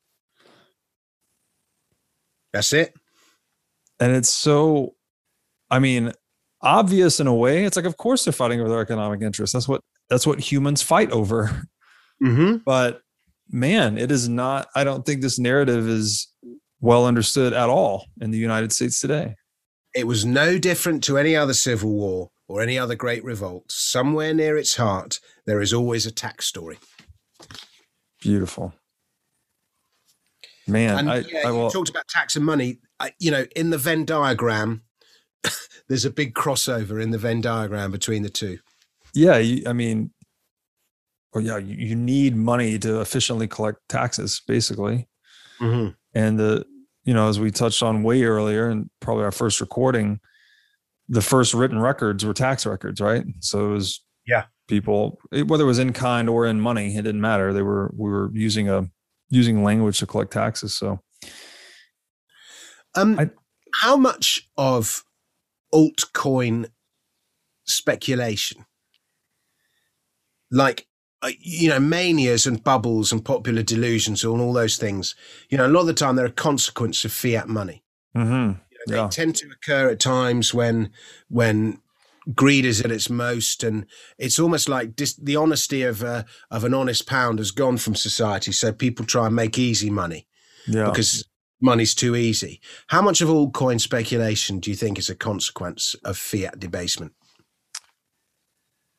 that's 2.52 2.72
it. 2.72 2.94
And 3.98 4.12
it's 4.12 4.28
so, 4.28 4.94
I 5.70 5.78
mean, 5.78 6.12
obvious 6.62 7.18
in 7.20 7.26
a 7.26 7.34
way. 7.34 7.64
It's 7.64 7.76
like, 7.76 7.86
of 7.86 7.96
course 7.96 8.24
they're 8.24 8.32
fighting 8.32 8.60
over 8.60 8.68
their 8.68 8.80
economic 8.80 9.22
interests. 9.22 9.52
That's 9.54 9.68
what 9.68 9.80
that's 10.08 10.26
what 10.26 10.40
humans 10.40 10.82
fight 10.82 11.10
over. 11.10 11.66
Mm-hmm. 12.22 12.58
but 12.64 13.00
man 13.50 13.98
it 13.98 14.12
is 14.12 14.28
not 14.28 14.68
i 14.76 14.84
don't 14.84 15.04
think 15.04 15.20
this 15.20 15.36
narrative 15.36 15.88
is 15.88 16.32
well 16.80 17.06
understood 17.06 17.52
at 17.52 17.68
all 17.68 18.06
in 18.20 18.30
the 18.30 18.38
united 18.38 18.72
states 18.72 19.00
today 19.00 19.34
It 19.94 20.06
was 20.06 20.24
no 20.24 20.58
different 20.58 21.04
to 21.04 21.16
any 21.18 21.36
other 21.36 21.54
civil 21.54 21.92
war 21.92 22.30
or 22.48 22.60
any 22.60 22.76
other 22.78 22.96
great 22.96 23.24
revolt. 23.24 23.70
Somewhere 23.70 24.34
near 24.34 24.58
its 24.58 24.76
heart, 24.76 25.20
there 25.46 25.62
is 25.62 25.72
always 25.72 26.04
a 26.04 26.10
tax 26.10 26.44
story. 26.46 26.78
beautiful 28.20 28.74
man 30.66 30.98
And 30.98 31.10
i, 31.10 31.18
yeah, 31.20 31.48
I 31.48 31.50
will 31.52 31.70
talked 31.70 31.90
about 31.90 32.08
tax 32.08 32.36
and 32.36 32.44
money. 32.44 32.80
I, 33.00 33.12
you 33.18 33.30
know, 33.30 33.46
in 33.54 33.70
the 33.70 33.78
Venn 33.78 34.04
diagram, 34.04 34.82
there's 35.88 36.04
a 36.04 36.10
big 36.10 36.34
crossover 36.34 37.02
in 37.02 37.10
the 37.10 37.18
Venn 37.18 37.40
diagram 37.40 37.90
between 37.90 38.22
the 38.22 38.30
two. 38.30 38.58
yeah 39.14 39.38
you, 39.38 39.62
i 39.68 39.72
mean 39.72 40.10
or 41.32 41.40
yeah 41.40 41.58
you, 41.58 41.76
you 41.88 41.94
need 41.94 42.34
money 42.36 42.78
to 42.78 43.00
efficiently 43.00 43.46
collect 43.48 43.78
taxes 43.88 44.42
basically 44.48 45.06
Mm-hmm. 45.60 45.90
And 46.14 46.38
the 46.38 46.64
you 47.04 47.12
know 47.14 47.28
as 47.28 47.38
we 47.40 47.50
touched 47.50 47.82
on 47.82 48.02
way 48.02 48.22
earlier 48.22 48.68
and 48.68 48.88
probably 49.00 49.24
our 49.24 49.32
first 49.32 49.60
recording 49.60 50.20
the 51.08 51.20
first 51.22 51.52
written 51.54 51.78
records 51.78 52.24
were 52.24 52.32
tax 52.34 52.64
records 52.66 53.00
right? 53.00 53.24
So 53.40 53.66
it 53.66 53.70
was 53.70 54.02
Yeah. 54.26 54.44
people 54.68 55.18
whether 55.30 55.64
it 55.64 55.66
was 55.66 55.78
in 55.78 55.92
kind 55.92 56.28
or 56.30 56.46
in 56.46 56.60
money 56.60 56.96
it 56.96 57.02
didn't 57.02 57.20
matter. 57.20 57.52
They 57.52 57.62
were 57.62 57.92
we 57.96 58.08
were 58.10 58.30
using 58.32 58.68
a 58.68 58.88
using 59.28 59.62
language 59.64 59.98
to 59.98 60.06
collect 60.06 60.32
taxes 60.32 60.76
so. 60.76 61.00
Um, 62.94 63.18
I- 63.18 63.30
how 63.82 63.96
much 63.96 64.48
of 64.56 65.02
altcoin 65.74 66.66
speculation, 67.64 68.64
like 70.50 70.86
you 71.40 71.68
know, 71.68 71.80
manias 71.80 72.46
and 72.46 72.62
bubbles 72.62 73.12
and 73.12 73.24
popular 73.24 73.62
delusions 73.62 74.24
and 74.24 74.40
all 74.40 74.52
those 74.52 74.76
things, 74.76 75.14
you 75.48 75.58
know, 75.58 75.66
a 75.66 75.68
lot 75.68 75.80
of 75.80 75.86
the 75.86 75.94
time 75.94 76.16
they're 76.16 76.26
a 76.26 76.30
consequence 76.30 77.04
of 77.04 77.12
fiat 77.12 77.48
money. 77.48 77.82
mhm, 78.16 78.60
They 78.86 78.96
Yeah. 78.96 79.08
tend 79.08 79.36
to 79.36 79.46
occur 79.50 79.90
at 79.90 80.00
times 80.00 80.52
when 80.52 80.90
when 81.28 81.80
greed 82.34 82.64
is 82.64 82.80
at 82.80 82.90
its 82.90 83.08
most, 83.10 83.64
and 83.64 83.86
it's 84.18 84.38
almost 84.38 84.68
like 84.68 84.94
dis- 84.96 85.16
the 85.16 85.36
honesty 85.36 85.82
of 85.82 86.02
uh, 86.02 86.24
of 86.50 86.64
an 86.64 86.74
honest 86.74 87.06
pound 87.06 87.38
has 87.38 87.50
gone 87.50 87.78
from 87.78 87.94
society. 87.94 88.52
So 88.52 88.72
people 88.72 89.06
try 89.06 89.26
and 89.26 89.34
make 89.34 89.58
easy 89.58 89.90
money 89.90 90.26
yeah 90.66 90.86
because 90.90 91.24
money's 91.60 91.94
too 91.94 92.14
easy. 92.14 92.60
How 92.88 93.00
much 93.02 93.20
of 93.22 93.28
altcoin 93.30 93.80
speculation 93.80 94.60
do 94.60 94.70
you 94.70 94.76
think 94.76 94.98
is 94.98 95.08
a 95.10 95.14
consequence 95.14 95.94
of 96.04 96.18
fiat 96.18 96.58
debasement? 96.60 97.12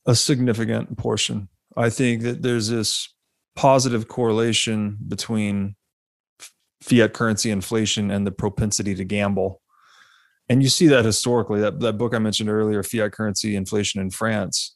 A 0.08 0.16
significant 0.16 0.98
portion. 0.98 1.50
I 1.78 1.90
think 1.90 2.22
that 2.24 2.42
there's 2.42 2.70
this 2.70 3.14
positive 3.56 4.08
correlation 4.08 4.98
between 5.08 5.76
fiat 6.82 7.14
currency 7.14 7.52
inflation 7.52 8.12
and 8.12 8.26
the 8.26 8.32
propensity 8.32 8.96
to 8.96 9.04
gamble. 9.04 9.62
And 10.48 10.62
you 10.62 10.70
see 10.70 10.88
that 10.88 11.06
historically. 11.06 11.60
That 11.62 11.80
that 11.80 11.98
book 11.98 12.14
I 12.14 12.20
mentioned 12.20 12.50
earlier, 12.50 12.84
Fiat 12.84 13.12
Currency 13.12 13.56
Inflation 13.56 14.00
in 14.00 14.12
France, 14.12 14.76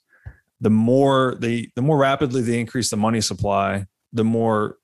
the 0.59 0.71
more 0.71 1.35
they 1.39 1.71
the 1.75 1.83
more 1.83 1.97
rapidly 1.97 2.41
they 2.41 2.59
increase 2.59 2.89
the 2.89 2.97
money 2.97 3.21
supply, 3.21 3.85
the 4.11 4.23
more 4.23 4.77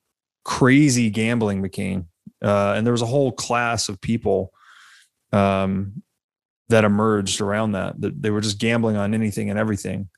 crazy 0.44 1.10
gambling 1.10 1.62
became. 1.62 2.08
Uh, 2.44 2.74
and 2.78 2.86
there 2.86 2.92
was 2.92 3.02
a 3.02 3.08
whole 3.08 3.32
class 3.32 3.90
of 3.90 4.00
people 4.00 4.52
um, 5.34 6.04
that 6.70 6.84
emerged 6.84 7.42
around 7.42 7.72
that. 7.72 8.00
That 8.00 8.22
they 8.22 8.30
were 8.30 8.42
just 8.42 8.60
gambling 8.60 8.96
on 8.96 9.16
anything 9.16 9.50
and 9.50 9.58
everything. 9.58 10.10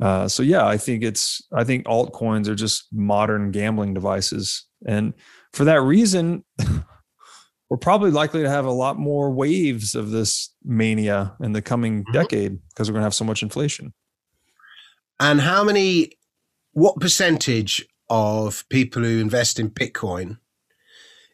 Uh, 0.00 0.28
so 0.28 0.42
yeah, 0.42 0.66
I 0.66 0.76
think 0.76 1.02
it's 1.02 1.42
I 1.52 1.64
think 1.64 1.86
altcoins 1.86 2.46
are 2.46 2.54
just 2.54 2.86
modern 2.92 3.50
gambling 3.50 3.94
devices, 3.94 4.66
and 4.86 5.12
for 5.52 5.64
that 5.64 5.80
reason, 5.82 6.44
we're 7.68 7.76
probably 7.76 8.10
likely 8.10 8.42
to 8.42 8.48
have 8.48 8.64
a 8.64 8.70
lot 8.70 8.98
more 8.98 9.30
waves 9.30 9.94
of 9.94 10.10
this 10.10 10.54
mania 10.64 11.34
in 11.40 11.52
the 11.52 11.62
coming 11.62 12.02
mm-hmm. 12.02 12.12
decade 12.12 12.58
because 12.68 12.88
we're 12.88 12.94
going 12.94 13.02
to 13.02 13.06
have 13.06 13.14
so 13.14 13.24
much 13.24 13.42
inflation. 13.42 13.92
And 15.20 15.40
how 15.40 15.64
many, 15.64 16.12
what 16.72 17.00
percentage 17.00 17.86
of 18.08 18.64
people 18.70 19.02
who 19.02 19.20
invest 19.20 19.58
in 19.58 19.70
Bitcoin 19.70 20.38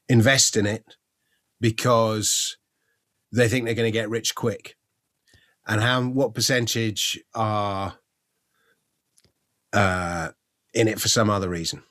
invest 0.09 0.57
in 0.57 0.67
it 0.67 0.97
because 1.61 2.57
they 3.31 3.49
think 3.49 3.65
they're 3.65 3.75
going 3.75 3.93
to 3.93 3.99
get 3.99 4.09
rich 4.09 4.35
quick? 4.35 4.77
And 5.67 5.81
how, 5.81 6.03
what 6.03 6.35
percentage 6.35 7.23
are 7.35 7.95
uh, 9.75 10.31
in 10.73 10.89
it 10.89 11.01
for 11.01 11.09
some 11.09 11.29
other 11.29 11.49
reason? 11.49 11.83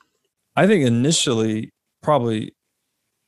I 0.56 0.66
think 0.66 0.84
initially, 0.84 1.72
probably 2.02 2.54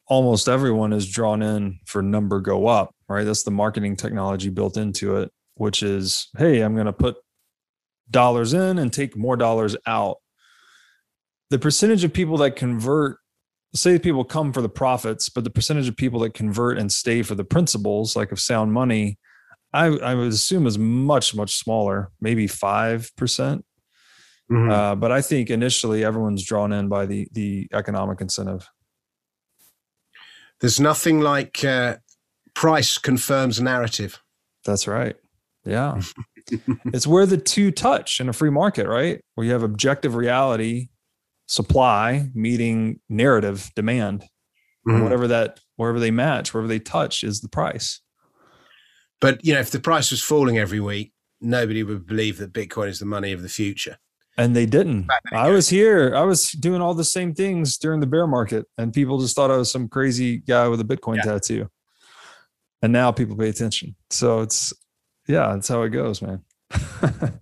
almost 0.07 0.49
everyone 0.49 0.93
is 0.93 1.11
drawn 1.11 1.43
in 1.43 1.81
for 1.85 2.03
number 2.03 2.41
go 2.41 2.67
up, 2.67 2.95
right? 3.09 3.25
That's 3.25 3.43
the 3.43 3.51
marketing 3.51 3.97
technology 3.97 4.51
built 4.51 4.77
into 4.77 5.17
it, 5.17 5.33
which 5.55 5.83
is, 5.83 6.29
hey, 6.39 6.61
I'm 6.61 6.75
going 6.75 6.87
to 6.87 6.93
put 6.93 7.17
dollars 8.11 8.55
in 8.55 8.79
and 8.79 8.93
take 8.93 9.17
more 9.17 9.37
dollars 9.37 9.77
out. 9.87 10.19
The 11.51 11.59
percentage 11.59 12.05
of 12.05 12.13
people 12.13 12.37
that 12.39 12.57
convert, 12.57 13.19
say 13.75 13.99
people 13.99 14.25
come 14.25 14.53
for 14.53 14.63
the 14.63 14.69
profits, 14.69 15.29
but 15.29 15.45
the 15.45 15.51
percentage 15.51 15.89
of 15.89 15.97
people 15.97 16.21
that 16.21 16.35
convert 16.35 16.79
and 16.79 16.91
stay 16.91 17.23
for 17.23 17.35
the 17.35 17.45
principles, 17.45 18.17
like 18.17 18.33
of 18.33 18.41
sound 18.41 18.73
money, 18.73 19.19
I, 19.73 19.87
I 19.87 20.15
would 20.15 20.29
assume 20.29 20.67
is 20.67 20.79
much, 20.79 21.35
much 21.35 21.57
smaller, 21.57 22.11
maybe 22.21 22.47
5%. 22.47 23.63
Mm-hmm. 24.51 24.71
Uh, 24.71 24.95
but 24.95 25.11
I 25.11 25.23
think 25.23 25.51
initially 25.51 26.05
everyone's 26.05 26.45
drawn 26.45 26.73
in 26.73 26.89
by 26.89 27.07
the 27.07 27.29
the 27.33 27.69
economic 27.73 28.21
incentive. 28.21 28.69
There's 30.61 30.81
nothing 30.81 31.21
like 31.21 31.65
uh, 31.65 31.97
price 32.55 32.97
confirms 32.97 33.61
narrative. 33.61 34.21
That's 34.65 34.87
right. 34.87 35.17
Yeah. 35.65 36.01
it's 36.87 37.07
where 37.07 37.27
the 37.27 37.37
two 37.37 37.71
touch 37.71 38.21
in 38.21 38.29
a 38.29 38.33
free 38.33 38.51
market, 38.51 38.87
right? 38.89 39.21
Where 39.35 39.47
you 39.47 39.53
have 39.53 39.63
objective 39.63 40.15
reality, 40.15 40.89
supply 41.47 42.31
meeting 42.35 43.01
narrative 43.09 43.71
demand. 43.75 44.25
Mm-hmm. 44.89 45.03
Whatever 45.03 45.27
that, 45.29 45.61
wherever 45.75 45.99
they 45.99 46.13
match, 46.13 46.55
wherever 46.55 46.69
they 46.69 46.79
touch 46.79 47.25
is 47.25 47.41
the 47.41 47.49
price. 47.49 48.01
But 49.21 49.45
you 49.45 49.53
know, 49.55 49.61
if 49.61 49.73
the 49.73 49.81
price 49.81 50.13
was 50.13 50.23
falling 50.23 50.59
every 50.59 50.79
week, 50.79 51.13
nobody 51.41 51.83
would 51.83 52.07
believe 52.07 52.39
that 52.39 52.53
Bitcoin 52.53 52.89
is 52.89 53.01
the 53.01 53.07
money 53.07 53.33
of 53.33 53.43
the 53.43 53.49
future. 53.49 53.99
And 54.39 54.55
they 54.55 54.67
didn't. 54.67 55.09
I 55.33 55.49
was 55.49 55.69
here. 55.69 56.15
I 56.15 56.23
was 56.23 56.53
doing 56.53 56.83
all 56.83 56.93
the 56.93 57.05
same 57.05 57.35
things 57.35 57.79
during 57.79 58.01
the 58.01 58.07
bear 58.07 58.27
market, 58.27 58.67
and 58.77 58.93
people 58.93 59.19
just 59.19 59.35
thought 59.35 59.51
I 59.51 59.57
was 59.57 59.73
some 59.73 59.89
crazy 59.89 60.39
guy 60.39 60.69
with 60.69 60.81
a 60.81 60.85
Bitcoin 60.85 61.17
yeah. 61.17 61.33
tattoo. 61.33 61.71
And 62.83 62.93
now 62.93 63.13
people 63.13 63.35
pay 63.35 63.49
attention. 63.49 63.97
So 64.11 64.43
it's 64.43 64.75
yeah, 65.27 65.53
that's 65.53 65.69
how 65.69 65.83
it 65.83 65.91
goes, 65.91 66.23
man. 66.23 66.43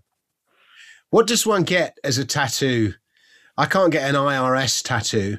what 1.11 1.26
does 1.26 1.47
one 1.47 1.64
get 1.64 1.99
as 2.05 2.18
a 2.18 2.24
tattoo? 2.24 2.95
I 3.57 3.66
can't 3.66 3.92
get 3.92 4.09
an 4.09 4.14
IRS 4.14 4.82
tattoo. 4.82 5.38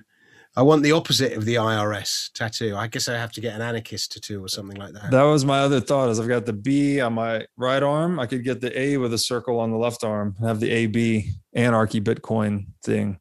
I 0.57 0.61
want 0.61 0.83
the 0.83 0.93
opposite 0.93 1.33
of 1.33 1.43
the 1.43 1.55
IRS 1.55 2.31
tattoo. 2.31 2.77
I 2.77 2.87
guess 2.87 3.09
I 3.09 3.15
have 3.15 3.33
to 3.33 3.41
get 3.41 3.55
an 3.55 3.61
anarchist 3.61 4.13
tattoo 4.13 4.43
or 4.43 4.47
something 4.47 4.77
like 4.77 4.93
that. 4.93 5.11
That 5.11 5.23
was 5.23 5.43
my 5.43 5.59
other 5.59 5.81
thought. 5.81 6.09
Is 6.09 6.17
I've 6.17 6.29
got 6.29 6.45
the 6.45 6.53
B 6.53 7.01
on 7.01 7.13
my 7.13 7.45
right 7.57 7.83
arm. 7.83 8.19
I 8.21 8.25
could 8.25 8.45
get 8.45 8.61
the 8.61 8.77
A 8.79 8.95
with 8.95 9.13
a 9.13 9.17
circle 9.17 9.59
on 9.59 9.71
the 9.71 9.77
left 9.77 10.05
arm. 10.05 10.35
Have 10.39 10.61
the 10.61 10.71
AB 10.71 11.29
anarchy 11.55 12.01
Bitcoin 12.01 12.67
thing. 12.83 13.19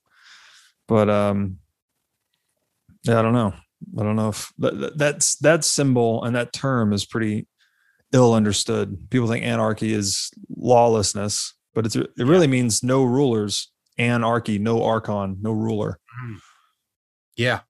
But 0.87 1.09
um, 1.09 1.59
yeah, 3.05 3.18
I 3.18 3.22
don't 3.22 3.32
know. 3.32 3.55
I 3.99 4.03
don't 4.03 4.16
know 4.16 4.30
if 4.30 4.53
that, 4.59 4.97
that's 4.97 5.37
that 5.37 5.64
symbol 5.64 6.24
and 6.24 6.35
that 6.37 6.53
term 6.53 6.93
is 6.93 7.05
pretty 7.05 7.47
ill 8.12 8.35
understood. 8.35 9.11
People 9.11 9.28
think 9.28 9.45
anarchy 9.45 9.93
is 9.93 10.30
lawlessness, 10.57 11.55
but 11.74 11.87
it's 11.87 11.97
it 11.97 12.11
really 12.18 12.47
means 12.47 12.82
no 12.82 13.05
rulers. 13.05 13.70
Anarchy, 13.97 14.59
no 14.59 14.82
archon, 14.82 15.37
no 15.41 15.53
ruler. 15.53 16.01
Mm. 16.20 16.39
Yeah. 17.37 17.61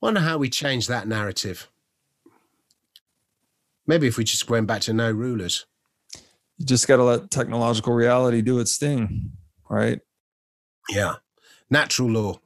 Wonder 0.00 0.20
how 0.20 0.38
we 0.38 0.48
change 0.48 0.86
that 0.86 1.06
narrative. 1.06 1.68
Maybe 3.86 4.06
if 4.06 4.16
we 4.16 4.24
just 4.24 4.48
went 4.48 4.66
back 4.66 4.82
to 4.82 4.92
no 4.92 5.10
rulers. 5.10 5.66
You 6.58 6.66
just 6.66 6.88
got 6.88 6.96
to 6.96 7.04
let 7.04 7.30
technological 7.30 7.92
reality 7.92 8.42
do 8.42 8.58
its 8.58 8.78
thing, 8.78 9.32
right? 9.68 10.00
Yeah. 10.90 11.14
Natural 11.70 12.08
law. 12.08 12.40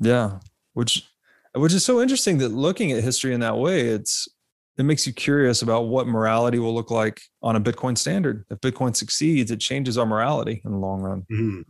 Yeah. 0.00 0.40
Which 0.72 1.08
which 1.54 1.72
is 1.72 1.84
so 1.84 2.02
interesting 2.02 2.38
that 2.38 2.48
looking 2.48 2.90
at 2.90 3.04
history 3.04 3.32
in 3.32 3.40
that 3.40 3.56
way, 3.56 3.82
it's 3.82 4.28
it 4.76 4.82
makes 4.84 5.06
you 5.06 5.12
curious 5.12 5.62
about 5.62 5.82
what 5.82 6.08
morality 6.08 6.58
will 6.58 6.74
look 6.74 6.90
like 6.90 7.22
on 7.42 7.54
a 7.54 7.60
Bitcoin 7.60 7.96
standard. 7.96 8.44
If 8.50 8.58
Bitcoin 8.60 8.96
succeeds, 8.96 9.52
it 9.52 9.60
changes 9.60 9.96
our 9.96 10.06
morality 10.06 10.62
in 10.64 10.72
the 10.72 10.78
long 10.78 11.00
run. 11.00 11.26
Mm-hmm. 11.30 11.60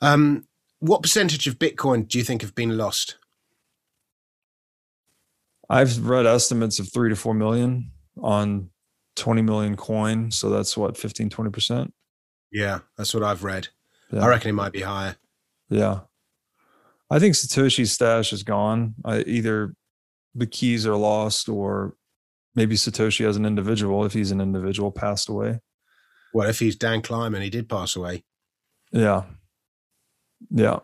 Um, 0.00 0.48
what 0.80 1.02
percentage 1.02 1.46
of 1.46 1.58
Bitcoin 1.58 2.08
do 2.08 2.18
you 2.18 2.24
think 2.24 2.42
have 2.42 2.54
been 2.54 2.76
lost? 2.76 3.18
I've 5.68 6.06
read 6.06 6.26
estimates 6.26 6.78
of 6.78 6.92
three 6.92 7.08
to 7.08 7.16
four 7.16 7.34
million 7.34 7.92
on 8.20 8.70
20 9.16 9.42
million 9.42 9.76
coin. 9.76 10.30
So 10.30 10.50
that's 10.50 10.76
what, 10.76 10.96
15, 10.96 11.28
20%? 11.30 11.90
Yeah, 12.52 12.80
that's 12.96 13.12
what 13.12 13.22
I've 13.22 13.44
read. 13.44 13.68
Yeah. 14.12 14.24
I 14.24 14.28
reckon 14.28 14.50
it 14.50 14.54
might 14.54 14.72
be 14.72 14.82
higher. 14.82 15.16
Yeah. 15.68 16.00
I 17.10 17.18
think 17.18 17.34
Satoshi's 17.34 17.92
stash 17.92 18.32
is 18.32 18.42
gone. 18.42 18.94
I, 19.04 19.20
either 19.20 19.74
the 20.34 20.46
keys 20.46 20.86
are 20.86 20.96
lost 20.96 21.48
or 21.48 21.94
maybe 22.54 22.74
Satoshi 22.74 23.26
as 23.26 23.36
an 23.36 23.46
individual, 23.46 24.04
if 24.04 24.12
he's 24.12 24.30
an 24.30 24.40
individual, 24.40 24.90
passed 24.90 25.28
away. 25.28 25.60
Well, 26.34 26.48
if 26.48 26.58
he's 26.58 26.76
Dave 26.76 27.02
Kleiman? 27.02 27.42
He 27.42 27.50
did 27.50 27.68
pass 27.68 27.96
away. 27.96 28.24
Yeah. 28.92 29.24
Yeah. 30.50 30.80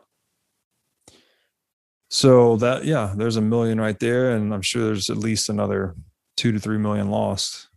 So 2.09 2.57
that 2.57 2.85
yeah, 2.85 3.15
there's 3.17 3.37
a 3.37 3.41
million 3.41 3.81
right 3.81 3.99
there, 3.99 4.33
and 4.33 4.53
I'm 4.53 4.61
sure 4.61 4.85
there's 4.85 5.09
at 5.09 5.17
least 5.17 5.49
another 5.49 5.97
two 6.37 6.53
to 6.53 6.59
three 6.59 6.77
million 6.77 7.11
lost. 7.11 7.69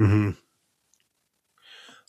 Hmm. 0.00 0.30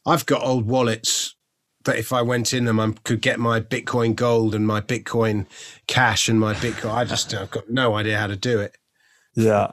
I've 0.06 0.26
got 0.26 0.44
old 0.44 0.66
wallets 0.66 1.36
that 1.84 1.98
if 1.98 2.14
I 2.14 2.22
went 2.22 2.54
in 2.54 2.66
them, 2.66 2.80
I 2.80 2.94
could 3.04 3.22
get 3.22 3.40
my 3.40 3.60
Bitcoin 3.60 4.16
gold 4.16 4.56
and 4.56 4.66
my 4.66 4.80
Bitcoin 4.80 5.46
cash 5.88 6.30
and 6.30 6.40
my 6.40 6.54
Bitcoin. 6.54 6.94
I 6.94 7.04
just 7.04 7.34
I've 7.34 7.52
got 7.52 7.70
no 7.70 7.96
idea 7.96 8.18
how 8.18 8.28
to 8.28 8.38
do 8.38 8.60
it. 8.60 8.78
Yeah. 9.36 9.72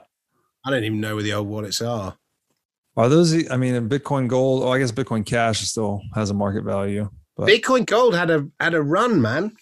I 0.65 0.69
don't 0.69 0.83
even 0.83 0.99
know 0.99 1.15
where 1.15 1.23
the 1.23 1.33
old 1.33 1.47
wallets 1.47 1.81
are. 1.81 2.17
Are 2.97 3.07
those? 3.07 3.49
I 3.49 3.55
mean, 3.55 3.87
Bitcoin 3.87 4.27
Gold. 4.27 4.63
Oh, 4.63 4.71
I 4.71 4.79
guess 4.79 4.91
Bitcoin 4.91 5.25
Cash 5.25 5.61
still 5.61 6.01
has 6.13 6.29
a 6.29 6.33
market 6.33 6.65
value. 6.65 7.09
But. 7.37 7.47
Bitcoin 7.47 7.85
Gold 7.85 8.13
had 8.13 8.29
a 8.29 8.49
had 8.59 8.73
a 8.73 8.81
run, 8.81 9.21
man. 9.21 9.53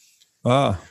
Ah, 0.43 0.81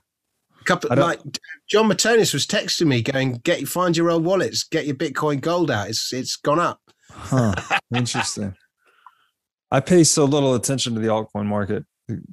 a 0.61 0.65
couple 0.65 0.97
like 0.97 1.21
Jon 1.69 1.89
Matonis 1.89 2.33
was 2.33 2.47
texting 2.47 2.87
me, 2.87 3.03
going, 3.03 3.41
"Get 3.43 3.67
find 3.67 3.97
your 3.97 4.11
old 4.11 4.25
wallets, 4.25 4.63
get 4.63 4.87
your 4.87 4.95
Bitcoin 4.95 5.41
Gold 5.41 5.73
out. 5.73 5.89
It's 5.89 6.13
it's 6.13 6.37
gone 6.37 6.61
up." 6.61 6.81
Huh. 7.17 7.55
Interesting. 7.95 8.55
I 9.71 9.81
pay 9.81 10.05
so 10.05 10.25
little 10.25 10.55
attention 10.55 10.95
to 10.95 11.01
the 11.01 11.09
altcoin 11.09 11.47
market. 11.47 11.85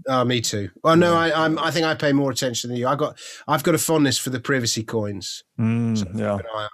Oh, 0.07 0.23
me 0.23 0.39
too. 0.39 0.69
Well, 0.83 0.95
no, 0.95 1.15
I, 1.15 1.45
I'm. 1.45 1.57
I 1.57 1.71
think 1.71 1.85
I 1.85 1.95
pay 1.95 2.13
more 2.13 2.29
attention 2.29 2.69
than 2.69 2.77
you. 2.77 2.87
I 2.87 2.95
got. 2.95 3.17
I've 3.47 3.63
got 3.63 3.73
a 3.73 3.79
fondness 3.79 4.19
for 4.19 4.29
the 4.29 4.39
privacy 4.39 4.83
coins. 4.83 5.43
Mm, 5.59 5.97
so 5.97 6.05
yeah. 6.13 6.67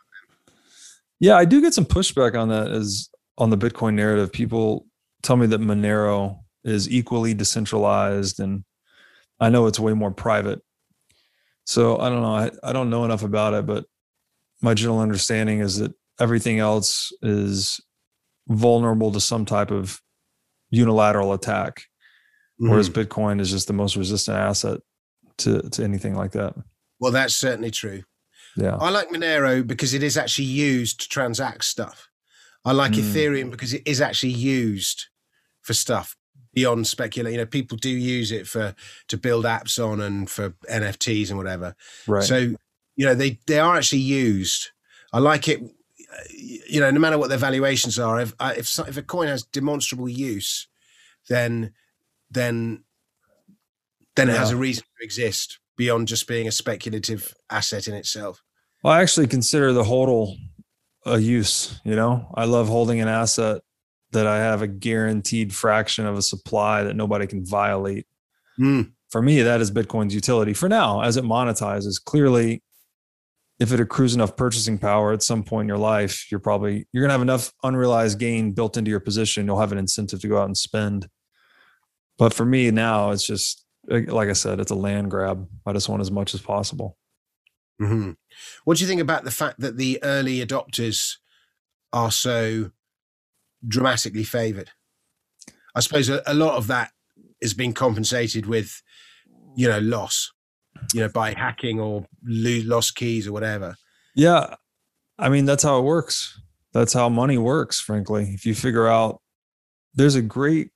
Yeah, 1.21 1.35
I 1.35 1.45
do 1.45 1.61
get 1.61 1.73
some 1.73 1.85
pushback 1.85 2.37
on 2.37 2.49
that 2.49 2.69
as 2.71 3.09
on 3.37 3.51
the 3.51 3.57
Bitcoin 3.57 3.93
narrative. 3.93 4.33
People 4.33 4.85
tell 5.23 5.37
me 5.37 5.47
that 5.47 5.61
Monero 5.61 6.39
is 6.65 6.89
equally 6.89 7.33
decentralized, 7.33 8.41
and 8.41 8.65
I 9.39 9.49
know 9.49 9.67
it's 9.67 9.79
way 9.79 9.93
more 9.93 10.11
private. 10.11 10.61
So 11.65 11.99
I 11.99 12.09
don't 12.09 12.21
know. 12.21 12.35
I, 12.35 12.51
I 12.63 12.73
don't 12.73 12.89
know 12.89 13.05
enough 13.05 13.23
about 13.23 13.53
it, 13.53 13.65
but 13.65 13.85
my 14.61 14.73
general 14.73 14.99
understanding 14.99 15.59
is 15.59 15.77
that 15.77 15.93
everything 16.19 16.59
else 16.59 17.13
is 17.21 17.79
vulnerable 18.49 19.11
to 19.11 19.19
some 19.19 19.45
type 19.45 19.71
of 19.71 20.01
unilateral 20.71 21.33
attack. 21.33 21.83
Mhm. 22.61 22.69
Whereas 22.69 22.89
Bitcoin 22.89 23.39
is 23.39 23.49
just 23.51 23.67
the 23.67 23.73
most 23.73 23.95
resistant 23.95 24.37
asset 24.37 24.81
to, 25.37 25.61
to 25.69 25.83
anything 25.83 26.15
like 26.15 26.31
that. 26.33 26.53
well, 26.99 27.13
that's 27.13 27.33
certainly 27.35 27.71
true. 27.71 28.03
Yeah. 28.57 28.75
I 28.75 28.89
like 28.89 29.09
Monero 29.09 29.65
because 29.65 29.93
it 29.93 30.03
is 30.03 30.17
actually 30.17 30.47
used 30.47 30.99
to 31.01 31.07
transact 31.07 31.63
stuff. 31.63 32.09
I 32.65 32.73
like 32.73 32.91
Mm. 32.91 33.03
Ethereum 33.03 33.51
because 33.51 33.73
it 33.73 33.83
is 33.85 34.01
actually 34.01 34.33
used 34.33 35.05
for 35.61 35.73
stuff 35.73 36.17
beyond 36.53 36.87
speculation. 36.87 37.33
You 37.33 37.37
know, 37.39 37.45
people 37.45 37.77
do 37.77 37.89
use 37.89 38.33
it 38.33 38.47
for 38.47 38.75
to 39.07 39.17
build 39.17 39.45
apps 39.45 39.79
on 39.81 40.01
and 40.01 40.29
for 40.29 40.49
NFTs 40.69 41.29
and 41.29 41.37
whatever. 41.37 41.73
Right. 42.05 42.23
So, 42.25 42.37
you 42.97 43.05
know, 43.05 43.15
they 43.15 43.39
they 43.47 43.59
are 43.59 43.77
actually 43.77 43.99
used. 44.01 44.71
I 45.13 45.19
like 45.19 45.47
it. 45.47 45.61
Uh, 46.11 46.23
You 46.35 46.79
know, 46.79 46.91
no 46.91 46.99
matter 46.99 47.17
what 47.17 47.29
their 47.29 47.37
valuations 47.37 47.99
are, 47.99 48.19
if 48.19 48.33
if 48.41 48.79
if 48.79 48.97
a 48.97 49.03
coin 49.03 49.27
has 49.27 49.43
demonstrable 49.43 50.09
use, 50.09 50.67
then 51.27 51.73
then 52.31 52.83
then 54.15 54.29
it 54.29 54.35
has 54.35 54.51
a 54.51 54.57
reason 54.57 54.83
to 54.83 55.05
exist 55.05 55.59
beyond 55.77 56.07
just 56.07 56.27
being 56.27 56.47
a 56.47 56.51
speculative 56.51 57.33
asset 57.49 57.87
in 57.87 57.95
itself. 57.95 58.43
Well, 58.83 58.93
I 58.93 59.01
actually 59.01 59.27
consider 59.27 59.71
the 59.71 59.83
hodl 59.83 60.35
a 61.05 61.17
use. 61.17 61.79
You 61.85 61.95
know, 61.95 62.31
I 62.35 62.45
love 62.45 62.67
holding 62.67 62.99
an 63.01 63.07
asset 63.07 63.61
that 64.11 64.27
I 64.27 64.37
have 64.37 64.61
a 64.61 64.67
guaranteed 64.67 65.53
fraction 65.53 66.05
of 66.05 66.17
a 66.17 66.21
supply 66.21 66.83
that 66.83 66.95
nobody 66.95 67.27
can 67.27 67.45
violate. 67.45 68.07
Mm. 68.59 68.91
For 69.09 69.21
me, 69.21 69.41
that 69.41 69.61
is 69.61 69.71
Bitcoin's 69.71 70.13
utility 70.13 70.53
for 70.53 70.67
now 70.67 71.01
as 71.01 71.17
it 71.17 71.23
monetizes. 71.23 72.03
Clearly, 72.03 72.61
if 73.59 73.73
it 73.73 73.79
accrues 73.79 74.15
enough 74.15 74.37
purchasing 74.37 74.77
power 74.77 75.11
at 75.11 75.21
some 75.21 75.43
point 75.43 75.65
in 75.65 75.67
your 75.67 75.77
life, 75.77 76.31
you're 76.31 76.39
probably 76.39 76.87
you're 76.91 77.03
gonna 77.03 77.13
have 77.13 77.21
enough 77.21 77.53
unrealized 77.63 78.17
gain 78.17 78.51
built 78.51 78.77
into 78.77 78.89
your 78.89 79.01
position. 79.01 79.45
You'll 79.45 79.59
have 79.59 79.71
an 79.71 79.77
incentive 79.77 80.21
to 80.21 80.27
go 80.27 80.39
out 80.39 80.45
and 80.45 80.57
spend. 80.57 81.09
But 82.17 82.33
for 82.33 82.45
me 82.45 82.71
now, 82.71 83.11
it's 83.11 83.25
just 83.25 83.65
like 83.87 84.29
I 84.29 84.33
said, 84.33 84.59
it's 84.59 84.71
a 84.71 84.75
land 84.75 85.09
grab. 85.11 85.47
I 85.65 85.73
just 85.73 85.89
want 85.89 86.01
as 86.01 86.11
much 86.11 86.33
as 86.33 86.41
possible. 86.41 86.97
hmm 87.79 88.11
What 88.63 88.77
do 88.77 88.83
you 88.83 88.87
think 88.87 89.01
about 89.01 89.23
the 89.23 89.31
fact 89.31 89.59
that 89.59 89.77
the 89.77 89.99
early 90.03 90.45
adopters 90.45 91.15
are 91.91 92.11
so 92.11 92.71
dramatically 93.67 94.23
favored? 94.23 94.69
I 95.75 95.81
suppose 95.81 96.09
a, 96.09 96.21
a 96.25 96.33
lot 96.33 96.55
of 96.55 96.67
that 96.67 96.91
is 97.41 97.53
being 97.53 97.73
compensated 97.73 98.45
with, 98.45 98.81
you 99.55 99.67
know, 99.67 99.79
loss, 99.79 100.31
you 100.93 101.01
know, 101.01 101.09
by 101.09 101.33
hacking 101.33 101.79
or 101.79 102.05
lose 102.23 102.65
lost 102.65 102.95
keys 102.95 103.27
or 103.27 103.31
whatever. 103.31 103.75
Yeah. 104.15 104.55
I 105.17 105.29
mean, 105.29 105.45
that's 105.45 105.63
how 105.63 105.79
it 105.79 105.83
works. 105.83 106.39
That's 106.73 106.93
how 106.93 107.09
money 107.09 107.37
works, 107.37 107.79
frankly. 107.79 108.31
If 108.33 108.45
you 108.45 108.55
figure 108.55 108.87
out 108.87 109.21
there's 109.93 110.15
a 110.15 110.21
great 110.21 110.69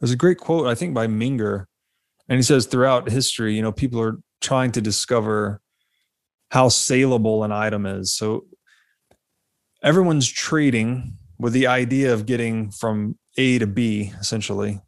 there's 0.00 0.12
a 0.12 0.16
great 0.16 0.38
quote, 0.38 0.66
I 0.66 0.74
think 0.74 0.92
by 0.92 1.06
Menger, 1.06 1.64
and 2.28 2.36
he 2.36 2.42
says 2.42 2.66
throughout 2.66 3.08
history, 3.08 3.54
you 3.54 3.62
know, 3.62 3.72
people 3.72 4.00
are 4.00 4.18
trying 4.40 4.72
to 4.72 4.80
discover 4.82 5.60
how 6.50 6.68
saleable 6.68 7.44
an 7.44 7.52
item 7.52 7.86
is. 7.86 8.14
So 8.14 8.44
everyone's 9.82 10.30
trading 10.30 11.14
with 11.38 11.54
the 11.54 11.66
idea 11.66 12.12
of 12.12 12.26
getting 12.26 12.70
from 12.70 13.18
A 13.38 13.58
to 13.58 13.66
B, 13.66 14.12
essentially 14.20 14.80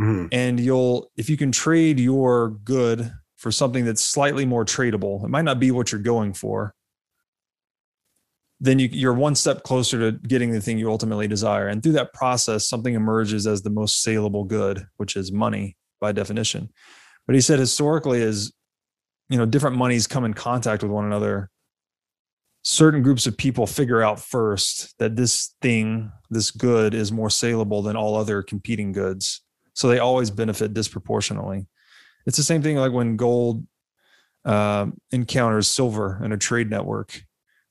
Mm-hmm. 0.00 0.26
and 0.30 0.60
you'll 0.60 1.10
if 1.16 1.28
you 1.28 1.36
can 1.36 1.50
trade 1.50 1.98
your 1.98 2.50
good 2.50 3.12
for 3.36 3.50
something 3.50 3.84
that's 3.84 4.02
slightly 4.02 4.46
more 4.46 4.64
tradable 4.64 5.24
it 5.24 5.28
might 5.28 5.44
not 5.44 5.58
be 5.58 5.72
what 5.72 5.90
you're 5.90 6.00
going 6.00 6.32
for 6.32 6.72
then 8.60 8.78
you, 8.78 8.88
you're 8.90 9.14
one 9.14 9.34
step 9.34 9.62
closer 9.62 9.98
to 9.98 10.18
getting 10.18 10.50
the 10.50 10.60
thing 10.60 10.78
you 10.78 10.90
ultimately 10.90 11.28
desire. 11.28 11.68
And 11.68 11.80
through 11.82 11.92
that 11.92 12.12
process 12.12 12.68
something 12.68 12.94
emerges 12.94 13.46
as 13.46 13.62
the 13.62 13.70
most 13.70 14.02
saleable 14.02 14.44
good 14.44 14.86
which 14.96 15.16
is 15.16 15.32
money 15.32 15.76
by 16.00 16.12
definition. 16.12 16.70
But 17.26 17.34
he 17.34 17.40
said 17.40 17.58
historically 17.58 18.22
as 18.22 18.52
you 19.28 19.36
know 19.36 19.46
different 19.46 19.76
monies 19.76 20.06
come 20.06 20.24
in 20.24 20.34
contact 20.34 20.82
with 20.82 20.92
one 20.92 21.04
another 21.04 21.50
certain 22.62 23.02
groups 23.02 23.26
of 23.26 23.36
people 23.36 23.66
figure 23.66 24.02
out 24.02 24.20
first 24.20 24.96
that 24.98 25.16
this 25.16 25.54
thing 25.62 26.10
this 26.30 26.50
good 26.50 26.94
is 26.94 27.12
more 27.12 27.30
saleable 27.30 27.82
than 27.82 27.96
all 27.96 28.16
other 28.16 28.42
competing 28.42 28.92
goods 28.92 29.42
so 29.78 29.86
they 29.86 30.00
always 30.00 30.28
benefit 30.28 30.74
disproportionately. 30.74 31.68
It's 32.26 32.36
the 32.36 32.42
same 32.42 32.62
thing 32.62 32.78
like 32.78 32.90
when 32.90 33.14
gold 33.14 33.64
um, 34.44 34.98
encounters 35.12 35.68
silver 35.68 36.20
in 36.20 36.32
a 36.32 36.36
trade 36.36 36.68
network. 36.68 37.22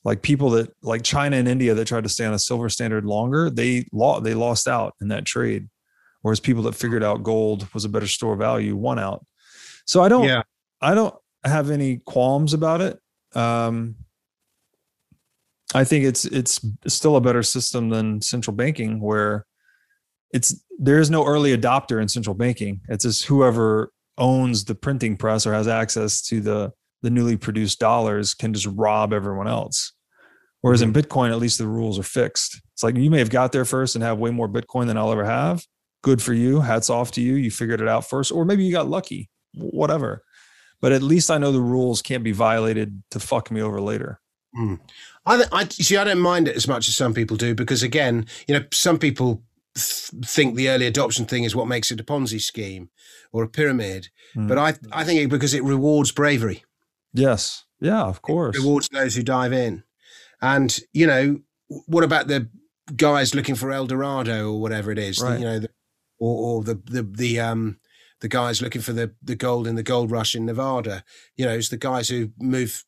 Like 0.05 0.21
people 0.21 0.51
that 0.51 0.73
like 0.81 1.03
China 1.03 1.35
and 1.35 1.49
India 1.49 1.73
that 1.73 1.85
tried 1.85 2.03
to 2.03 2.09
stay 2.09 2.25
on 2.25 2.33
a 2.33 2.39
silver 2.39 2.69
standard 2.69 3.03
longer, 3.03 3.49
they 3.49 3.89
lost 3.91 4.23
they 4.23 4.33
lost 4.33 4.69
out 4.69 4.95
in 5.01 5.09
that 5.09 5.25
trade. 5.25 5.67
Whereas 6.21 6.39
people 6.39 6.63
that 6.63 6.75
figured 6.75 7.03
out 7.03 7.23
gold 7.23 7.67
was 7.73 7.83
a 7.83 7.89
better 7.89 8.07
store 8.07 8.37
value 8.37 8.77
won 8.77 8.99
out. 8.99 9.25
So 9.83 10.01
I 10.01 10.07
don't 10.07 10.23
Yeah. 10.23 10.43
I 10.79 10.95
don't 10.95 11.13
have 11.43 11.71
any 11.71 11.97
qualms 11.97 12.53
about 12.53 12.79
it. 12.79 12.97
Um, 13.35 13.97
I 15.75 15.83
think 15.83 16.05
it's 16.05 16.23
it's 16.23 16.65
still 16.87 17.17
a 17.17 17.21
better 17.21 17.43
system 17.43 17.89
than 17.89 18.21
central 18.21 18.55
banking 18.55 19.01
where 19.01 19.45
it's 20.33 20.61
there 20.79 20.99
is 20.99 21.09
no 21.09 21.25
early 21.25 21.55
adopter 21.55 22.01
in 22.01 22.07
central 22.07 22.35
banking. 22.35 22.81
It's 22.89 23.03
just 23.03 23.25
whoever 23.25 23.91
owns 24.17 24.65
the 24.65 24.75
printing 24.75 25.17
press 25.17 25.45
or 25.45 25.53
has 25.53 25.67
access 25.67 26.21
to 26.23 26.41
the 26.41 26.71
the 27.03 27.09
newly 27.09 27.37
produced 27.37 27.79
dollars 27.79 28.33
can 28.33 28.53
just 28.53 28.67
rob 28.67 29.13
everyone 29.13 29.47
else. 29.47 29.93
Whereas 30.61 30.81
in 30.81 30.91
mm-hmm. 30.91 30.99
Bitcoin, 30.99 31.29
at 31.29 31.37
least 31.37 31.59
the 31.59 31.67
rules 31.67 31.99
are 31.99 32.03
fixed. 32.03 32.59
It's 32.73 32.83
like 32.83 32.95
you 32.95 33.11
may 33.11 33.19
have 33.19 33.29
got 33.29 33.51
there 33.51 33.65
first 33.65 33.95
and 33.95 34.03
have 34.03 34.17
way 34.17 34.31
more 34.31 34.49
Bitcoin 34.49 34.87
than 34.87 34.97
I'll 34.97 35.11
ever 35.11 35.25
have. 35.25 35.63
Good 36.03 36.21
for 36.21 36.33
you. 36.33 36.61
Hats 36.61 36.89
off 36.89 37.11
to 37.11 37.21
you. 37.21 37.35
You 37.35 37.51
figured 37.51 37.81
it 37.81 37.87
out 37.87 38.09
first, 38.09 38.31
or 38.31 38.45
maybe 38.45 38.63
you 38.63 38.71
got 38.71 38.89
lucky. 38.89 39.29
Whatever. 39.53 40.23
But 40.81 40.91
at 40.91 41.01
least 41.01 41.31
I 41.31 41.37
know 41.37 41.51
the 41.51 41.61
rules 41.61 42.01
can't 42.01 42.23
be 42.23 42.31
violated 42.31 43.01
to 43.11 43.19
fuck 43.19 43.49
me 43.49 43.61
over 43.61 43.81
later. 43.81 44.19
Hmm. 44.55 44.75
I, 45.25 45.43
I 45.51 45.65
see. 45.65 45.97
I 45.97 46.03
don't 46.03 46.19
mind 46.19 46.47
it 46.47 46.55
as 46.55 46.67
much 46.67 46.87
as 46.87 46.95
some 46.95 47.13
people 47.13 47.35
do 47.37 47.53
because, 47.55 47.83
again, 47.83 48.25
you 48.47 48.57
know, 48.57 48.65
some 48.71 48.97
people 48.97 49.43
think 49.77 50.55
the 50.55 50.69
early 50.69 50.87
adoption 50.87 51.25
thing 51.25 51.43
is 51.43 51.55
what 51.55 51.67
makes 51.67 51.91
it 51.91 51.99
a 51.99 52.03
Ponzi 52.03 52.41
scheme 52.41 52.89
or 53.31 53.43
a 53.43 53.47
pyramid. 53.47 54.09
Mm. 54.35 54.47
But 54.47 54.57
I, 54.57 54.73
I 54.91 55.03
think 55.03 55.21
it, 55.21 55.29
because 55.29 55.53
it 55.53 55.63
rewards 55.63 56.11
bravery, 56.11 56.63
Yes. 57.13 57.65
Yeah, 57.79 58.03
of 58.03 58.21
course. 58.21 58.57
rewards 58.57 58.89
those 58.89 59.15
who 59.15 59.23
dive 59.23 59.53
in. 59.53 59.83
And 60.41 60.77
you 60.93 61.07
know, 61.07 61.39
what 61.67 62.03
about 62.03 62.27
the 62.27 62.49
guys 62.95 63.35
looking 63.35 63.55
for 63.55 63.71
El 63.71 63.87
Dorado 63.87 64.51
or 64.51 64.61
whatever 64.61 64.91
it 64.91 64.99
is? 64.99 65.21
Right. 65.21 65.39
you 65.39 65.45
know, 65.45 65.59
the, 65.59 65.69
or, 66.19 66.57
or 66.57 66.63
the 66.63 66.81
the 66.85 67.03
the 67.03 67.39
um 67.39 67.79
the 68.21 68.27
guys 68.27 68.61
looking 68.61 68.81
for 68.81 68.93
the 68.93 69.13
the 69.21 69.35
gold 69.35 69.67
in 69.67 69.75
the 69.75 69.83
gold 69.83 70.11
rush 70.11 70.35
in 70.35 70.45
Nevada. 70.45 71.03
You 71.35 71.45
know, 71.45 71.53
it's 71.53 71.69
the 71.69 71.77
guys 71.77 72.09
who 72.09 72.31
move 72.39 72.83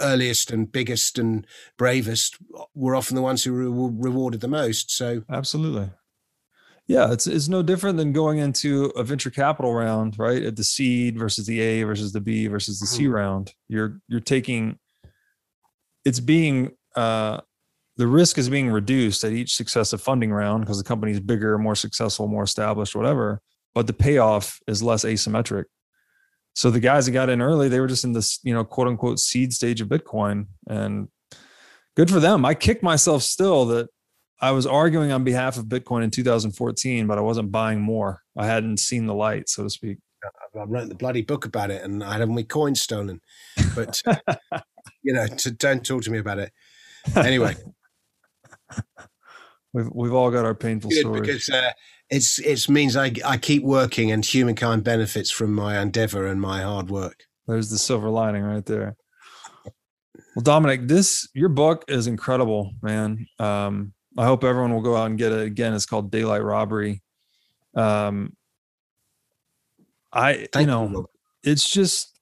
earliest 0.00 0.50
and 0.50 0.70
biggest 0.70 1.18
and 1.18 1.46
bravest 1.76 2.36
were 2.74 2.96
often 2.96 3.14
the 3.14 3.22
ones 3.22 3.44
who 3.44 3.52
were 3.72 3.90
rewarded 3.90 4.40
the 4.40 4.48
most. 4.48 4.90
So 4.90 5.22
Absolutely. 5.30 5.90
Yeah, 6.88 7.12
it's 7.12 7.26
it's 7.26 7.48
no 7.48 7.62
different 7.62 7.96
than 7.96 8.12
going 8.12 8.38
into 8.38 8.86
a 8.96 9.02
venture 9.02 9.30
capital 9.30 9.74
round, 9.74 10.18
right? 10.18 10.42
At 10.42 10.56
the 10.56 10.62
seed 10.62 11.18
versus 11.18 11.46
the 11.46 11.60
A 11.60 11.82
versus 11.82 12.12
the 12.12 12.20
B 12.20 12.46
versus 12.46 12.78
the 12.78 12.86
C 12.86 13.08
round. 13.08 13.52
You're 13.68 14.00
you're 14.08 14.20
taking 14.20 14.78
it's 16.04 16.20
being 16.20 16.76
uh 16.94 17.40
the 17.96 18.06
risk 18.06 18.38
is 18.38 18.48
being 18.48 18.70
reduced 18.70 19.24
at 19.24 19.32
each 19.32 19.54
successive 19.54 20.00
funding 20.00 20.30
round 20.30 20.62
because 20.62 20.78
the 20.78 20.84
company's 20.84 21.18
bigger, 21.18 21.58
more 21.58 21.74
successful, 21.74 22.28
more 22.28 22.44
established, 22.44 22.94
whatever. 22.94 23.40
But 23.74 23.86
the 23.86 23.92
payoff 23.92 24.60
is 24.68 24.82
less 24.82 25.04
asymmetric. 25.04 25.64
So 26.54 26.70
the 26.70 26.80
guys 26.80 27.06
that 27.06 27.12
got 27.12 27.30
in 27.30 27.42
early, 27.42 27.68
they 27.68 27.80
were 27.80 27.86
just 27.86 28.04
in 28.04 28.12
this, 28.12 28.38
you 28.42 28.54
know, 28.54 28.64
quote 28.64 28.88
unquote 28.88 29.18
seed 29.18 29.52
stage 29.52 29.80
of 29.80 29.88
Bitcoin. 29.88 30.46
And 30.68 31.08
good 31.96 32.10
for 32.10 32.20
them. 32.20 32.44
I 32.44 32.54
kick 32.54 32.82
myself 32.82 33.22
still 33.22 33.64
that 33.66 33.88
I 34.40 34.50
was 34.50 34.66
arguing 34.66 35.12
on 35.12 35.24
behalf 35.24 35.56
of 35.56 35.64
Bitcoin 35.66 36.04
in 36.04 36.10
2014, 36.10 37.06
but 37.06 37.18
I 37.18 37.22
wasn't 37.22 37.50
buying 37.50 37.80
more. 37.80 38.22
I 38.36 38.46
hadn't 38.46 38.78
seen 38.78 39.06
the 39.06 39.14
light, 39.14 39.48
so 39.48 39.62
to 39.62 39.70
speak. 39.70 39.98
I 40.24 40.64
wrote 40.64 40.88
the 40.88 40.94
bloody 40.94 41.22
book 41.22 41.44
about 41.44 41.70
it, 41.70 41.82
and 41.82 42.02
I 42.02 42.18
had 42.18 42.28
my 42.28 42.42
coins 42.42 42.80
stolen. 42.80 43.20
But 43.74 44.02
you 45.02 45.12
know, 45.12 45.26
to, 45.26 45.50
don't 45.50 45.84
talk 45.84 46.02
to 46.02 46.10
me 46.10 46.18
about 46.18 46.38
it. 46.38 46.52
Anyway, 47.14 47.54
We've 49.76 49.90
we've 49.92 50.14
all 50.14 50.30
got 50.30 50.46
our 50.46 50.54
painful 50.54 50.88
good 50.88 51.00
stories. 51.00 51.20
because 51.20 51.48
uh, 51.50 51.70
it's 52.08 52.38
it 52.38 52.66
means 52.70 52.96
I 52.96 53.12
I 53.26 53.36
keep 53.36 53.62
working, 53.62 54.10
and 54.10 54.24
humankind 54.24 54.84
benefits 54.84 55.30
from 55.30 55.52
my 55.52 55.78
endeavor 55.78 56.26
and 56.26 56.40
my 56.40 56.62
hard 56.62 56.88
work. 56.88 57.24
There's 57.46 57.68
the 57.68 57.76
silver 57.76 58.08
lining 58.08 58.42
right 58.42 58.64
there. 58.64 58.96
Well, 60.34 60.42
Dominic, 60.42 60.88
this 60.88 61.28
your 61.34 61.50
book 61.50 61.84
is 61.88 62.06
incredible, 62.06 62.72
man. 62.80 63.26
Um, 63.38 63.92
I 64.18 64.24
hope 64.24 64.44
everyone 64.44 64.72
will 64.72 64.82
go 64.82 64.96
out 64.96 65.06
and 65.06 65.18
get 65.18 65.32
it. 65.32 65.46
Again, 65.46 65.74
it's 65.74 65.86
called 65.86 66.10
Daylight 66.10 66.42
Robbery. 66.42 67.02
Um, 67.74 68.34
I 70.12 70.48
Thank 70.52 70.62
you 70.62 70.66
know 70.66 70.86
Robert. 70.86 71.10
it's 71.42 71.68
just 71.68 72.18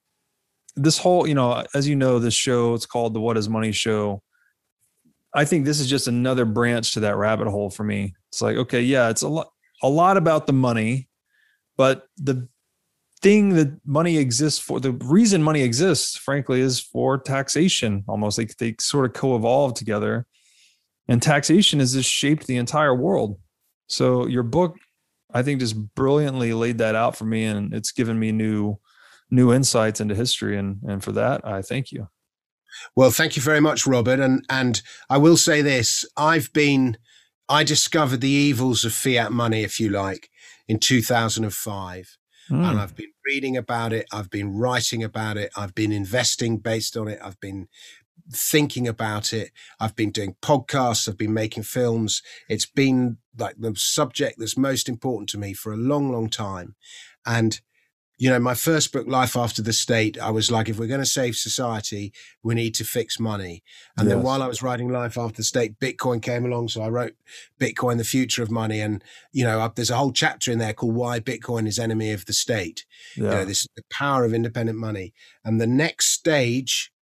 this 0.74 0.98
whole 0.98 1.28
you 1.28 1.34
know 1.34 1.64
as 1.74 1.86
you 1.86 1.94
know 1.94 2.18
this 2.18 2.34
show 2.34 2.74
it's 2.74 2.86
called 2.86 3.14
the 3.14 3.20
what 3.20 3.36
is 3.36 3.48
money 3.48 3.70
show 3.70 4.24
I 5.34 5.44
think 5.44 5.64
this 5.64 5.80
is 5.80 5.88
just 5.90 6.06
another 6.06 6.44
branch 6.44 6.92
to 6.94 7.00
that 7.00 7.16
rabbit 7.16 7.48
hole 7.48 7.68
for 7.68 7.82
me. 7.82 8.14
It's 8.30 8.40
like, 8.40 8.56
okay, 8.56 8.80
yeah, 8.80 9.10
it's 9.10 9.22
a 9.22 9.28
lot 9.28 9.48
a 9.82 9.88
lot 9.88 10.16
about 10.16 10.46
the 10.46 10.52
money, 10.52 11.08
but 11.76 12.06
the 12.16 12.48
thing 13.20 13.50
that 13.50 13.80
money 13.84 14.16
exists 14.16 14.60
for, 14.60 14.78
the 14.78 14.92
reason 14.92 15.42
money 15.42 15.62
exists, 15.62 16.16
frankly, 16.16 16.60
is 16.60 16.78
for 16.78 17.18
taxation. 17.18 18.04
Almost 18.06 18.38
like 18.38 18.56
they 18.56 18.76
sort 18.80 19.06
of 19.06 19.12
co-evolve 19.12 19.74
together. 19.74 20.26
And 21.08 21.20
taxation 21.20 21.80
has 21.80 21.92
just 21.92 22.10
shaped 22.10 22.46
the 22.46 22.56
entire 22.56 22.94
world. 22.94 23.38
So 23.86 24.26
your 24.26 24.42
book, 24.42 24.76
I 25.32 25.42
think, 25.42 25.60
just 25.60 25.94
brilliantly 25.94 26.52
laid 26.52 26.78
that 26.78 26.94
out 26.94 27.16
for 27.16 27.24
me, 27.24 27.44
and 27.44 27.74
it's 27.74 27.92
given 27.92 28.18
me 28.18 28.32
new 28.32 28.78
new 29.30 29.52
insights 29.52 30.00
into 30.00 30.14
history. 30.14 30.56
And 30.56 30.78
and 30.86 31.02
for 31.02 31.12
that, 31.12 31.46
I 31.46 31.62
thank 31.62 31.92
you. 31.92 32.08
Well, 32.96 33.10
thank 33.10 33.36
you 33.36 33.42
very 33.42 33.60
much, 33.60 33.86
Robert. 33.86 34.20
And 34.20 34.44
and 34.48 34.80
I 35.10 35.18
will 35.18 35.36
say 35.36 35.62
this: 35.62 36.04
I've 36.16 36.52
been, 36.52 36.96
I 37.48 37.64
discovered 37.64 38.20
the 38.20 38.28
evils 38.28 38.84
of 38.84 38.92
fiat 38.92 39.32
money, 39.32 39.62
if 39.62 39.78
you 39.78 39.90
like, 39.90 40.30
in 40.68 40.78
2005, 40.78 42.16
mm. 42.50 42.70
and 42.70 42.80
I've 42.80 42.96
been 42.96 43.12
reading 43.26 43.56
about 43.56 43.92
it. 43.92 44.06
I've 44.12 44.30
been 44.30 44.56
writing 44.56 45.02
about 45.04 45.36
it. 45.36 45.50
I've 45.56 45.74
been 45.74 45.92
investing 45.92 46.58
based 46.58 46.96
on 46.96 47.08
it. 47.08 47.18
I've 47.22 47.40
been 47.40 47.68
thinking 48.32 48.88
about 48.88 49.32
it. 49.32 49.50
I've 49.78 49.96
been 49.96 50.10
doing 50.10 50.36
podcasts. 50.40 51.08
I've 51.08 51.18
been 51.18 51.34
making 51.34 51.64
films. 51.64 52.22
It's 52.48 52.66
been 52.66 53.18
like 53.38 53.56
the 53.58 53.74
subject 53.76 54.38
that's 54.38 54.56
most 54.56 54.88
important 54.88 55.28
to 55.30 55.38
me 55.38 55.52
for 55.52 55.72
a 55.72 55.76
long, 55.76 56.10
long 56.10 56.28
time, 56.28 56.76
and 57.26 57.60
you 58.16 58.30
know, 58.30 58.38
my 58.38 58.54
first 58.54 58.92
book, 58.92 59.08
Life 59.08 59.36
After 59.36 59.60
the 59.60 59.72
State, 59.72 60.18
I 60.20 60.30
was 60.30 60.50
like, 60.50 60.68
if 60.68 60.78
we're 60.78 60.86
going 60.86 61.00
to 61.00 61.06
save 61.06 61.34
society, 61.34 62.12
we 62.44 62.54
need 62.54 62.74
to 62.76 62.84
fix 62.84 63.18
money. 63.18 63.64
And 63.96 64.06
yes. 64.06 64.14
then 64.14 64.24
while 64.24 64.42
I 64.42 64.46
was 64.46 64.62
writing 64.62 64.88
Life 64.88 65.18
After 65.18 65.38
the 65.38 65.44
State, 65.44 65.80
Bitcoin 65.80 66.22
came 66.22 66.44
along. 66.44 66.68
So 66.68 66.82
I 66.82 66.88
wrote 66.90 67.14
Bitcoin, 67.60 67.98
the 67.98 68.04
future 68.04 68.42
of 68.42 68.52
money. 68.52 68.80
And, 68.80 69.02
you 69.32 69.44
know, 69.44 69.70
there's 69.74 69.90
a 69.90 69.96
whole 69.96 70.12
chapter 70.12 70.52
in 70.52 70.58
there 70.58 70.72
called 70.72 70.94
Why 70.94 71.18
Bitcoin 71.18 71.66
is 71.66 71.78
Enemy 71.78 72.12
of 72.12 72.26
the 72.26 72.32
State. 72.32 72.86
Yeah. 73.16 73.24
You 73.24 73.30
know, 73.30 73.44
this 73.44 73.62
is 73.62 73.68
the 73.74 73.82
power 73.90 74.24
of 74.24 74.32
independent 74.32 74.78
money. 74.78 75.12
And 75.44 75.60
the 75.60 75.66
next 75.66 76.06
stage, 76.06 76.92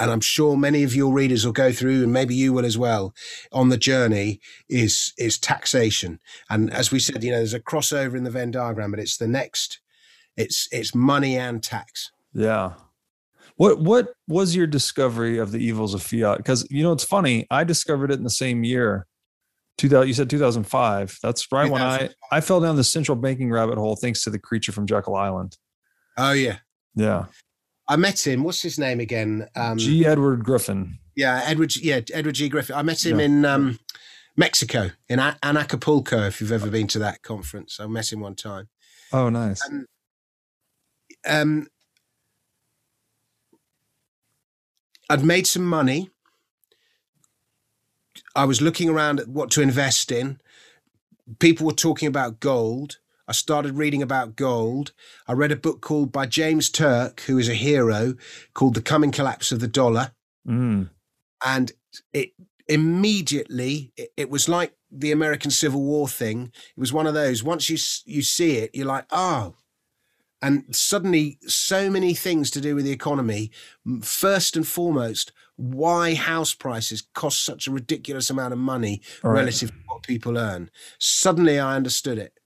and 0.00 0.10
I'm 0.10 0.20
sure 0.20 0.56
many 0.56 0.82
of 0.82 0.94
your 0.96 1.12
readers 1.12 1.44
will 1.44 1.52
go 1.52 1.70
through, 1.70 2.02
and 2.02 2.12
maybe 2.12 2.34
you 2.34 2.52
will 2.52 2.64
as 2.64 2.78
well, 2.78 3.14
on 3.52 3.68
the 3.68 3.76
journey 3.76 4.40
is 4.68 5.12
is 5.18 5.38
taxation. 5.38 6.18
And 6.48 6.72
as 6.72 6.90
we 6.90 6.98
said, 6.98 7.22
you 7.22 7.30
know, 7.30 7.36
there's 7.36 7.54
a 7.54 7.60
crossover 7.60 8.16
in 8.16 8.24
the 8.24 8.30
Venn 8.30 8.50
diagram, 8.50 8.90
but 8.90 9.00
it's 9.00 9.18
the 9.18 9.28
next 9.28 9.80
it's 10.36 10.68
it's 10.72 10.94
money 10.94 11.36
and 11.36 11.62
tax. 11.62 12.10
Yeah. 12.32 12.72
What 13.56 13.80
what 13.80 14.14
was 14.26 14.56
your 14.56 14.66
discovery 14.66 15.38
of 15.38 15.52
the 15.52 15.58
evils 15.58 15.92
of 15.92 16.02
fiat? 16.02 16.38
Because 16.38 16.66
you 16.70 16.82
know 16.82 16.92
it's 16.92 17.04
funny, 17.04 17.46
I 17.50 17.64
discovered 17.64 18.10
it 18.10 18.18
in 18.18 18.24
the 18.24 18.30
same 18.30 18.64
year. 18.64 19.06
2000, 19.76 20.08
you 20.08 20.14
said 20.14 20.28
2005. 20.28 21.18
That's 21.22 21.50
right 21.52 21.70
when 21.70 21.82
I 21.82 22.10
I 22.32 22.40
fell 22.40 22.60
down 22.60 22.76
the 22.76 22.84
central 22.84 23.16
banking 23.16 23.50
rabbit 23.50 23.76
hole 23.76 23.96
thanks 23.96 24.24
to 24.24 24.30
the 24.30 24.38
creature 24.38 24.72
from 24.72 24.86
Jekyll 24.86 25.14
Island. 25.14 25.58
Oh 26.16 26.32
yeah. 26.32 26.58
Yeah. 26.94 27.26
I 27.90 27.96
met 27.96 28.24
him. 28.24 28.44
What's 28.44 28.62
his 28.62 28.78
name 28.78 29.00
again? 29.00 29.48
Um, 29.56 29.76
G. 29.76 30.06
Edward 30.06 30.44
Griffin. 30.44 31.00
Yeah, 31.16 31.42
Edward. 31.44 31.74
Yeah, 31.74 32.00
Edward 32.14 32.36
G. 32.36 32.48
Griffin. 32.48 32.76
I 32.76 32.82
met 32.82 33.04
him 33.04 33.18
yeah. 33.18 33.26
in 33.26 33.44
um, 33.44 33.80
Mexico, 34.36 34.90
in 35.08 35.18
a- 35.18 35.36
Acapulco. 35.42 36.22
If 36.22 36.40
you've 36.40 36.52
ever 36.52 36.70
been 36.70 36.86
to 36.86 37.00
that 37.00 37.22
conference, 37.22 37.80
I 37.80 37.88
met 37.88 38.12
him 38.12 38.20
one 38.20 38.36
time. 38.36 38.68
Oh, 39.12 39.28
nice. 39.28 39.60
And 39.68 39.86
um, 41.26 41.66
I'd 45.10 45.24
made 45.24 45.48
some 45.48 45.64
money. 45.64 46.10
I 48.36 48.44
was 48.44 48.62
looking 48.62 48.88
around 48.88 49.18
at 49.18 49.26
what 49.26 49.50
to 49.50 49.62
invest 49.62 50.12
in. 50.12 50.38
People 51.40 51.66
were 51.66 51.72
talking 51.72 52.06
about 52.06 52.38
gold. 52.38 52.98
I 53.30 53.32
started 53.32 53.76
reading 53.76 54.02
about 54.02 54.34
gold. 54.34 54.90
I 55.28 55.34
read 55.34 55.52
a 55.52 55.56
book 55.56 55.80
called 55.80 56.10
by 56.10 56.26
James 56.26 56.68
Turk, 56.68 57.20
who 57.28 57.38
is 57.38 57.48
a 57.48 57.54
hero, 57.54 58.16
called 58.54 58.74
The 58.74 58.82
Coming 58.82 59.12
Collapse 59.12 59.52
of 59.52 59.60
the 59.60 59.68
Dollar. 59.68 60.10
Mm. 60.44 60.90
And 61.46 61.70
it 62.12 62.32
immediately, 62.66 63.92
it, 63.96 64.12
it, 64.16 64.30
was 64.30 64.48
like 64.48 64.74
the 64.90 65.12
American 65.12 65.52
Civil 65.52 65.80
War 65.80 66.08
thing. 66.08 66.50
It 66.76 66.80
was 66.80 66.92
one 66.92 67.06
of 67.06 67.14
those. 67.14 67.44
Once 67.44 67.70
you 67.70 67.78
you 68.04 68.22
see 68.22 68.56
it, 68.56 68.72
you're 68.74 68.84
like, 68.84 69.06
oh, 69.12 69.54
and 70.42 70.64
suddenly 70.74 71.38
so 71.46 71.88
many 71.88 72.14
things 72.14 72.50
to 72.50 72.60
do 72.60 72.74
with 72.74 72.84
the 72.84 72.90
economy. 72.90 73.52
First 74.02 74.56
and 74.56 74.66
foremost, 74.66 75.30
why 75.54 76.14
house 76.14 76.52
prices 76.52 77.04
cost 77.14 77.44
such 77.44 77.68
a 77.68 77.70
ridiculous 77.70 78.28
amount 78.28 78.54
of 78.54 78.58
money 78.58 79.02
right. 79.22 79.34
relative 79.34 79.70
to 79.70 79.76
what 79.86 80.02
people 80.02 80.36
earn. 80.36 80.68
Suddenly 80.98 81.60
I 81.60 81.76
understood 81.76 82.18
it. 82.18 82.39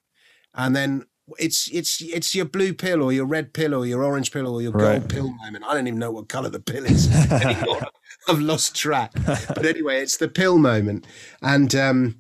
And 0.55 0.75
then 0.75 1.05
it's 1.39 1.69
it's 1.73 2.03
it's 2.03 2.35
your 2.35 2.45
blue 2.45 2.75
pill 2.75 3.03
or 3.03 3.13
your 3.13 3.25
red 3.25 3.53
pill 3.53 3.75
or 3.75 3.87
your 3.87 4.05
orange 4.05 4.31
pill 4.31 4.47
or 4.47 4.61
your 4.61 4.73
right. 4.73 4.99
gold 4.99 5.11
pill 5.11 5.33
moment. 5.33 5.65
I 5.67 5.75
don't 5.75 5.87
even 5.87 5.99
know 5.99 6.11
what 6.11 6.29
color 6.29 6.51
the 6.51 6.61
pill 6.61 6.85
is 6.85 7.09
anymore. 7.33 7.83
I've 8.29 8.41
lost 8.41 8.75
track. 8.77 9.13
But 9.25 9.65
anyway, 9.65 10.01
it's 10.01 10.17
the 10.19 10.29
pill 10.29 10.59
moment. 10.59 11.07
And 11.43 11.75
um 11.75 12.17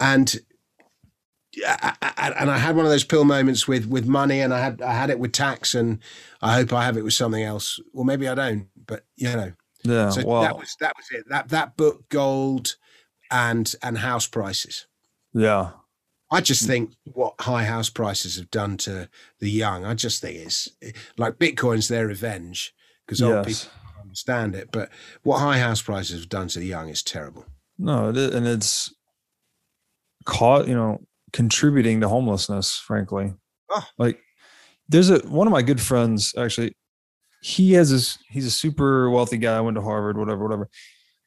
and 0.00 0.36
I, 1.66 2.34
and 2.38 2.50
I 2.50 2.58
had 2.58 2.76
one 2.76 2.84
of 2.84 2.90
those 2.90 3.04
pill 3.04 3.24
moments 3.24 3.66
with 3.66 3.86
with 3.86 4.06
money, 4.06 4.40
and 4.40 4.52
I 4.52 4.60
had 4.60 4.82
I 4.82 4.92
had 4.92 5.10
it 5.10 5.18
with 5.18 5.32
tax, 5.32 5.74
and 5.74 6.00
I 6.42 6.54
hope 6.54 6.72
I 6.72 6.84
have 6.84 6.96
it 6.96 7.04
with 7.04 7.14
something 7.14 7.42
else, 7.42 7.80
or 7.94 8.04
maybe 8.04 8.28
I 8.28 8.34
don't. 8.34 8.68
But 8.86 9.04
you 9.16 9.28
know, 9.28 9.52
yeah. 9.82 10.10
So 10.10 10.26
well, 10.26 10.42
that 10.42 10.56
was 10.56 10.76
that 10.80 10.94
was 10.96 11.06
it. 11.12 11.24
That 11.28 11.48
that 11.50 11.76
book, 11.76 12.08
gold, 12.08 12.76
and 13.30 13.72
and 13.82 13.98
house 13.98 14.26
prices. 14.26 14.86
Yeah, 15.32 15.70
I 16.30 16.40
just 16.40 16.66
think 16.66 16.92
what 17.04 17.34
high 17.40 17.64
house 17.64 17.88
prices 17.88 18.36
have 18.36 18.50
done 18.50 18.76
to 18.78 19.08
the 19.38 19.50
young. 19.50 19.84
I 19.84 19.94
just 19.94 20.20
think 20.20 20.38
it's 20.38 20.68
like 21.16 21.34
Bitcoin's 21.34 21.88
their 21.88 22.06
revenge 22.06 22.74
because 23.06 23.22
old 23.22 23.46
yes. 23.46 23.64
people 23.64 23.78
understand 24.02 24.54
it. 24.54 24.70
But 24.72 24.90
what 25.22 25.38
high 25.38 25.58
house 25.58 25.82
prices 25.82 26.20
have 26.20 26.28
done 26.28 26.48
to 26.48 26.58
the 26.58 26.66
young 26.66 26.88
is 26.88 27.02
terrible. 27.02 27.46
No, 27.78 28.08
and 28.08 28.46
it's 28.46 28.92
caught. 30.24 30.66
You 30.66 30.74
know, 30.74 31.00
contributing 31.32 32.00
to 32.00 32.08
homelessness, 32.08 32.76
frankly. 32.76 33.34
Oh. 33.70 33.86
Like 33.98 34.20
there's 34.88 35.10
a 35.10 35.18
one 35.18 35.46
of 35.46 35.52
my 35.52 35.62
good 35.62 35.80
friends 35.80 36.34
actually, 36.36 36.74
he 37.42 37.74
has 37.74 37.90
this, 37.90 38.18
he's 38.30 38.46
a 38.46 38.50
super 38.50 39.10
wealthy 39.10 39.36
guy, 39.36 39.60
went 39.60 39.76
to 39.76 39.82
Harvard, 39.82 40.16
whatever, 40.16 40.42
whatever. 40.42 40.68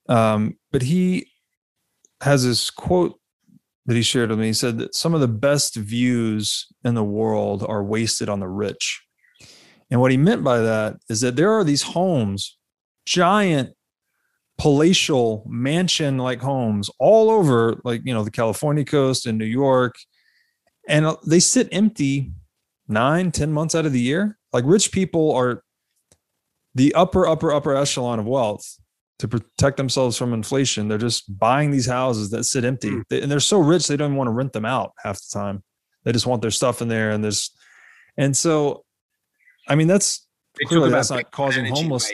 Um, 0.08 0.58
but 0.72 0.82
he 0.82 1.28
has 2.22 2.44
this 2.44 2.70
quote 2.70 3.19
that 3.90 3.96
he 3.96 4.04
shared 4.04 4.30
with 4.30 4.38
me. 4.38 4.46
He 4.46 4.54
said 4.54 4.78
that 4.78 4.94
some 4.94 5.16
of 5.16 5.20
the 5.20 5.28
best 5.28 5.76
views 5.76 6.68
in 6.84 6.94
the 6.94 7.04
world 7.04 7.66
are 7.68 7.84
wasted 7.84 8.30
on 8.30 8.40
the 8.40 8.48
rich. 8.48 9.02
And 9.90 10.00
what 10.00 10.12
he 10.12 10.18
meant 10.18 10.44
by 10.44 10.60
that 10.60 10.98
is 11.10 11.22
that 11.22 11.36
there 11.36 11.52
are 11.52 11.64
these 11.64 11.82
homes, 11.82 12.56
giant 13.08 13.72
palatial 14.60 15.44
mansion 15.48 16.20
like 16.20 16.40
homes 16.40 16.92
all 17.00 17.32
over 17.32 17.80
like 17.86 18.02
you 18.04 18.14
know 18.14 18.26
the 18.26 18.30
california 18.30 18.84
coast 18.84 19.26
and 19.26 19.38
new 19.38 19.46
york 19.46 19.96
and 20.90 21.06
uh, 21.06 21.16
they 21.26 21.40
sit 21.40 21.70
empty 21.72 22.30
nine 22.90 23.32
ten 23.32 23.54
months 23.54 23.74
out 23.74 23.86
of 23.86 23.94
the 23.94 24.02
year 24.02 24.38
like 24.52 24.66
rich 24.68 24.92
people 24.92 25.32
are 25.32 25.64
the 26.76 26.94
upper 26.94 27.26
upper 27.26 27.54
upper 27.54 27.74
echelon 27.74 28.20
of 28.20 28.26
wealth 28.26 28.78
to 29.20 29.28
protect 29.28 29.78
themselves 29.78 30.18
from 30.18 30.34
inflation 30.34 30.88
they're 30.88 30.98
just 30.98 31.38
buying 31.38 31.72
these 31.72 31.86
houses 31.86 32.30
that 32.30 32.44
sit 32.44 32.66
empty 32.66 32.92
mm. 32.92 33.04
they, 33.10 33.22
and 33.22 33.32
they're 33.32 33.40
so 33.40 33.60
rich 33.60 33.88
they 33.88 33.96
don't 33.96 34.08
even 34.08 34.18
want 34.18 34.28
to 34.28 34.32
rent 34.32 34.54
them 34.54 34.66
out 34.66 34.94
half 35.04 35.18
the 35.18 35.30
time 35.32 35.64
they 36.04 36.12
just 36.12 36.28
want 36.28 36.42
their 36.42 36.52
stuff 36.52 36.82
in 36.82 36.88
there 36.88 37.12
and 37.12 37.24
there's 37.24 37.52
and 38.18 38.36
so 38.36 38.84
i 39.68 39.76
mean 39.76 39.88
that's 39.88 40.26
clearly 40.66 40.90
that's 40.90 41.12
not 41.12 41.32
causing 41.32 41.66
homeless 41.66 42.12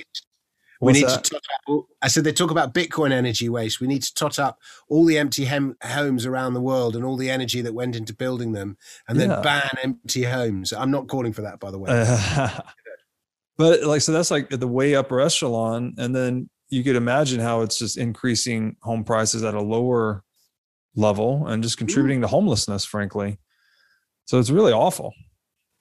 we 0.82 0.94
need 0.94 1.08
that? 1.08 1.24
to 1.24 1.32
tot 1.32 1.42
up. 1.70 1.86
I 2.02 2.08
said 2.08 2.24
they 2.24 2.34
talk 2.34 2.52
about 2.52 2.74
Bitcoin 2.74 3.12
energy 3.12 3.50
waste. 3.50 3.80
We 3.80 3.88
need 3.88 4.04
to 4.04 4.14
tot 4.14 4.40
up 4.40 4.60
all 4.90 5.06
the 5.06 5.18
empty 5.18 5.46
hem- 5.46 5.78
homes 5.82 6.26
around 6.26 6.54
the 6.54 6.62
world 6.62 6.96
and 6.96 7.06
all 7.06 7.18
the 7.18 7.30
energy 7.30 7.62
that 7.62 7.74
went 7.74 7.96
into 7.96 8.14
building 8.14 8.52
them, 8.52 8.78
and 9.08 9.20
then 9.20 9.30
ban 9.42 9.70
empty 9.84 10.24
homes. 10.24 10.74
I'm 10.74 10.92
not 10.92 11.08
calling 11.08 11.34
for 11.34 11.42
that, 11.44 11.60
by 11.60 11.72
the 11.72 11.80
way. 11.80 11.90
Uh, 11.92 12.60
but 13.58 13.84
like, 13.84 14.02
so 14.02 14.12
that's 14.12 14.32
like 14.32 14.50
the 14.50 14.68
way 14.68 14.96
upper 14.96 15.22
echelon, 15.22 15.96
and 15.98 16.16
then 16.16 16.50
you 16.70 16.84
could 16.84 16.96
imagine 16.96 17.40
how 17.40 17.62
it's 17.62 17.78
just 17.78 17.98
increasing 17.98 18.76
home 18.82 19.04
prices 19.04 19.44
at 19.44 19.54
a 19.54 19.62
lower 19.62 20.24
level 20.96 21.48
and 21.48 21.62
just 21.62 21.78
contributing 21.78 22.22
to 22.22 22.28
homelessness, 22.28 22.86
frankly. 22.86 23.40
So 24.26 24.40
it's 24.40 24.50
really 24.50 24.74
awful. 24.74 25.14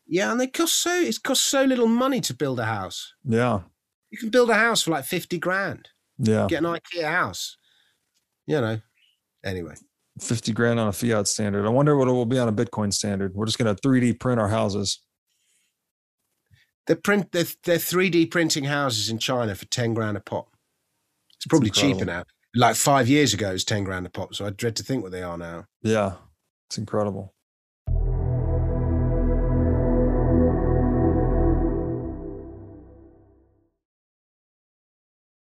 Yeah, 0.07 0.31
and 0.31 0.41
they 0.41 0.47
cost 0.47 0.83
so 0.83 1.01
it 1.01 1.23
costs 1.23 1.47
so 1.47 1.65
little 1.65 1.89
money 1.89 2.21
to 2.23 2.35
build 2.35 2.61
a 2.61 2.67
house. 2.67 3.15
Yeah. 3.25 3.61
You 4.11 4.19
can 4.19 4.29
build 4.31 4.51
a 4.51 4.55
house 4.55 4.83
for 4.83 4.91
like 4.91 5.07
50 5.07 5.39
grand. 5.39 5.89
Yeah. 6.19 6.47
Get 6.49 6.63
an 6.63 6.65
IKEA 6.65 7.11
house. 7.11 7.57
You 8.47 8.61
know. 8.61 8.81
Anyway. 9.45 9.75
50 10.21 10.53
grand 10.53 10.79
on 10.79 10.89
a 10.89 10.93
fiat 10.93 11.27
standard. 11.27 11.67
I 11.67 11.71
wonder 11.71 11.97
what 11.97 12.07
it 12.07 12.13
will 12.13 12.27
be 12.27 12.39
on 12.39 12.49
a 12.49 12.53
Bitcoin 12.53 12.93
standard. 12.93 13.35
We're 13.35 13.47
just 13.47 13.59
going 13.59 13.75
to 13.75 13.81
3D 13.83 14.21
print 14.21 14.41
our 14.41 14.49
houses. 14.49 15.01
They 16.87 16.95
print 16.95 17.33
they're, 17.33 17.47
they're 17.65 17.79
3D 17.79 18.31
printing 18.31 18.65
houses 18.65 19.09
in 19.09 19.19
China 19.19 19.55
for 19.55 19.65
10 19.65 19.95
grand 19.95 20.17
a 20.17 20.21
pop. 20.21 20.54
It's 21.45 21.51
probably 21.51 21.71
cheaper 21.71 22.07
now. 22.07 22.25
like 22.55 22.75
five 22.75 23.07
years 23.09 23.35
ago, 23.35 23.51
it 23.51 23.53
was 23.53 23.65
ten 23.65 23.85
grand 23.85 24.07
a 24.07 24.11
pop. 24.11 24.35
So 24.35 24.47
I 24.47 24.51
dread 24.51 24.77
to 24.77 24.83
think 24.83 25.03
what 25.03 25.13
they 25.13 25.23
are 25.23 25.37
now. 25.37 25.67
Yeah, 25.83 26.13
it's 26.71 26.79
incredible. 26.79 27.35